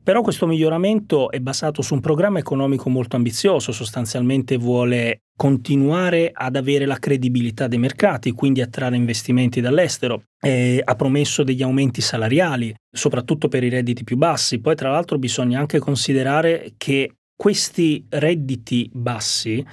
Però 0.03 0.21
questo 0.21 0.47
miglioramento 0.47 1.29
è 1.29 1.39
basato 1.39 1.83
su 1.83 1.93
un 1.93 1.99
programma 1.99 2.39
economico 2.39 2.89
molto 2.89 3.15
ambizioso, 3.17 3.71
sostanzialmente 3.71 4.57
vuole 4.57 5.19
continuare 5.37 6.31
ad 6.33 6.55
avere 6.55 6.85
la 6.85 6.97
credibilità 6.97 7.67
dei 7.67 7.77
mercati, 7.77 8.31
quindi 8.31 8.61
attrarre 8.61 8.95
investimenti 8.95 9.61
dall'estero, 9.61 10.23
e 10.39 10.81
ha 10.83 10.95
promesso 10.95 11.43
degli 11.43 11.61
aumenti 11.61 12.01
salariali, 12.01 12.73
soprattutto 12.91 13.47
per 13.47 13.63
i 13.63 13.69
redditi 13.69 14.03
più 14.03 14.17
bassi. 14.17 14.59
Poi 14.59 14.75
tra 14.75 14.89
l'altro 14.89 15.19
bisogna 15.19 15.59
anche 15.59 15.77
considerare 15.77 16.73
che 16.77 17.17
questi 17.35 18.03
redditi 18.09 18.89
bassi, 18.91 19.63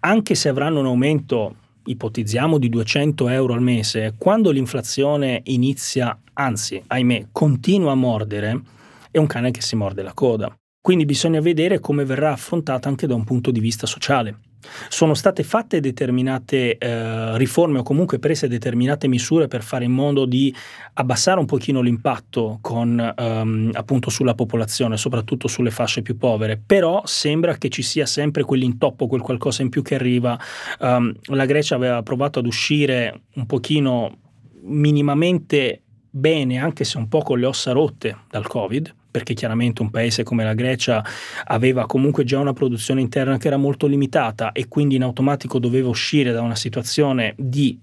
anche 0.00 0.34
se 0.36 0.48
avranno 0.48 0.78
un 0.78 0.86
aumento 0.86 1.56
ipotizziamo 1.84 2.58
di 2.58 2.68
200 2.68 3.28
euro 3.28 3.54
al 3.54 3.62
mese, 3.62 4.14
quando 4.16 4.50
l'inflazione 4.50 5.40
inizia, 5.44 6.18
anzi, 6.34 6.82
ahimè, 6.86 7.28
continua 7.32 7.92
a 7.92 7.96
mordere, 7.96 8.60
è 9.10 9.18
un 9.18 9.26
cane 9.26 9.50
che 9.50 9.60
si 9.60 9.76
morde 9.76 10.02
la 10.02 10.14
coda. 10.14 10.54
Quindi 10.80 11.04
bisogna 11.04 11.40
vedere 11.40 11.78
come 11.78 12.04
verrà 12.04 12.32
affrontata 12.32 12.88
anche 12.88 13.06
da 13.06 13.14
un 13.14 13.24
punto 13.24 13.50
di 13.50 13.60
vista 13.60 13.86
sociale. 13.86 14.51
Sono 14.88 15.14
state 15.14 15.42
fatte 15.42 15.80
determinate 15.80 16.78
eh, 16.78 17.36
riforme 17.36 17.80
o 17.80 17.82
comunque 17.82 18.18
prese 18.18 18.48
determinate 18.48 19.08
misure 19.08 19.48
per 19.48 19.62
fare 19.62 19.84
in 19.84 19.92
modo 19.92 20.24
di 20.24 20.54
abbassare 20.94 21.40
un 21.40 21.46
pochino 21.46 21.80
l'impatto 21.80 22.58
con, 22.60 23.14
ehm, 23.16 23.70
appunto 23.72 24.10
sulla 24.10 24.34
popolazione, 24.34 24.96
soprattutto 24.96 25.48
sulle 25.48 25.70
fasce 25.70 26.02
più 26.02 26.16
povere, 26.16 26.60
però 26.64 27.02
sembra 27.04 27.56
che 27.56 27.68
ci 27.68 27.82
sia 27.82 28.06
sempre 28.06 28.44
quell'intoppo, 28.44 29.06
quel 29.06 29.20
qualcosa 29.20 29.62
in 29.62 29.68
più 29.68 29.82
che 29.82 29.94
arriva. 29.94 30.38
Um, 30.78 31.12
la 31.26 31.46
Grecia 31.46 31.74
aveva 31.74 32.02
provato 32.02 32.38
ad 32.38 32.46
uscire 32.46 33.22
un 33.34 33.46
pochino 33.46 34.18
minimamente 34.62 35.82
bene, 36.10 36.58
anche 36.58 36.84
se 36.84 36.98
un 36.98 37.08
po' 37.08 37.20
con 37.20 37.38
le 37.38 37.46
ossa 37.46 37.72
rotte 37.72 38.16
dal 38.28 38.46
Covid, 38.46 38.94
perché 39.12 39.34
chiaramente 39.34 39.82
un 39.82 39.90
paese 39.90 40.24
come 40.24 40.42
la 40.42 40.54
Grecia 40.54 41.04
aveva 41.44 41.86
comunque 41.86 42.24
già 42.24 42.40
una 42.40 42.54
produzione 42.54 43.00
interna 43.00 43.36
che 43.38 43.46
era 43.46 43.58
molto 43.58 43.86
limitata 43.86 44.50
e 44.50 44.66
quindi 44.66 44.96
in 44.96 45.02
automatico 45.02 45.60
doveva 45.60 45.88
uscire 45.88 46.32
da 46.32 46.40
una 46.40 46.56
situazione 46.56 47.34
di 47.36 47.78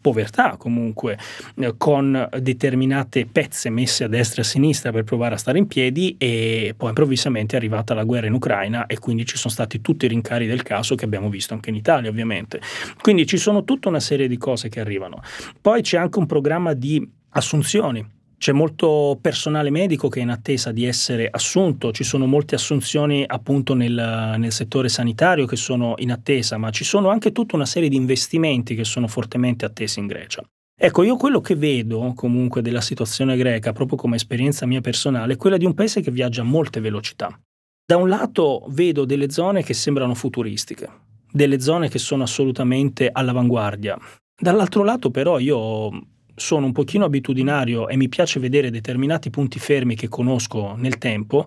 povertà 0.00 0.56
comunque, 0.56 1.18
eh, 1.56 1.74
con 1.76 2.28
determinate 2.38 3.26
pezze 3.26 3.68
messe 3.68 4.04
a 4.04 4.08
destra 4.08 4.42
e 4.42 4.44
a 4.44 4.48
sinistra 4.48 4.92
per 4.92 5.04
provare 5.04 5.34
a 5.34 5.38
stare 5.38 5.58
in 5.58 5.66
piedi 5.66 6.14
e 6.18 6.72
poi 6.76 6.90
improvvisamente 6.90 7.56
è 7.56 7.58
arrivata 7.58 7.94
la 7.94 8.04
guerra 8.04 8.26
in 8.26 8.32
Ucraina 8.32 8.86
e 8.86 8.98
quindi 8.98 9.26
ci 9.26 9.36
sono 9.36 9.52
stati 9.52 9.80
tutti 9.80 10.04
i 10.04 10.08
rincari 10.08 10.46
del 10.46 10.62
caso 10.62 10.94
che 10.94 11.04
abbiamo 11.04 11.28
visto 11.28 11.52
anche 11.52 11.70
in 11.70 11.76
Italia 11.76 12.08
ovviamente. 12.08 12.60
Quindi 13.00 13.26
ci 13.26 13.36
sono 13.36 13.64
tutta 13.64 13.88
una 13.88 14.00
serie 14.00 14.28
di 14.28 14.38
cose 14.38 14.68
che 14.68 14.80
arrivano. 14.80 15.20
Poi 15.60 15.82
c'è 15.82 15.98
anche 15.98 16.18
un 16.18 16.26
programma 16.26 16.72
di 16.74 17.06
assunzioni 17.30 18.16
C'è 18.38 18.52
molto 18.52 19.18
personale 19.20 19.68
medico 19.68 20.08
che 20.08 20.20
è 20.20 20.22
in 20.22 20.30
attesa 20.30 20.70
di 20.70 20.84
essere 20.84 21.28
assunto, 21.28 21.90
ci 21.90 22.04
sono 22.04 22.24
molte 22.26 22.54
assunzioni 22.54 23.24
appunto 23.26 23.74
nel, 23.74 24.36
nel, 24.38 24.52
settore 24.52 24.88
sanitario 24.88 25.44
che 25.44 25.56
sono 25.56 25.94
in 25.98 26.12
attesa, 26.12 26.56
ma 26.56 26.70
ci 26.70 26.84
sono 26.84 27.08
anche 27.08 27.32
tutta 27.32 27.56
una 27.56 27.66
serie 27.66 27.88
di 27.88 27.96
investimenti 27.96 28.76
che 28.76 28.84
sono 28.84 29.08
fortemente 29.08 29.64
attesi 29.64 29.98
in 29.98 30.06
Grecia. 30.06 30.44
Ecco, 30.80 31.02
io 31.02 31.16
quello 31.16 31.40
che 31.40 31.56
vedo 31.56 32.12
comunque 32.14 32.62
della 32.62 32.80
situazione 32.80 33.36
greca, 33.36 33.72
proprio 33.72 33.98
come 33.98 34.14
esperienza 34.14 34.64
mia 34.66 34.80
personale, 34.80 35.32
è 35.32 35.36
quella 35.36 35.56
di 35.56 35.64
un 35.64 35.74
paese 35.74 36.00
che 36.00 36.12
viaggia 36.12 36.42
a 36.42 36.44
molte 36.44 36.78
velocità. 36.78 37.36
Da 37.84 37.96
un 37.96 38.08
lato 38.08 38.66
vedo 38.68 39.04
delle 39.04 39.30
zone 39.30 39.64
che 39.64 39.74
sembrano 39.74 40.14
futuristiche, 40.14 40.88
delle 41.32 41.58
zone 41.58 41.88
che 41.88 41.98
sono 41.98 42.22
assolutamente 42.22 43.10
all'avanguardia. 43.10 43.98
Dall'altro 44.40 44.84
lato 44.84 45.10
però 45.10 45.40
io 45.40 45.90
sono 46.38 46.66
un 46.66 46.72
pochino 46.72 47.04
abitudinario 47.04 47.88
e 47.88 47.96
mi 47.96 48.08
piace 48.08 48.40
vedere 48.40 48.70
determinati 48.70 49.30
punti 49.30 49.58
fermi 49.58 49.94
che 49.94 50.08
conosco 50.08 50.74
nel 50.76 50.98
tempo 50.98 51.46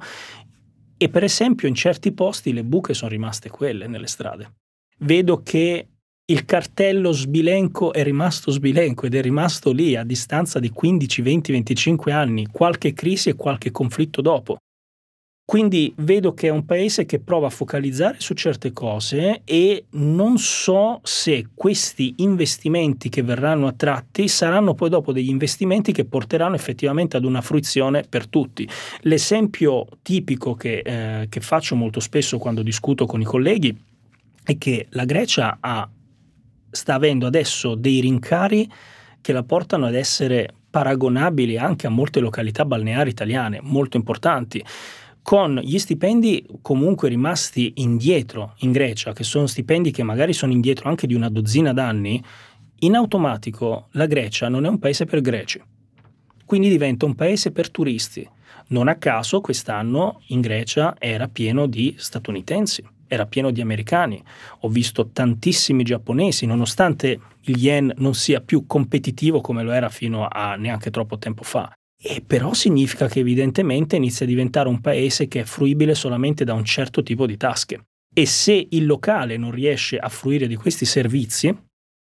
e 0.98 1.10
per 1.10 1.24
esempio 1.24 1.68
in 1.68 1.74
certi 1.74 2.12
posti 2.12 2.54
le 2.54 2.64
buche 2.64 2.94
sono 2.94 3.10
rimaste 3.10 3.50
quelle 3.50 3.88
nelle 3.88 4.08
strade. 4.08 4.54
Vedo 5.00 5.42
che 5.42 5.88
il 6.26 6.46
cartello 6.46 7.12
sbilenco 7.12 7.92
è 7.92 8.04
rimasto 8.04 8.52
sbilenco 8.52 9.06
ed 9.06 9.16
è 9.16 9.22
rimasto 9.22 9.72
lì 9.72 9.96
a 9.96 10.04
distanza 10.04 10.60
di 10.60 10.70
15, 10.70 11.22
20, 11.22 11.52
25 11.52 12.12
anni, 12.12 12.48
qualche 12.52 12.94
crisi 12.94 13.30
e 13.30 13.36
qualche 13.36 13.72
conflitto 13.72 14.22
dopo. 14.22 14.58
Quindi 15.52 15.94
vedo 15.98 16.34
che 16.34 16.48
è 16.48 16.50
un 16.50 16.64
paese 16.64 17.06
che 17.06 17.20
prova 17.20 17.48
a 17.48 17.50
focalizzare 17.50 18.22
su 18.22 18.34
certe 18.36 18.72
cose 18.72 19.42
e 19.44 19.84
non 19.90 20.38
so 20.38 21.02
se 21.04 21.48
questi 21.54 22.14
investimenti 22.20 23.10
che 23.10 23.22
verranno 23.22 23.68
attratti 23.68 24.30
saranno 24.30 24.76
poi 24.76 24.88
dopo 24.88 25.12
degli 25.12 25.28
investimenti 25.28 25.92
che 25.92 26.06
porteranno 26.06 26.56
effettivamente 26.56 27.18
ad 27.18 27.26
una 27.26 27.42
fruizione 27.42 28.06
per 28.08 28.28
tutti. 28.28 28.66
L'esempio 29.02 29.88
tipico 30.02 30.56
che, 30.56 30.84
eh, 30.86 31.28
che 31.28 31.42
faccio 31.42 31.76
molto 31.76 32.00
spesso 32.00 32.38
quando 32.38 32.62
discuto 32.62 33.06
con 33.06 33.20
i 33.20 33.26
colleghi 33.26 33.78
è 34.46 34.58
che 34.58 34.88
la 34.92 35.04
Grecia 35.04 35.58
ha, 35.60 35.86
sta 36.70 36.94
avendo 36.94 37.28
adesso 37.28 37.76
dei 37.76 38.00
rincari 38.00 38.72
che 39.20 39.34
la 39.34 39.44
portano 39.44 39.88
ad 39.88 39.96
essere 39.96 40.48
paragonabili 40.70 41.58
anche 41.58 41.88
a 41.88 41.90
molte 41.90 42.22
località 42.22 42.64
balneari 42.64 43.10
italiane 43.10 43.60
molto 43.62 43.98
importanti 43.98 44.64
con 45.22 45.60
gli 45.64 45.78
stipendi 45.78 46.46
comunque 46.62 47.10
rimasti 47.10 47.74
indietro 47.76 48.56
in 48.60 48.72
Grecia, 48.72 49.14
che 49.14 49.24
sono 49.24 49.46
stipendi 49.46 49.92
che 49.92 50.04
magari 50.04 50.34
sono 50.34 50.52
indietro 50.52 50.90
anche 50.90 51.08
di 51.08 51.14
una 51.14 51.30
dozzina 51.30 51.74
d'anni, 51.74 52.24
in 52.80 52.96
automatico 52.96 53.88
la 53.92 54.08
Grecia 54.08 54.50
non 54.50 54.66
è 54.66 54.70
un 54.70 54.80
paese 54.80 55.06
per 55.06 55.22
greci. 55.22 55.62
Quindi 56.46 56.70
diventa 56.70 57.06
un 57.06 57.16
paese 57.16 57.52
per 57.52 57.70
turisti. 57.70 58.28
Non 58.70 58.88
a 58.88 58.96
caso 58.96 59.40
quest'anno 59.42 60.22
in 60.28 60.42
Grecia 60.42 60.96
era 60.98 61.28
pieno 61.28 61.68
di 61.68 61.94
statunitensi, 61.98 62.84
era 63.08 63.26
pieno 63.26 63.52
di 63.52 63.62
americani. 63.62 64.22
Ho 64.62 64.70
visto 64.70 65.10
tantissimi 65.10 65.84
giapponesi, 65.84 66.46
nonostante 66.46 67.20
il 67.42 67.58
yen 67.58 67.94
non 67.98 68.16
sia 68.16 68.42
più 68.42 68.66
competitivo 68.66 69.42
come 69.42 69.64
lo 69.64 69.72
era 69.72 69.90
fino 69.90 70.28
a 70.28 70.56
neanche 70.56 70.90
troppo 70.90 71.18
tempo 71.18 71.44
fa. 71.44 71.72
E 72.04 72.24
però 72.26 72.54
significa 72.54 73.08
che 73.08 73.20
evidentemente 73.20 73.96
inizia 73.96 74.26
a 74.26 74.30
diventare 74.30 74.68
un 74.68 74.82
paese 74.82 75.28
che 75.28 75.42
è 75.42 75.44
fruibile 75.44 75.94
solamente 75.94 76.44
da 76.44 76.54
un 76.54 76.66
certo 76.66 77.04
tipo 77.04 77.28
di 77.28 77.38
tasche. 77.38 77.84
E 78.14 78.26
se 78.26 78.68
il 78.72 78.86
locale 78.88 79.38
non 79.38 79.52
riesce 79.52 79.98
a 79.98 80.10
fruire 80.10 80.48
di 80.48 80.56
questi 80.56 80.86
servizi, 80.86 81.56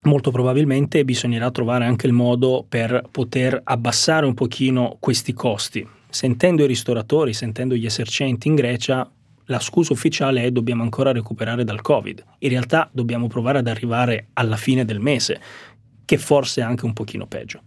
molto 0.05 0.31
probabilmente 0.31 1.03
bisognerà 1.03 1.51
trovare 1.51 1.85
anche 1.85 2.07
il 2.07 2.13
modo 2.13 2.65
per 2.67 3.03
poter 3.11 3.59
abbassare 3.61 4.25
un 4.25 4.33
pochino 4.33 4.95
questi 5.01 5.33
costi. 5.33 5.85
Sentendo 6.09 6.63
i 6.63 6.67
ristoratori, 6.67 7.33
sentendo 7.33 7.75
gli 7.75 7.85
esercenti 7.85 8.47
in 8.47 8.55
Grecia, 8.55 9.11
la 9.45 9.59
scusa 9.59 9.93
ufficiale 9.93 10.43
è 10.43 10.51
dobbiamo 10.51 10.83
ancora 10.83 11.11
recuperare 11.11 11.65
dal 11.65 11.81
Covid. 11.81 12.23
In 12.39 12.49
realtà 12.49 12.89
dobbiamo 12.91 13.27
provare 13.27 13.59
ad 13.59 13.67
arrivare 13.67 14.29
alla 14.33 14.57
fine 14.57 14.85
del 14.85 14.99
mese, 14.99 15.41
che 16.05 16.17
forse 16.17 16.61
è 16.61 16.63
anche 16.63 16.85
un 16.85 16.93
pochino 16.93 17.27
peggio. 17.27 17.61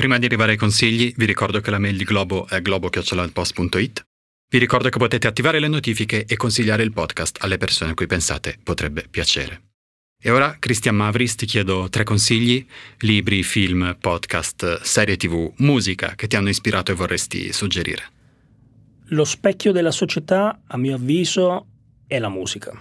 Prima 0.00 0.16
di 0.16 0.24
arrivare 0.24 0.52
ai 0.52 0.56
consigli, 0.56 1.12
vi 1.14 1.26
ricordo 1.26 1.60
che 1.60 1.70
la 1.70 1.78
mail 1.78 1.98
di 1.98 2.04
Globo 2.04 2.48
è 2.48 2.62
globo.post.it. 2.62 4.02
Vi 4.48 4.58
ricordo 4.58 4.88
che 4.88 4.96
potete 4.96 5.26
attivare 5.26 5.60
le 5.60 5.68
notifiche 5.68 6.24
e 6.24 6.36
consigliare 6.36 6.82
il 6.82 6.90
podcast 6.90 7.36
alle 7.42 7.58
persone 7.58 7.90
a 7.90 7.94
cui 7.94 8.06
pensate 8.06 8.58
potrebbe 8.62 9.04
piacere. 9.10 9.60
E 10.18 10.30
ora, 10.30 10.56
Christian 10.58 10.96
Mavris, 10.96 11.34
ti 11.34 11.44
chiedo 11.44 11.90
tre 11.90 12.04
consigli, 12.04 12.66
libri, 13.00 13.42
film, 13.42 13.94
podcast, 14.00 14.80
serie 14.80 15.18
tv, 15.18 15.52
musica 15.58 16.14
che 16.16 16.28
ti 16.28 16.36
hanno 16.36 16.48
ispirato 16.48 16.92
e 16.92 16.94
vorresti 16.94 17.52
suggerire. 17.52 18.04
Lo 19.08 19.26
specchio 19.26 19.70
della 19.70 19.90
società, 19.90 20.62
a 20.66 20.78
mio 20.78 20.94
avviso, 20.94 21.66
è 22.06 22.18
la 22.18 22.30
musica. 22.30 22.72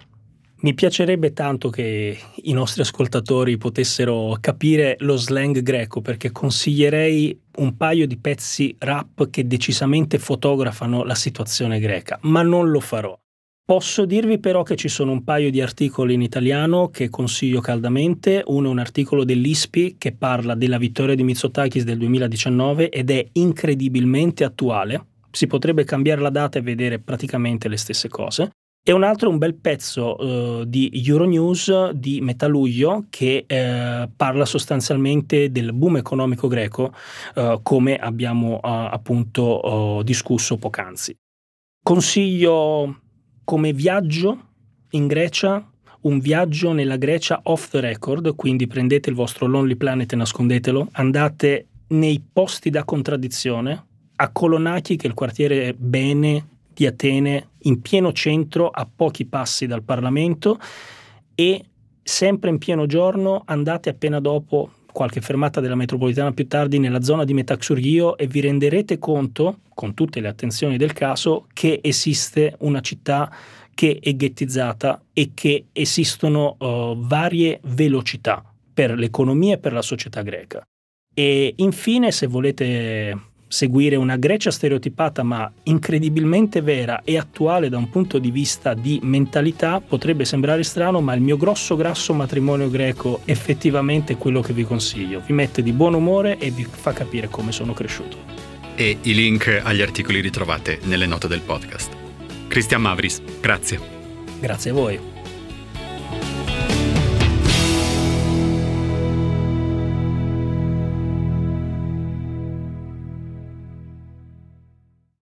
Mi 0.62 0.74
piacerebbe 0.74 1.32
tanto 1.32 1.70
che 1.70 2.18
i 2.44 2.52
nostri 2.52 2.82
ascoltatori 2.82 3.58
potessero 3.58 4.36
capire 4.42 4.98
lo 5.00 5.16
slang 5.16 5.62
greco 5.62 6.02
perché 6.02 6.34
consiglierei 6.34 7.40
un 7.60 7.78
paio 7.78 8.06
di 8.06 8.18
pezzi 8.18 8.76
rap 8.78 9.30
che 9.30 9.48
decisamente 9.48 10.20
fotografano 10.20 11.06
la 11.06 11.16
situazione 11.16 11.80
greca, 11.80 12.20
ma 12.24 12.42
non 12.42 12.72
lo 12.72 12.82
farò. 12.82 13.18
Posso 13.64 14.04
dirvi 14.04 14.38
però 14.40 14.64
che 14.64 14.76
ci 14.76 14.90
sono 14.90 15.14
un 15.14 15.24
paio 15.24 15.50
di 15.50 15.62
articoli 15.62 16.16
in 16.16 16.22
italiano 16.22 16.90
che 16.90 17.08
consiglio 17.08 17.62
caldamente. 17.62 18.44
Uno 18.48 18.68
è 18.68 18.72
un 18.72 18.80
articolo 18.80 19.24
dell'ISPI 19.24 19.96
che 19.98 20.12
parla 20.12 20.56
della 20.56 20.78
vittoria 20.78 21.16
di 21.16 21.24
Mitsotakis 21.24 21.84
del 21.84 22.00
2019 22.00 22.90
ed 22.90 23.12
è 23.12 23.26
incredibilmente 23.34 24.44
attuale. 24.44 25.06
Si 25.32 25.48
potrebbe 25.48 25.86
cambiare 25.86 26.20
la 26.20 26.32
data 26.32 26.60
e 26.60 26.64
vedere 26.64 27.00
praticamente 27.00 27.70
le 27.70 27.78
stesse 27.78 28.10
cose. 28.10 28.52
E 28.82 28.92
un 28.92 29.04
altro 29.04 29.30
un 29.30 29.38
bel 29.38 29.56
pezzo 29.56 30.16
uh, 30.16 30.66
di 30.66 30.90
Euronews 31.06 31.90
di 31.92 32.22
metà 32.22 32.48
luglio 32.48 33.06
che 33.10 33.46
uh, 33.48 34.10
parla 34.16 34.46
sostanzialmente 34.46 35.52
del 35.52 35.74
boom 35.74 35.98
economico 35.98 36.48
greco 36.48 36.94
uh, 37.36 37.62
come 37.62 37.98
abbiamo 37.98 38.60
appunto 38.60 40.02
discusso 40.04 40.58
poc'anzi. 40.58 41.16
Consiglio 41.84 43.02
come 43.44 43.74
viaggio 43.74 44.48
in 44.92 45.08
Grecia 45.08 45.70
un 46.02 46.20
viaggio 46.20 46.72
nella 46.72 46.96
Grecia 46.96 47.42
off 47.44 47.70
the 47.70 47.82
record, 47.82 48.36
quindi 48.36 48.68
prendete 48.68 49.10
il 49.10 49.16
vostro 49.16 49.48
Lonely 49.48 49.76
Planet 49.76 50.14
e 50.14 50.16
nascondetelo, 50.16 50.88
andate 50.94 51.68
nei 51.88 52.24
posti 52.32 52.70
da 52.70 52.84
contraddizione, 52.86 53.86
a 54.16 54.32
Colonaki 54.32 54.96
che 54.96 55.06
è 55.06 55.10
il 55.10 55.14
quartiere 55.14 55.74
bene 55.74 56.48
di 56.74 56.86
Atene 56.86 57.49
in 57.64 57.82
pieno 57.82 58.12
centro 58.12 58.70
a 58.70 58.88
pochi 58.94 59.26
passi 59.26 59.68
dal 59.68 59.84
Parlamento 59.84 60.60
e 61.36 61.64
sempre 62.02 62.50
in 62.50 62.58
pieno 62.58 62.86
giorno 62.86 63.44
andate 63.46 63.90
appena 63.90 64.20
dopo 64.20 64.72
qualche 64.92 65.22
fermata 65.22 65.62
della 65.62 65.76
metropolitana 65.76 66.32
più 66.32 66.48
tardi 66.48 66.80
nella 66.80 67.02
zona 67.02 67.24
di 67.24 67.34
Metaxurghio 67.34 68.18
e 68.18 68.28
vi 68.28 68.42
renderete 68.42 68.98
conto, 68.98 69.60
con 69.74 69.94
tutte 69.94 70.20
le 70.20 70.28
attenzioni 70.28 70.78
del 70.78 70.94
caso, 70.94 71.48
che 71.54 71.80
esiste 71.84 72.56
una 72.60 72.82
città 72.82 73.32
che 73.74 74.00
è 74.02 74.14
ghettizzata 74.14 75.02
e 75.14 75.32
che 75.34 75.68
esistono 75.72 76.58
uh, 76.60 76.98
varie 77.00 77.62
velocità 77.64 78.44
per 78.74 78.98
l'economia 78.98 79.56
e 79.56 79.58
per 79.58 79.72
la 79.72 79.82
società 79.82 80.22
greca. 80.22 80.62
E 81.14 81.54
infine, 81.58 82.12
se 82.12 82.28
volete 82.28 83.29
seguire 83.50 83.96
una 83.96 84.16
Grecia 84.16 84.52
stereotipata 84.52 85.24
ma 85.24 85.52
incredibilmente 85.64 86.62
vera 86.62 87.02
e 87.04 87.18
attuale 87.18 87.68
da 87.68 87.78
un 87.78 87.90
punto 87.90 88.20
di 88.20 88.32
vista 88.32 88.74
di 88.74 89.00
mentalità 89.04 89.82
potrebbe 89.82 90.24
sembrare 90.24 90.64
strano 90.64 91.02
ma 91.02 91.14
il 91.14 91.22
mio 91.22 91.36
grosso 91.36 91.76
grasso 91.76 92.14
matrimonio 92.14 92.70
greco 92.70 93.22
effettivamente 93.26 94.14
è 94.14 94.18
quello 94.18 94.42
che 94.42 94.54
vi 94.54 94.64
consiglio. 94.64 95.22
Vi 95.26 95.34
mette 95.34 95.62
di 95.62 95.74
buon 95.74 95.96
umore 95.96 96.38
e 96.38 96.52
vi 96.52 96.64
fa 96.64 96.94
capire 96.94 97.28
come 97.28 97.52
sono 97.52 97.74
cresciuto. 97.74 98.18
E 98.76 99.00
i 99.02 99.14
link 99.14 99.60
agli 99.62 99.82
articoli 99.82 100.22
li 100.22 100.30
trovate 100.30 100.80
nelle 100.84 101.08
note 101.08 101.28
del 101.28 101.42
podcast. 101.42 101.92
Cristian 102.48 102.82
Mavris, 102.82 103.22
grazie. 103.42 103.80
Grazie 104.40 104.72
a 104.72 104.74
voi 104.74 105.19